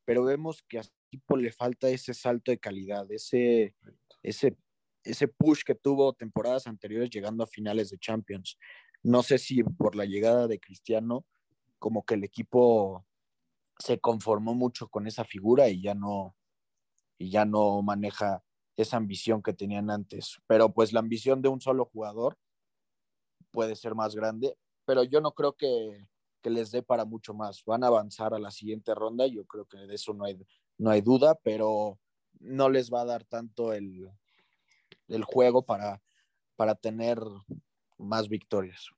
pero 0.04 0.24
vemos 0.24 0.62
que 0.68 0.78
a 0.78 0.82
su 0.82 0.92
equipo 1.08 1.36
le 1.36 1.52
falta 1.52 1.88
ese 1.88 2.14
salto 2.14 2.50
de 2.50 2.58
calidad, 2.58 3.10
ese, 3.10 3.74
ese, 4.22 4.56
ese 5.02 5.28
push 5.28 5.62
que 5.64 5.74
tuvo 5.74 6.12
temporadas 6.12 6.66
anteriores 6.66 7.10
llegando 7.10 7.44
a 7.44 7.48
finales 7.48 7.90
de 7.90 7.98
Champions. 7.98 8.58
No 9.02 9.22
sé 9.22 9.38
si 9.38 9.62
por 9.62 9.96
la 9.96 10.04
llegada 10.04 10.46
de 10.46 10.60
Cristiano, 10.60 11.24
como 11.78 12.04
que 12.04 12.14
el 12.14 12.24
equipo 12.24 13.04
se 13.78 13.98
conformó 14.00 14.54
mucho 14.54 14.88
con 14.88 15.06
esa 15.06 15.24
figura 15.24 15.68
y 15.68 15.82
ya 15.82 15.94
no, 15.94 16.34
y 17.18 17.30
ya 17.30 17.44
no 17.44 17.82
maneja 17.82 18.42
esa 18.76 18.96
ambición 18.96 19.42
que 19.42 19.52
tenían 19.52 19.90
antes. 19.90 20.38
Pero 20.46 20.72
pues 20.72 20.92
la 20.92 21.00
ambición 21.00 21.42
de 21.42 21.48
un 21.48 21.60
solo 21.60 21.86
jugador 21.86 22.38
puede 23.50 23.76
ser 23.76 23.94
más 23.94 24.14
grande, 24.14 24.56
pero 24.84 25.02
yo 25.02 25.20
no 25.20 25.32
creo 25.32 25.54
que, 25.54 26.06
les 26.50 26.70
dé 26.70 26.82
para 26.82 27.04
mucho 27.04 27.34
más. 27.34 27.64
Van 27.64 27.84
a 27.84 27.88
avanzar 27.88 28.34
a 28.34 28.38
la 28.38 28.50
siguiente 28.50 28.94
ronda, 28.94 29.26
yo 29.26 29.44
creo 29.44 29.66
que 29.66 29.78
de 29.78 29.94
eso 29.94 30.14
no 30.14 30.24
hay, 30.24 30.38
no 30.78 30.90
hay 30.90 31.00
duda, 31.00 31.34
pero 31.42 31.98
no 32.40 32.68
les 32.68 32.92
va 32.92 33.02
a 33.02 33.06
dar 33.06 33.24
tanto 33.24 33.72
el, 33.72 34.10
el 35.08 35.24
juego 35.24 35.64
para, 35.64 36.02
para 36.56 36.74
tener 36.74 37.18
más 37.98 38.28
victorias. 38.28 38.90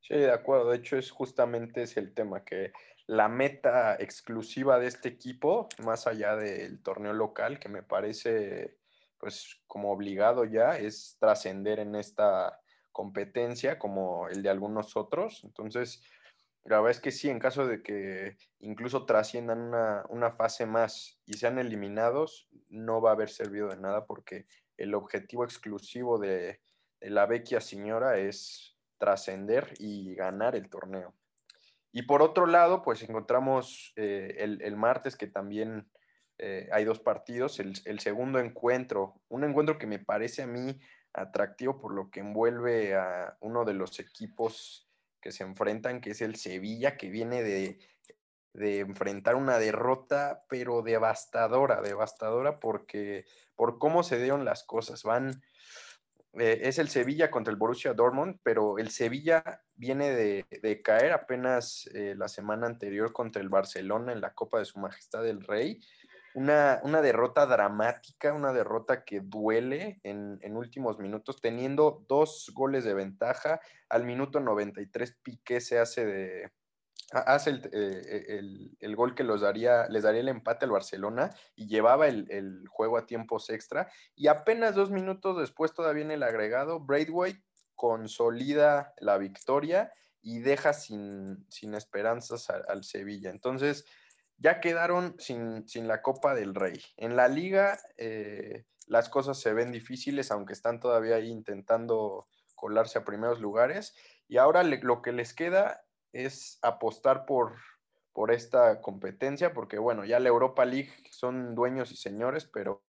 Sí, 0.00 0.14
de 0.14 0.32
acuerdo. 0.32 0.70
De 0.70 0.78
hecho, 0.78 0.96
es 0.96 1.10
justamente 1.10 1.82
ese 1.82 2.00
el 2.00 2.14
tema, 2.14 2.44
que 2.44 2.72
la 3.06 3.28
meta 3.28 3.96
exclusiva 3.96 4.78
de 4.78 4.86
este 4.86 5.08
equipo, 5.08 5.68
más 5.82 6.06
allá 6.06 6.36
del 6.36 6.82
torneo 6.82 7.12
local, 7.12 7.58
que 7.58 7.68
me 7.68 7.82
parece 7.82 8.78
pues 9.18 9.60
como 9.66 9.90
obligado 9.90 10.44
ya, 10.44 10.78
es 10.78 11.16
trascender 11.18 11.80
en 11.80 11.96
esta 11.96 12.60
competencia 12.92 13.78
como 13.78 14.28
el 14.28 14.42
de 14.42 14.50
algunos 14.50 14.96
otros. 14.96 15.42
Entonces, 15.44 16.02
la 16.68 16.80
verdad 16.80 16.90
es 16.90 17.00
que 17.00 17.12
sí, 17.12 17.30
en 17.30 17.38
caso 17.38 17.66
de 17.66 17.82
que 17.82 18.36
incluso 18.60 19.06
trasciendan 19.06 19.72
una, 20.10 20.30
fase 20.32 20.66
más 20.66 21.18
y 21.24 21.34
sean 21.34 21.58
eliminados, 21.58 22.48
no 22.68 23.00
va 23.00 23.10
a 23.10 23.12
haber 23.14 23.30
servido 23.30 23.68
de 23.68 23.78
nada 23.78 24.04
porque 24.04 24.46
el 24.76 24.94
objetivo 24.94 25.44
exclusivo 25.44 26.18
de, 26.18 26.60
la 27.00 27.26
vecchia 27.26 27.60
señora 27.60 28.18
es 28.18 28.76
trascender 28.98 29.72
y 29.78 30.14
ganar 30.14 30.56
el 30.56 30.68
torneo. 30.68 31.14
Y 31.90 32.02
por 32.02 32.22
otro 32.22 32.46
lado, 32.46 32.82
pues 32.82 33.02
encontramos 33.02 33.92
eh, 33.96 34.36
el, 34.38 34.76
martes 34.76 35.16
que 35.16 35.26
también 35.26 35.88
eh, 36.36 36.68
hay 36.72 36.84
dos 36.84 37.00
partidos, 37.00 37.60
el, 37.60 37.74
el, 37.86 38.00
segundo 38.00 38.40
encuentro, 38.40 39.22
un 39.28 39.44
encuentro 39.44 39.78
que 39.78 39.86
me 39.86 40.00
parece 40.00 40.42
a 40.42 40.46
mí 40.46 40.78
atractivo 41.14 41.80
por 41.80 41.94
lo 41.94 42.10
que 42.10 42.20
envuelve 42.20 42.94
a 42.94 43.36
uno 43.40 43.64
de 43.64 43.74
los 43.74 43.98
equipos 44.00 44.87
que 45.20 45.32
se 45.32 45.44
enfrentan, 45.44 46.00
que 46.00 46.10
es 46.10 46.20
el 46.20 46.36
Sevilla, 46.36 46.96
que 46.96 47.10
viene 47.10 47.42
de, 47.42 47.78
enfrentar 48.54 49.36
una 49.36 49.58
derrota, 49.58 50.44
pero 50.48 50.82
devastadora, 50.82 51.80
devastadora, 51.80 52.58
porque 52.58 53.24
por 53.54 53.78
cómo 53.78 54.02
se 54.02 54.18
dieron 54.18 54.44
las 54.44 54.64
cosas. 54.64 55.04
Van, 55.04 55.42
eh, 56.34 56.60
es 56.62 56.78
el 56.78 56.88
Sevilla 56.88 57.30
contra 57.30 57.52
el 57.52 57.58
Borussia 57.58 57.94
Dortmund, 57.94 58.40
pero 58.42 58.78
el 58.78 58.90
Sevilla 58.90 59.62
viene 59.76 60.10
de, 60.10 60.82
caer 60.82 61.12
apenas 61.12 61.88
eh, 61.94 62.14
la 62.16 62.28
semana 62.28 62.66
anterior 62.66 63.12
contra 63.12 63.40
el 63.42 63.48
Barcelona 63.48 64.12
en 64.12 64.20
la 64.20 64.34
Copa 64.34 64.58
de 64.58 64.64
Su 64.64 64.80
Majestad 64.80 65.26
el 65.26 65.44
Rey 65.44 65.80
una, 66.34 67.02
derrota 67.02 67.46
dramática, 67.46 68.32
una 68.32 68.52
derrota 68.52 69.04
que 69.04 69.20
duele 69.20 70.00
en, 70.02 70.56
últimos 70.56 70.98
minutos, 70.98 71.40
teniendo 71.40 72.04
dos 72.08 72.50
goles 72.54 72.84
de 72.84 72.94
ventaja. 72.94 73.60
Al 73.88 74.04
minuto 74.04 74.40
93 74.40 75.18
Piqué 75.22 75.60
se 75.60 75.78
hace 75.78 76.06
de, 76.06 76.52
hace 77.12 77.60
eh, 77.72 78.40
el, 78.80 78.96
gol 78.96 79.14
que 79.14 79.24
los 79.24 79.40
daría, 79.40 79.88
les 79.88 80.02
daría 80.02 80.20
el 80.20 80.28
empate 80.28 80.66
al 80.66 80.70
Barcelona 80.70 81.30
y 81.56 81.66
llevaba 81.66 82.06
el, 82.08 82.64
juego 82.68 82.98
a 82.98 83.06
tiempos 83.06 83.50
extra. 83.50 83.90
Y 84.14 84.28
apenas 84.28 84.74
dos 84.74 84.90
minutos 84.90 85.38
después, 85.38 85.72
todavía 85.72 86.04
en 86.04 86.10
el 86.10 86.22
agregado, 86.22 86.80
Braithwaite 86.80 87.42
consolida 87.74 88.92
la 88.98 89.18
victoria 89.18 89.92
y 90.20 90.40
deja 90.40 90.72
sin, 90.72 91.46
esperanzas 91.74 92.50
al 92.50 92.84
Sevilla. 92.84 93.30
Entonces, 93.30 93.86
ya 94.38 94.60
quedaron 94.60 95.16
sin, 95.18 95.64
la 95.74 96.00
Copa 96.00 96.34
del 96.34 96.54
Rey. 96.54 96.80
En 96.96 97.16
la 97.16 97.28
liga 97.28 97.78
eh, 97.96 98.64
las 98.86 99.08
cosas 99.08 99.38
se 99.38 99.52
ven 99.52 99.72
difíciles, 99.72 100.30
aunque 100.30 100.52
están 100.52 100.80
todavía 100.80 101.16
ahí 101.16 101.28
intentando 101.28 102.28
colarse 102.54 102.98
a 102.98 103.04
primeros 103.04 103.40
lugares. 103.40 103.94
Y 104.28 104.38
ahora 104.38 104.62
lo 104.62 105.02
que 105.02 105.12
les 105.12 105.34
queda 105.34 105.82
es 106.12 106.58
apostar 106.62 107.26
por, 107.26 107.56
por 108.12 108.30
esta 108.30 108.80
competencia, 108.80 109.52
porque 109.52 109.78
bueno, 109.78 110.04
ya 110.04 110.20
la 110.20 110.28
Europa 110.28 110.64
League 110.64 110.92
son 111.10 111.54
dueños 111.54 111.90
y 111.90 111.96
señores, 111.96 112.46
pero 112.46 112.84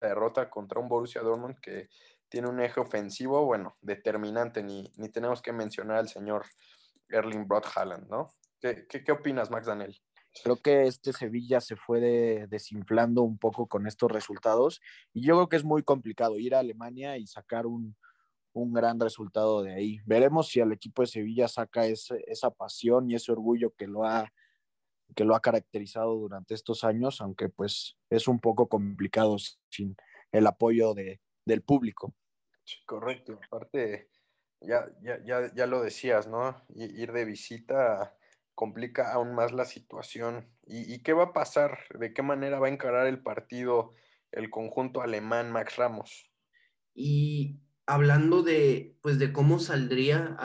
la 0.00 0.08
derrota 0.08 0.48
contra 0.48 0.80
un 0.80 0.88
Borussia 0.88 1.22
Dortmund 1.22 1.58
que 1.60 1.88
tiene 2.28 2.48
un 2.48 2.60
eje 2.60 2.78
ofensivo, 2.78 3.44
bueno, 3.44 3.76
determinante, 3.80 4.62
ni, 4.62 4.92
ni 4.96 5.08
tenemos 5.08 5.42
que 5.42 5.52
mencionar 5.52 5.96
al 5.96 6.08
señor 6.08 6.46
Erling 7.08 7.46
Brot 7.46 7.66
¿no? 8.08 8.28
¿Qué, 8.60 8.86
qué, 8.88 9.12
opinas, 9.12 9.50
Max 9.50 9.66
Daniel? 9.66 9.96
Creo 10.42 10.56
que 10.56 10.86
este 10.86 11.12
Sevilla 11.12 11.60
se 11.60 11.76
fue 11.76 12.46
desinflando 12.48 13.22
un 13.22 13.38
poco 13.38 13.66
con 13.66 13.86
estos 13.86 14.10
resultados 14.10 14.80
y 15.12 15.26
yo 15.26 15.34
creo 15.34 15.48
que 15.48 15.56
es 15.56 15.64
muy 15.64 15.82
complicado 15.82 16.38
ir 16.38 16.54
a 16.54 16.60
Alemania 16.60 17.16
y 17.16 17.26
sacar 17.26 17.66
un, 17.66 17.96
un 18.52 18.72
gran 18.72 19.00
resultado 19.00 19.62
de 19.62 19.74
ahí. 19.74 20.00
Veremos 20.04 20.48
si 20.48 20.60
el 20.60 20.72
equipo 20.72 21.02
de 21.02 21.08
Sevilla 21.08 21.48
saca 21.48 21.86
ese, 21.86 22.22
esa 22.26 22.50
pasión 22.50 23.10
y 23.10 23.14
ese 23.14 23.32
orgullo 23.32 23.72
que 23.76 23.86
lo 23.86 24.04
ha 24.04 24.30
que 25.16 25.24
lo 25.24 25.34
ha 25.34 25.40
caracterizado 25.40 26.14
durante 26.14 26.54
estos 26.54 26.84
años, 26.84 27.22
aunque 27.22 27.48
pues 27.48 27.96
es 28.10 28.28
un 28.28 28.40
poco 28.40 28.68
complicado 28.68 29.36
sin 29.70 29.96
el 30.32 30.46
apoyo 30.46 30.92
de, 30.92 31.20
del 31.46 31.62
público. 31.62 32.14
correcto. 32.86 33.40
Aparte, 33.46 34.10
ya, 34.60 34.88
ya, 35.02 35.22
ya, 35.24 35.52
ya 35.54 35.66
lo 35.66 35.82
decías, 35.82 36.26
¿no? 36.26 36.56
Ir 36.74 37.12
de 37.12 37.24
visita 37.24 38.14
complica 38.54 39.12
aún 39.12 39.34
más 39.34 39.52
la 39.52 39.64
situación. 39.64 40.48
¿Y, 40.66 40.98
qué 41.02 41.12
va 41.12 41.24
a 41.24 41.32
pasar? 41.32 41.78
¿De 41.98 42.12
qué 42.12 42.22
manera 42.22 42.58
va 42.58 42.66
a 42.66 42.70
encarar 42.70 43.06
el 43.06 43.22
partido 43.22 43.94
el 44.32 44.50
conjunto 44.50 45.00
alemán 45.00 45.52
Max 45.52 45.76
Ramos? 45.76 46.28
Y 46.92 47.60
hablando 47.86 48.42
de, 48.42 48.96
pues, 49.00 49.20
de 49.20 49.32
cómo 49.32 49.60
saldría 49.60 50.36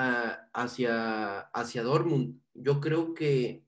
hacia, 0.53 1.39
hacia 1.39 1.83
Dortmund, 1.83 2.39
yo 2.53 2.79
creo 2.79 3.15
que, 3.15 3.65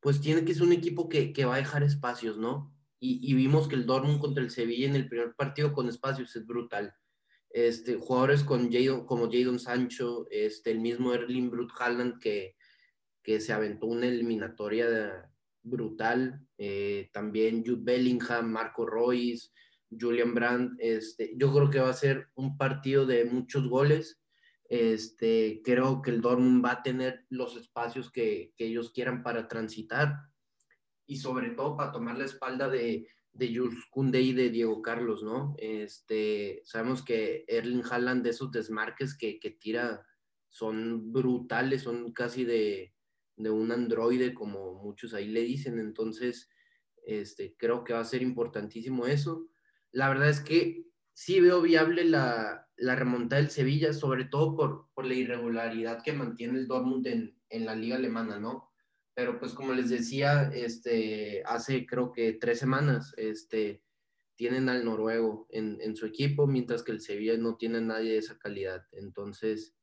pues, 0.00 0.20
tiene 0.20 0.44
que 0.44 0.54
ser 0.54 0.62
un 0.62 0.72
equipo 0.72 1.08
que, 1.08 1.34
va 1.44 1.56
a 1.56 1.58
dejar 1.58 1.82
espacios, 1.82 2.38
¿no? 2.38 2.72
Y, 3.00 3.18
y, 3.28 3.34
vimos 3.34 3.66
que 3.66 3.74
el 3.74 3.86
Dortmund 3.86 4.20
contra 4.20 4.44
el 4.44 4.50
Sevilla 4.50 4.86
en 4.86 4.94
el 4.94 5.08
primer 5.08 5.34
partido 5.34 5.72
con 5.72 5.88
espacios 5.88 6.36
es 6.36 6.46
brutal 6.46 6.94
este, 7.52 7.96
jugadores 7.96 8.44
con 8.44 8.70
como 9.06 9.30
Jadon 9.30 9.58
Sancho, 9.58 10.26
este, 10.30 10.70
el 10.70 10.80
mismo 10.80 11.12
Erling 11.12 11.50
Brut 11.50 11.70
Haaland 11.78 12.18
que, 12.18 12.56
que 13.22 13.40
se 13.40 13.52
aventó 13.52 13.86
una 13.86 14.06
eliminatoria 14.06 15.30
brutal, 15.62 16.40
eh, 16.58 17.10
también 17.12 17.62
Jude 17.64 17.82
Bellingham, 17.82 18.50
Marco 18.50 18.86
Royce, 18.86 19.50
Julian 19.90 20.34
Brandt, 20.34 20.74
este, 20.78 21.34
yo 21.36 21.52
creo 21.52 21.70
que 21.70 21.80
va 21.80 21.90
a 21.90 21.94
ser 21.94 22.28
un 22.34 22.56
partido 22.56 23.04
de 23.04 23.26
muchos 23.26 23.68
goles, 23.68 24.18
este, 24.68 25.60
creo 25.62 26.00
que 26.00 26.10
el 26.10 26.22
Dortmund 26.22 26.64
va 26.64 26.72
a 26.72 26.82
tener 26.82 27.26
los 27.28 27.56
espacios 27.56 28.10
que 28.10 28.54
ellos 28.56 28.90
quieran 28.90 29.22
para 29.22 29.46
transitar, 29.46 30.16
y 31.06 31.18
sobre 31.18 31.50
todo 31.50 31.76
para 31.76 31.92
tomar 31.92 32.16
la 32.16 32.24
espalda 32.24 32.70
de, 32.70 33.06
de 33.32 33.54
Jules 33.54 33.78
Koundé 33.90 34.20
y 34.20 34.32
de 34.32 34.50
Diego 34.50 34.82
Carlos, 34.82 35.22
¿no? 35.22 35.54
Este, 35.58 36.60
sabemos 36.64 37.02
que 37.02 37.44
Erling 37.48 37.82
Haaland 37.90 38.22
de 38.22 38.30
esos 38.30 38.52
desmarques 38.52 39.16
que, 39.16 39.40
que 39.40 39.50
tira 39.50 40.06
son 40.48 41.12
brutales, 41.12 41.82
son 41.82 42.12
casi 42.12 42.44
de, 42.44 42.92
de, 43.36 43.50
un 43.50 43.72
androide, 43.72 44.34
como 44.34 44.82
muchos 44.82 45.14
ahí 45.14 45.28
le 45.28 45.42
dicen, 45.42 45.78
entonces 45.78 46.50
este, 47.06 47.56
creo 47.56 47.84
que 47.84 47.94
va 47.94 48.00
a 48.00 48.04
ser 48.04 48.22
importantísimo 48.22 49.06
eso. 49.06 49.48
La 49.92 50.08
verdad 50.10 50.28
es 50.28 50.40
que 50.40 50.84
sí 51.14 51.40
veo 51.40 51.62
viable 51.62 52.04
la, 52.04 52.68
la 52.76 52.96
remontada 52.96 53.40
del 53.40 53.50
Sevilla, 53.50 53.94
sobre 53.94 54.26
todo 54.26 54.56
por, 54.56 54.88
por 54.92 55.06
la 55.06 55.14
irregularidad 55.14 56.02
que 56.02 56.12
mantiene 56.12 56.58
el 56.58 56.68
Dortmund 56.68 57.06
en, 57.06 57.38
en 57.48 57.64
la 57.64 57.74
liga 57.74 57.96
alemana, 57.96 58.38
¿no? 58.38 58.71
Pero 59.14 59.38
pues 59.38 59.52
como 59.52 59.72
les 59.72 59.90
decía, 59.90 60.50
este, 60.54 61.42
hace 61.44 61.86
creo 61.86 62.12
que 62.12 62.32
tres 62.34 62.58
semanas, 62.58 63.14
este, 63.16 63.82
tienen 64.34 64.68
al 64.68 64.84
noruego 64.84 65.46
en, 65.50 65.78
en, 65.80 65.94
su 65.94 66.06
equipo, 66.06 66.46
mientras 66.46 66.82
que 66.82 66.92
el 66.92 67.00
Sevilla 67.00 67.36
no 67.36 67.56
tiene 67.56 67.78
a 67.78 67.82
nadie 67.82 68.12
de 68.12 68.18
esa 68.18 68.38
calidad. 68.38 68.86
Entonces, 68.92 69.74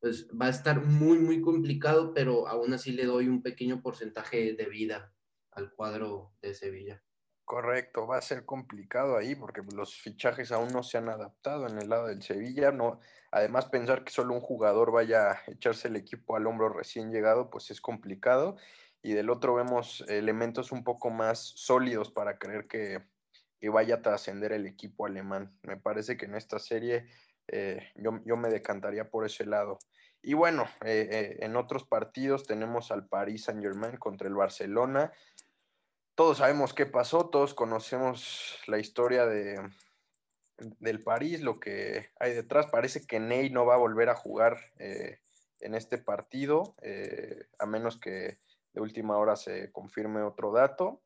pues 0.00 0.28
va 0.30 0.46
a 0.46 0.50
estar 0.50 0.84
muy, 0.84 1.18
muy 1.18 1.40
complicado, 1.40 2.14
pero 2.14 2.46
aún 2.46 2.72
así 2.72 2.92
le 2.92 3.04
doy 3.04 3.28
un 3.28 3.42
pequeño 3.42 3.82
porcentaje 3.82 4.54
de 4.54 4.66
vida 4.66 5.12
al 5.50 5.72
cuadro 5.72 6.32
de 6.40 6.54
Sevilla. 6.54 7.02
Correcto, 7.48 8.06
va 8.06 8.18
a 8.18 8.20
ser 8.20 8.44
complicado 8.44 9.16
ahí 9.16 9.34
porque 9.34 9.62
los 9.74 9.94
fichajes 9.94 10.52
aún 10.52 10.68
no 10.68 10.82
se 10.82 10.98
han 10.98 11.08
adaptado 11.08 11.66
en 11.66 11.78
el 11.78 11.88
lado 11.88 12.08
del 12.08 12.22
Sevilla. 12.22 12.72
No, 12.72 13.00
además, 13.30 13.64
pensar 13.64 14.04
que 14.04 14.12
solo 14.12 14.34
un 14.34 14.42
jugador 14.42 14.92
vaya 14.92 15.30
a 15.30 15.42
echarse 15.46 15.88
el 15.88 15.96
equipo 15.96 16.36
al 16.36 16.46
hombro 16.46 16.68
recién 16.68 17.10
llegado, 17.10 17.48
pues 17.48 17.70
es 17.70 17.80
complicado. 17.80 18.58
Y 19.00 19.14
del 19.14 19.30
otro 19.30 19.54
vemos 19.54 20.04
elementos 20.08 20.72
un 20.72 20.84
poco 20.84 21.08
más 21.08 21.38
sólidos 21.38 22.10
para 22.10 22.36
creer 22.36 22.66
que, 22.68 23.02
vaya 23.70 23.94
a 23.94 24.02
trascender 24.02 24.52
el 24.52 24.66
equipo 24.66 25.06
alemán. 25.06 25.58
Me 25.62 25.78
parece 25.78 26.18
que 26.18 26.26
en 26.26 26.34
esta 26.34 26.58
serie 26.58 27.06
eh, 27.46 27.92
yo, 27.94 28.36
me 28.36 28.50
decantaría 28.50 29.08
por 29.08 29.24
ese 29.24 29.46
lado. 29.46 29.78
Y 30.20 30.34
bueno, 30.34 30.64
eh, 30.84 31.08
eh, 31.10 31.36
en 31.40 31.56
otros 31.56 31.84
partidos 31.84 32.44
tenemos 32.44 32.90
al 32.90 33.08
Paris 33.08 33.44
Saint 33.44 33.62
Germain 33.62 33.96
contra 33.96 34.28
el 34.28 34.34
Barcelona 34.34 35.14
todos 36.18 36.38
sabemos 36.38 36.74
qué 36.74 36.84
pasó, 36.84 37.28
todos 37.28 37.54
conocemos 37.54 38.58
la 38.66 38.80
historia 38.80 39.24
de, 39.24 39.70
del 40.80 41.00
París, 41.00 41.42
lo 41.42 41.60
que 41.60 42.10
hay 42.18 42.32
detrás. 42.32 42.66
Parece 42.66 43.06
que 43.06 43.20
Ney 43.20 43.50
no 43.50 43.64
va 43.64 43.74
a 43.74 43.78
volver 43.78 44.08
a 44.08 44.16
jugar 44.16 44.58
eh, 44.80 45.20
en 45.60 45.76
este 45.76 45.96
partido, 45.96 46.74
eh, 46.82 47.46
a 47.60 47.66
menos 47.66 48.00
que 48.00 48.40
de 48.72 48.80
última 48.80 49.16
hora 49.16 49.36
se 49.36 49.70
confirme 49.70 50.22
otro 50.22 50.50
dato. 50.50 51.00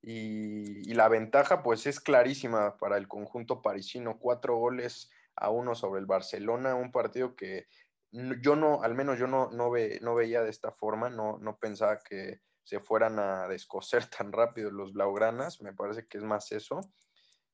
Y, 0.00 0.94
la 0.94 1.08
ventaja 1.08 1.64
pues 1.64 1.84
es 1.88 1.98
clarísima 1.98 2.76
para 2.76 2.98
el 2.98 3.08
conjunto 3.08 3.62
parisino, 3.62 4.20
cuatro 4.20 4.58
goles 4.58 5.10
a 5.34 5.50
uno 5.50 5.74
sobre 5.74 5.98
el 5.98 6.06
Barcelona, 6.06 6.76
un 6.76 6.92
partido 6.92 7.34
que 7.34 7.66
yo 8.12 8.54
no, 8.54 8.84
al 8.84 8.94
menos 8.94 9.18
yo 9.18 9.26
no, 9.26 9.50
no, 9.50 9.72
ve, 9.72 9.98
no 10.02 10.14
veía 10.14 10.42
de 10.42 10.50
esta 10.50 10.70
forma, 10.70 11.10
no, 11.10 11.36
no 11.38 11.58
pensaba 11.58 11.98
que 11.98 12.45
se 12.66 12.80
fueran 12.80 13.20
a 13.20 13.46
descoser 13.46 14.06
tan 14.10 14.32
rápido 14.32 14.70
los 14.70 14.92
blaugranas, 14.92 15.62
me 15.62 15.72
parece 15.72 16.06
que 16.06 16.18
es 16.18 16.24
más 16.24 16.50
eso. 16.50 16.80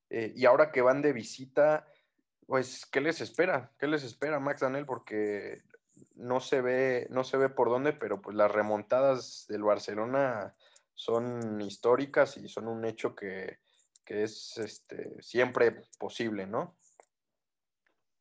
Eh, 0.09 0.33
y 0.35 0.47
ahora 0.47 0.73
que 0.73 0.81
van 0.81 1.03
de 1.03 1.13
visita, 1.13 1.87
pues, 2.47 2.87
¿qué 2.87 3.01
les 3.03 3.21
espera? 3.21 3.73
¿Qué 3.79 3.87
les 3.87 4.05
espera, 4.05 4.41
Max 4.41 4.63
Daniel? 4.63 4.87
Porque 4.87 5.63
no 6.15 6.41
se 6.41 6.63
ve, 6.63 7.07
no 7.11 7.25
se 7.25 7.37
ve 7.37 7.51
por 7.51 7.69
dónde, 7.69 7.93
pero 7.93 8.23
pues 8.23 8.35
las 8.35 8.51
remontadas 8.51 9.45
del 9.49 9.63
Barcelona 9.63 10.55
son 10.95 11.61
históricas 11.61 12.39
y 12.39 12.49
son 12.49 12.69
un 12.69 12.85
hecho 12.87 13.15
que, 13.15 13.59
que 14.05 14.23
es 14.23 14.57
este, 14.57 15.23
siempre 15.23 15.83
posible, 15.99 16.47
¿no? 16.47 16.77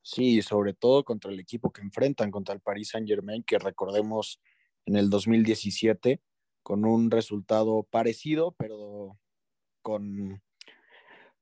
Sí, 0.01 0.41
sobre 0.41 0.73
todo 0.73 1.05
contra 1.05 1.31
el 1.31 1.39
equipo 1.39 1.71
que 1.71 1.81
enfrentan, 1.81 2.31
contra 2.31 2.53
el 2.53 2.59
Paris 2.59 2.89
Saint 2.89 3.07
Germain, 3.07 3.43
que 3.43 3.59
recordemos 3.59 4.41
en 4.85 4.97
el 4.97 5.09
2017 5.09 6.21
con 6.63 6.85
un 6.85 7.11
resultado 7.11 7.83
parecido, 7.83 8.53
pero 8.57 9.17
con, 9.81 10.41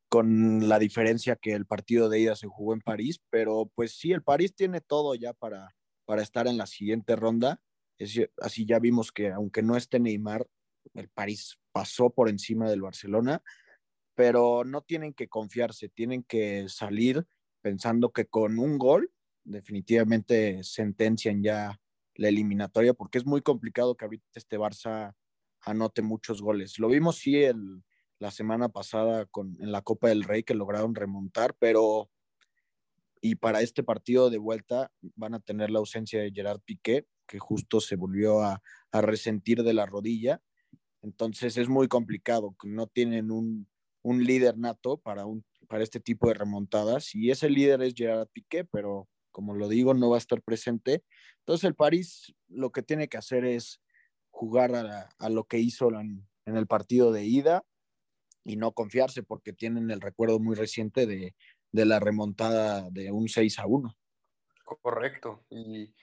con 0.09 0.67
la 0.67 0.79
diferencia 0.79 1.35
que 1.35 1.53
el 1.53 1.65
partido 1.65 2.09
de 2.09 2.19
ida 2.19 2.35
se 2.35 2.47
jugó 2.47 2.73
en 2.73 2.81
París, 2.81 3.21
pero 3.29 3.71
pues 3.75 3.97
sí, 3.97 4.11
el 4.11 4.23
París 4.23 4.55
tiene 4.55 4.81
todo 4.81 5.15
ya 5.15 5.33
para, 5.33 5.75
para 6.05 6.21
estar 6.21 6.47
en 6.47 6.57
la 6.57 6.65
siguiente 6.65 7.15
ronda. 7.15 7.61
así 8.41 8.65
ya 8.65 8.79
vimos 8.79 9.11
que 9.11 9.31
aunque 9.31 9.61
no 9.61 9.77
esté 9.77 9.99
Neymar, 9.99 10.47
el 10.93 11.09
París 11.09 11.59
pasó 11.71 12.09
por 12.09 12.29
encima 12.29 12.69
del 12.69 12.81
Barcelona, 12.81 13.43
pero 14.15 14.63
no 14.65 14.81
tienen 14.81 15.13
que 15.13 15.27
confiarse, 15.27 15.89
tienen 15.89 16.23
que 16.23 16.67
salir 16.67 17.25
pensando 17.61 18.11
que 18.11 18.25
con 18.25 18.57
un 18.59 18.77
gol 18.77 19.11
definitivamente 19.43 20.63
sentencian 20.63 21.43
ya 21.43 21.79
la 22.19 22.27
eliminatoria, 22.27 22.93
porque 22.93 23.17
es 23.17 23.25
muy 23.25 23.41
complicado 23.41 23.95
que 23.95 24.03
ahorita 24.03 24.25
este 24.35 24.59
Barça 24.59 25.15
anote 25.61 26.01
muchos 26.01 26.41
goles. 26.41 26.77
Lo 26.77 26.89
vimos 26.89 27.17
sí 27.17 27.37
el, 27.37 27.81
la 28.19 28.29
semana 28.29 28.67
pasada 28.67 29.25
con, 29.25 29.57
en 29.61 29.71
la 29.71 29.81
Copa 29.81 30.09
del 30.09 30.23
Rey 30.23 30.43
que 30.43 30.53
lograron 30.53 30.95
remontar, 30.95 31.55
pero 31.59 32.09
y 33.21 33.35
para 33.35 33.61
este 33.61 33.83
partido 33.83 34.29
de 34.29 34.37
vuelta 34.37 34.91
van 35.15 35.33
a 35.33 35.39
tener 35.39 35.71
la 35.71 35.79
ausencia 35.79 36.21
de 36.21 36.31
Gerard 36.31 36.59
Piqué, 36.59 37.05
que 37.25 37.39
justo 37.39 37.79
se 37.79 37.95
volvió 37.95 38.41
a, 38.41 38.61
a 38.91 39.01
resentir 39.01 39.63
de 39.63 39.73
la 39.73 39.85
rodilla. 39.85 40.41
Entonces 41.01 41.55
es 41.57 41.69
muy 41.69 41.87
complicado, 41.87 42.53
no 42.63 42.87
tienen 42.87 43.31
un, 43.31 43.67
un 44.01 44.23
líder 44.25 44.57
nato 44.57 44.97
para, 44.97 45.25
un, 45.25 45.45
para 45.69 45.83
este 45.83 46.01
tipo 46.01 46.27
de 46.27 46.33
remontadas. 46.33 47.15
Y 47.15 47.31
ese 47.31 47.49
líder 47.49 47.81
es 47.81 47.93
Gerard 47.95 48.27
Piqué, 48.27 48.65
pero 48.65 49.07
como 49.31 49.53
lo 49.55 49.67
digo, 49.67 49.93
no 49.93 50.09
va 50.09 50.17
a 50.17 50.19
estar 50.19 50.41
presente. 50.41 51.03
Entonces 51.39 51.65
el 51.65 51.75
París 51.75 52.33
lo 52.47 52.71
que 52.71 52.83
tiene 52.83 53.07
que 53.07 53.17
hacer 53.17 53.45
es 53.45 53.81
jugar 54.29 54.75
a, 54.75 55.29
lo 55.29 55.45
que 55.45 55.59
hizo 55.59 55.89
en, 55.99 56.27
el 56.45 56.67
partido 56.67 57.11
de 57.11 57.25
ida 57.25 57.63
y 58.43 58.55
no 58.55 58.71
confiarse 58.71 59.23
porque 59.23 59.53
tienen 59.53 59.91
el 59.91 60.01
recuerdo 60.01 60.39
muy 60.39 60.55
reciente 60.55 61.05
de, 61.05 61.35
la 61.71 61.99
remontada 61.99 62.89
de 62.89 63.11
un 63.11 63.27
6 63.27 63.59
a 63.59 63.67
1. 63.67 63.95
Correcto. 64.81 65.45
Y, 65.49 65.93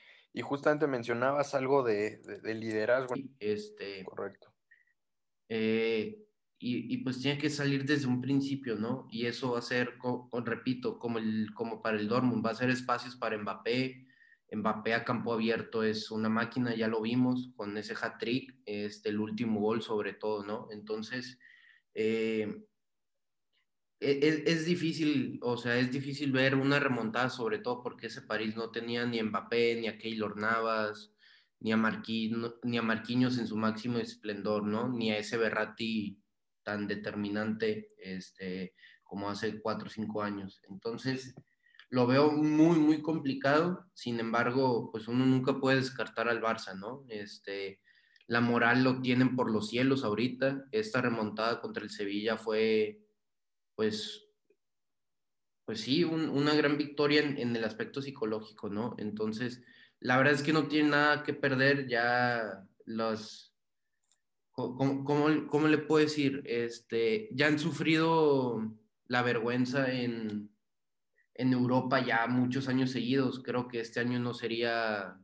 justamente 0.43 0.87
mencionabas 0.87 1.55
algo 1.55 1.83
de, 1.83 2.21
liderazgo. 2.45 3.15
Este, 3.41 4.05
Correcto. 4.05 4.53
Eh, 5.49 6.26
y, 6.59 6.97
pues 6.99 7.21
tiene 7.21 7.39
que 7.39 7.51
salir 7.51 7.85
desde 7.85 8.07
un 8.07 8.21
principio, 8.21 8.77
¿no? 8.77 9.07
Y 9.11 9.27
eso 9.27 9.53
va 9.53 9.59
a 9.59 9.63
ser, 9.63 9.99
repito, 10.45 10.99
como, 10.99 11.19
el, 11.19 11.53
como 11.55 11.83
para 11.83 11.99
el 11.99 12.09
Dortmund, 12.09 12.45
va 12.45 12.51
a 12.51 12.55
ser 12.55 12.71
espacios 12.71 13.15
para 13.17 13.37
Mbappé. 13.37 14.07
Mbappé 14.53 14.95
a 14.95 15.05
campo 15.05 15.33
abierto 15.35 15.83
es 15.83 16.11
una 16.11 16.29
máquina, 16.29 16.75
ya 16.75 16.89
lo 16.89 17.03
vimos 17.03 17.51
con 17.57 17.77
ese 17.77 17.95
hat-trick, 18.01 18.55
este, 18.65 19.11
el 19.11 19.21
último 19.21 19.61
gol 19.61 19.83
sobre 19.83 20.15
todo, 20.15 20.45
¿no? 20.45 20.69
Entonces, 20.71 21.39
eh, 21.95 22.63
e, 24.01 24.21
es, 24.23 24.43
es, 24.47 24.65
difícil, 24.65 25.39
o 25.43 25.57
sea, 25.59 25.79
es 25.79 25.91
difícil 25.93 26.33
ver 26.33 26.55
una 26.55 26.79
remontada, 26.81 27.29
sobre 27.29 27.59
todo 27.59 27.83
porque 27.83 28.07
ese 28.07 28.23
París 28.23 28.57
no 28.57 28.71
tenía 28.71 29.05
ni 29.05 29.23
Mbappé, 29.23 29.77
ni 29.81 29.89
a 29.89 29.99
Keylor 29.99 30.39
Navas, 30.39 31.13
ni 31.61 31.73
a, 31.73 31.77
Marquinhos, 31.77 32.55
ni 32.63 32.79
a 32.79 32.83
Marquinhos 32.83 33.39
en 33.39 33.47
su 33.47 33.57
máximo 33.57 33.99
esplendor, 33.99 34.65
¿no? 34.65 34.89
Ni 34.89 35.11
a 35.11 35.19
ese 35.19 35.37
Berratti 35.37 36.19
tan 36.67 36.89
determinante 36.89 37.93
este, 37.97 38.75
como 39.05 39.31
hace 39.31 39.61
cuatro 39.61 39.87
o 39.87 39.91
cinco 39.91 40.21
años. 40.21 40.61
Entonces, 40.69 41.33
lo 41.91 42.09
veo 42.09 42.33
muy, 42.33 42.77
muy 42.81 43.03
complicado. 43.03 43.87
Sin 43.95 44.19
embargo, 44.19 44.91
pues 44.91 45.07
uno 45.07 45.25
nunca 45.25 45.61
puede 45.61 45.77
descartar 45.77 46.29
al 46.29 46.43
Barça, 46.43 46.77
¿no? 46.77 47.05
Este, 47.09 47.81
la 48.27 48.41
moral 48.41 48.83
lo 48.83 49.01
tienen 49.01 49.37
por 49.37 49.49
los 49.49 49.69
cielos 49.69 50.03
ahorita. 50.03 50.65
Esta 50.73 51.01
remontada 51.01 51.61
contra 51.61 51.85
el 51.85 51.91
Sevilla 51.91 52.37
fue, 52.37 53.01
pues, 53.77 54.27
pues 55.65 55.83
sí, 55.83 56.03
una 56.03 56.53
gran 56.55 56.77
victoria 56.77 57.21
en, 57.21 57.55
el 57.55 57.63
aspecto 57.63 58.03
psicológico, 58.03 58.69
¿no? 58.69 58.97
Entonces, 58.99 59.63
la 60.01 60.17
verdad 60.17 60.35
es 60.35 60.43
que 60.43 60.53
no 60.53 60.67
tiene 60.67 60.91
nada 60.91 61.23
que 61.23 61.33
perder 61.33 61.87
ya 61.87 62.67
los, 62.87 63.56
¿cómo, 64.57 65.69
le 65.69 65.79
puedo 65.79 66.05
decir? 66.05 66.43
Este, 66.47 67.29
ya 67.33 67.47
han 67.47 67.59
sufrido 67.59 68.73
la 69.07 69.23
vergüenza 69.23 69.93
en, 69.93 70.51
en 71.35 71.53
Europa 71.53 72.05
ya 72.05 72.27
muchos 72.27 72.69
años 72.69 72.91
seguidos. 72.91 73.43
Creo 73.43 73.69
que 73.69 73.81
este 73.81 74.01
año 74.01 74.19
no 74.19 74.33
sería, 74.33 75.19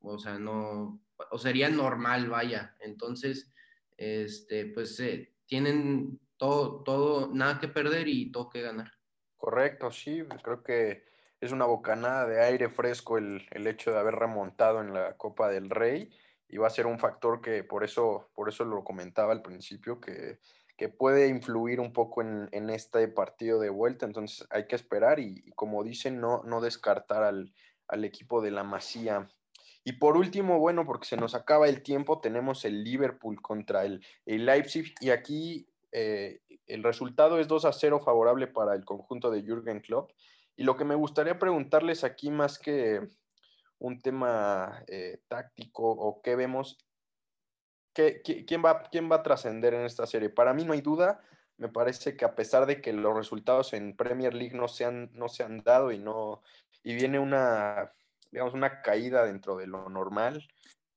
o 0.00 0.18
sea, 0.18 0.38
no, 0.38 1.00
o 1.30 1.38
sería 1.38 1.70
normal, 1.70 2.28
vaya. 2.28 2.76
Entonces, 2.80 3.52
este, 3.96 4.66
pues 4.66 5.00
tienen 5.46 6.20
todo, 6.36 6.82
todo, 6.82 7.30
nada 7.32 7.60
que 7.60 7.68
perder 7.68 8.08
y 8.08 8.32
todo 8.32 8.50
que 8.50 8.62
ganar. 8.62 8.90
Correcto, 9.36 9.92
sí, 9.92 10.24
creo 10.42 10.62
que 10.62 11.04
es 11.40 11.52
una 11.52 11.66
bocanada 11.66 12.26
de 12.26 12.42
aire 12.42 12.68
fresco 12.68 13.18
el, 13.18 13.46
el 13.52 13.66
hecho 13.66 13.92
de 13.92 13.98
haber 13.98 14.14
remontado 14.16 14.80
en 14.80 14.92
la 14.92 15.16
Copa 15.16 15.48
del 15.48 15.70
Rey 15.70 16.10
y 16.48 16.58
va 16.58 16.66
a 16.66 16.70
ser 16.70 16.86
un 16.86 16.98
factor 16.98 17.40
que 17.40 17.64
por 17.64 17.84
eso, 17.84 18.30
por 18.34 18.48
eso 18.48 18.64
lo 18.64 18.84
comentaba 18.84 19.32
al 19.32 19.42
principio, 19.42 20.00
que, 20.00 20.38
que 20.76 20.88
puede 20.88 21.28
influir 21.28 21.80
un 21.80 21.92
poco 21.92 22.22
en, 22.22 22.48
en, 22.52 22.70
este 22.70 23.08
partido 23.08 23.58
de 23.58 23.70
vuelta. 23.70 24.06
Entonces 24.06 24.46
hay 24.50 24.66
que 24.66 24.76
esperar 24.76 25.18
y, 25.18 25.50
como 25.54 25.82
dicen, 25.82 26.20
no, 26.20 26.42
no 26.44 26.60
descartar 26.60 27.22
al, 27.22 27.52
al, 27.88 28.04
equipo 28.04 28.42
de 28.42 28.50
la 28.50 28.62
Masía. 28.62 29.28
Y 29.84 29.92
por 29.92 30.16
último, 30.16 30.58
bueno, 30.58 30.84
porque 30.84 31.06
se 31.06 31.16
nos 31.16 31.34
acaba 31.34 31.68
el 31.68 31.82
tiempo, 31.82 32.20
tenemos 32.20 32.64
el 32.64 32.84
Liverpool 32.84 33.40
contra 33.40 33.84
el, 33.84 34.04
el 34.26 34.44
Leipzig 34.44 34.94
y 35.00 35.10
aquí 35.10 35.68
eh, 35.92 36.40
el 36.66 36.82
resultado 36.82 37.38
es 37.38 37.48
2 37.48 37.64
a 37.64 37.72
0 37.72 38.00
favorable 38.04 38.46
para 38.46 38.74
el 38.74 38.84
conjunto 38.84 39.30
de 39.30 39.42
Jürgen 39.42 39.80
Klopp. 39.80 40.12
Y 40.56 40.64
lo 40.64 40.76
que 40.76 40.84
me 40.84 40.94
gustaría 40.94 41.38
preguntarles 41.38 42.02
aquí 42.04 42.30
más 42.30 42.58
que 42.58 43.06
un 43.78 44.00
tema 44.00 44.82
eh, 44.86 45.20
táctico 45.28 45.88
o 45.88 46.22
qué 46.22 46.36
vemos, 46.36 46.78
¿qué, 47.92 48.22
quién 48.22 48.62
va, 48.64 48.84
quién 48.90 49.10
va 49.10 49.16
a 49.16 49.22
trascender 49.22 49.74
en 49.74 49.84
esta 49.84 50.06
serie? 50.06 50.30
Para 50.30 50.54
mí 50.54 50.64
no 50.64 50.72
hay 50.72 50.80
duda, 50.80 51.20
me 51.58 51.68
parece 51.68 52.16
que 52.16 52.24
a 52.24 52.34
pesar 52.34 52.66
de 52.66 52.80
que 52.80 52.92
los 52.92 53.16
resultados 53.16 53.72
en 53.72 53.96
Premier 53.96 54.34
League 54.34 54.56
no 54.56 54.68
se 54.68 54.84
han, 54.84 55.10
no 55.12 55.28
se 55.28 55.42
han 55.42 55.62
dado 55.62 55.92
y, 55.92 55.98
no, 55.98 56.42
y 56.82 56.94
viene 56.94 57.18
una, 57.18 57.92
digamos, 58.30 58.54
una 58.54 58.82
caída 58.82 59.24
dentro 59.24 59.56
de 59.56 59.66
lo 59.66 59.88
normal 59.88 60.46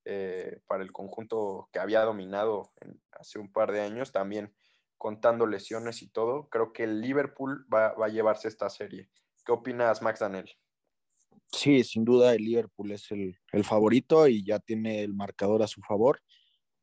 eh, 0.05 0.59
para 0.67 0.83
el 0.83 0.91
conjunto 0.91 1.69
que 1.71 1.79
había 1.79 2.01
dominado 2.01 2.71
hace 3.11 3.39
un 3.39 3.51
par 3.51 3.71
de 3.71 3.81
años, 3.81 4.11
también 4.11 4.53
contando 4.97 5.47
lesiones 5.47 6.01
y 6.01 6.09
todo, 6.09 6.49
creo 6.49 6.73
que 6.73 6.83
el 6.83 6.99
Liverpool 6.99 7.65
va, 7.73 7.93
va 7.93 8.07
a 8.07 8.09
llevarse 8.09 8.49
esta 8.49 8.69
serie. 8.69 9.09
¿Qué 9.45 9.53
opinas, 9.53 10.01
Max 10.01 10.19
Daniel? 10.19 10.49
Sí, 11.51 11.83
sin 11.83 12.05
duda 12.05 12.33
el 12.33 12.43
Liverpool 12.43 12.91
es 12.91 13.11
el, 13.11 13.37
el, 13.51 13.63
favorito 13.63 14.27
y 14.27 14.43
ya 14.43 14.59
tiene 14.59 15.03
el 15.03 15.13
marcador 15.13 15.63
a 15.63 15.67
su 15.67 15.81
favor. 15.81 16.21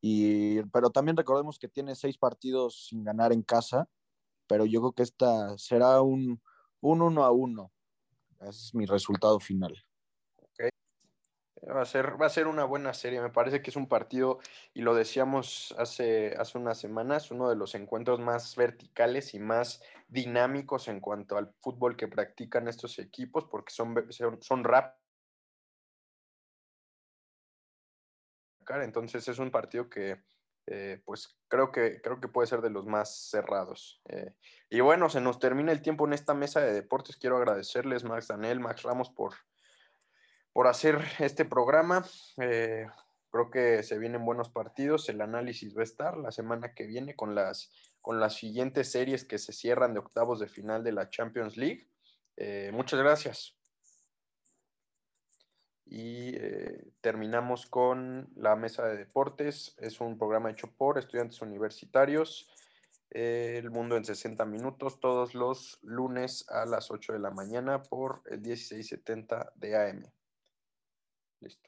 Y, 0.00 0.62
pero 0.72 0.90
también 0.90 1.16
recordemos 1.16 1.58
que 1.58 1.68
tiene 1.68 1.94
seis 1.94 2.18
partidos 2.18 2.86
sin 2.88 3.04
ganar 3.04 3.32
en 3.32 3.42
casa, 3.42 3.88
pero 4.46 4.66
yo 4.66 4.80
creo 4.80 4.92
que 4.92 5.02
esta 5.02 5.56
será 5.56 6.02
un, 6.02 6.40
un 6.80 7.02
uno 7.02 7.24
a 7.24 7.30
uno. 7.30 7.72
Ese 8.40 8.50
es 8.50 8.74
mi 8.74 8.86
resultado 8.86 9.40
final. 9.40 9.74
Va, 11.68 11.82
a 11.82 11.84
ser, 11.84 12.20
va 12.20 12.26
a 12.26 12.30
ser 12.30 12.46
una 12.46 12.64
buena 12.64 12.92
serie. 12.94 13.20
Me 13.20 13.30
parece 13.30 13.62
que 13.62 13.70
es 13.70 13.76
un 13.76 13.88
partido, 13.88 14.38
y 14.74 14.82
lo 14.82 14.94
decíamos 14.94 15.74
hace, 15.78 16.34
hace 16.36 16.58
unas 16.58 16.78
semanas, 16.78 17.30
uno 17.30 17.48
de 17.48 17.56
los 17.56 17.74
encuentros 17.74 18.20
más 18.20 18.54
verticales 18.56 19.34
y 19.34 19.40
más 19.40 19.82
dinámicos 20.08 20.88
en 20.88 21.00
cuanto 21.00 21.36
al 21.36 21.52
fútbol 21.60 21.96
que 21.96 22.08
practican 22.08 22.68
estos 22.68 22.98
equipos, 22.98 23.44
porque 23.46 23.72
son, 23.72 23.94
son, 24.10 24.42
son 24.42 24.64
rápidos. 24.64 25.00
Entonces 28.68 29.28
es 29.28 29.38
un 29.38 29.50
partido 29.50 29.88
que 29.88 30.20
eh, 30.68 31.00
pues 31.04 31.38
creo 31.46 31.70
que, 31.70 32.00
creo 32.02 32.20
que 32.20 32.26
puede 32.26 32.48
ser 32.48 32.60
de 32.60 32.70
los 32.70 32.86
más 32.86 33.30
cerrados. 33.30 34.00
Eh, 34.08 34.34
y 34.68 34.80
bueno, 34.80 35.08
se 35.08 35.20
nos 35.20 35.38
termina 35.38 35.70
el 35.70 35.82
tiempo 35.82 36.06
en 36.06 36.12
esta 36.12 36.34
mesa 36.34 36.60
de 36.60 36.72
deportes. 36.72 37.16
Quiero 37.16 37.36
agradecerles, 37.36 38.02
Max 38.02 38.28
Daniel, 38.28 38.58
Max 38.58 38.82
Ramos, 38.82 39.10
por, 39.10 39.34
por 40.52 40.66
hacer 40.66 41.00
este 41.20 41.44
programa. 41.44 42.04
Eh, 42.40 42.86
creo 43.36 43.50
que 43.50 43.82
se 43.82 43.98
vienen 43.98 44.24
buenos 44.24 44.48
partidos. 44.48 45.08
El 45.08 45.20
análisis 45.20 45.76
va 45.76 45.82
a 45.82 45.84
estar 45.84 46.16
la 46.16 46.32
semana 46.32 46.72
que 46.74 46.86
viene 46.86 47.14
con 47.14 47.34
las, 47.34 47.70
con 48.00 48.18
las 48.18 48.34
siguientes 48.34 48.90
series 48.90 49.24
que 49.24 49.38
se 49.38 49.52
cierran 49.52 49.92
de 49.92 50.00
octavos 50.00 50.40
de 50.40 50.48
final 50.48 50.82
de 50.82 50.92
la 50.92 51.10
Champions 51.10 51.56
League. 51.56 51.86
Eh, 52.36 52.70
muchas 52.72 52.98
gracias. 52.98 53.54
Y 55.84 56.34
eh, 56.34 56.92
terminamos 57.02 57.66
con 57.66 58.30
la 58.36 58.56
mesa 58.56 58.86
de 58.86 58.96
deportes. 58.96 59.76
Es 59.78 60.00
un 60.00 60.16
programa 60.16 60.50
hecho 60.50 60.72
por 60.74 60.98
estudiantes 60.98 61.42
universitarios. 61.42 62.50
Eh, 63.10 63.58
el 63.58 63.70
mundo 63.70 63.96
en 63.96 64.04
60 64.04 64.44
minutos, 64.46 64.98
todos 64.98 65.34
los 65.34 65.78
lunes 65.82 66.44
a 66.48 66.64
las 66.64 66.90
8 66.90 67.12
de 67.12 67.18
la 67.20 67.30
mañana 67.30 67.82
por 67.82 68.22
el 68.26 68.40
1670 68.40 69.52
de 69.54 69.76
AM. 69.76 70.02
Listo. 71.40 71.65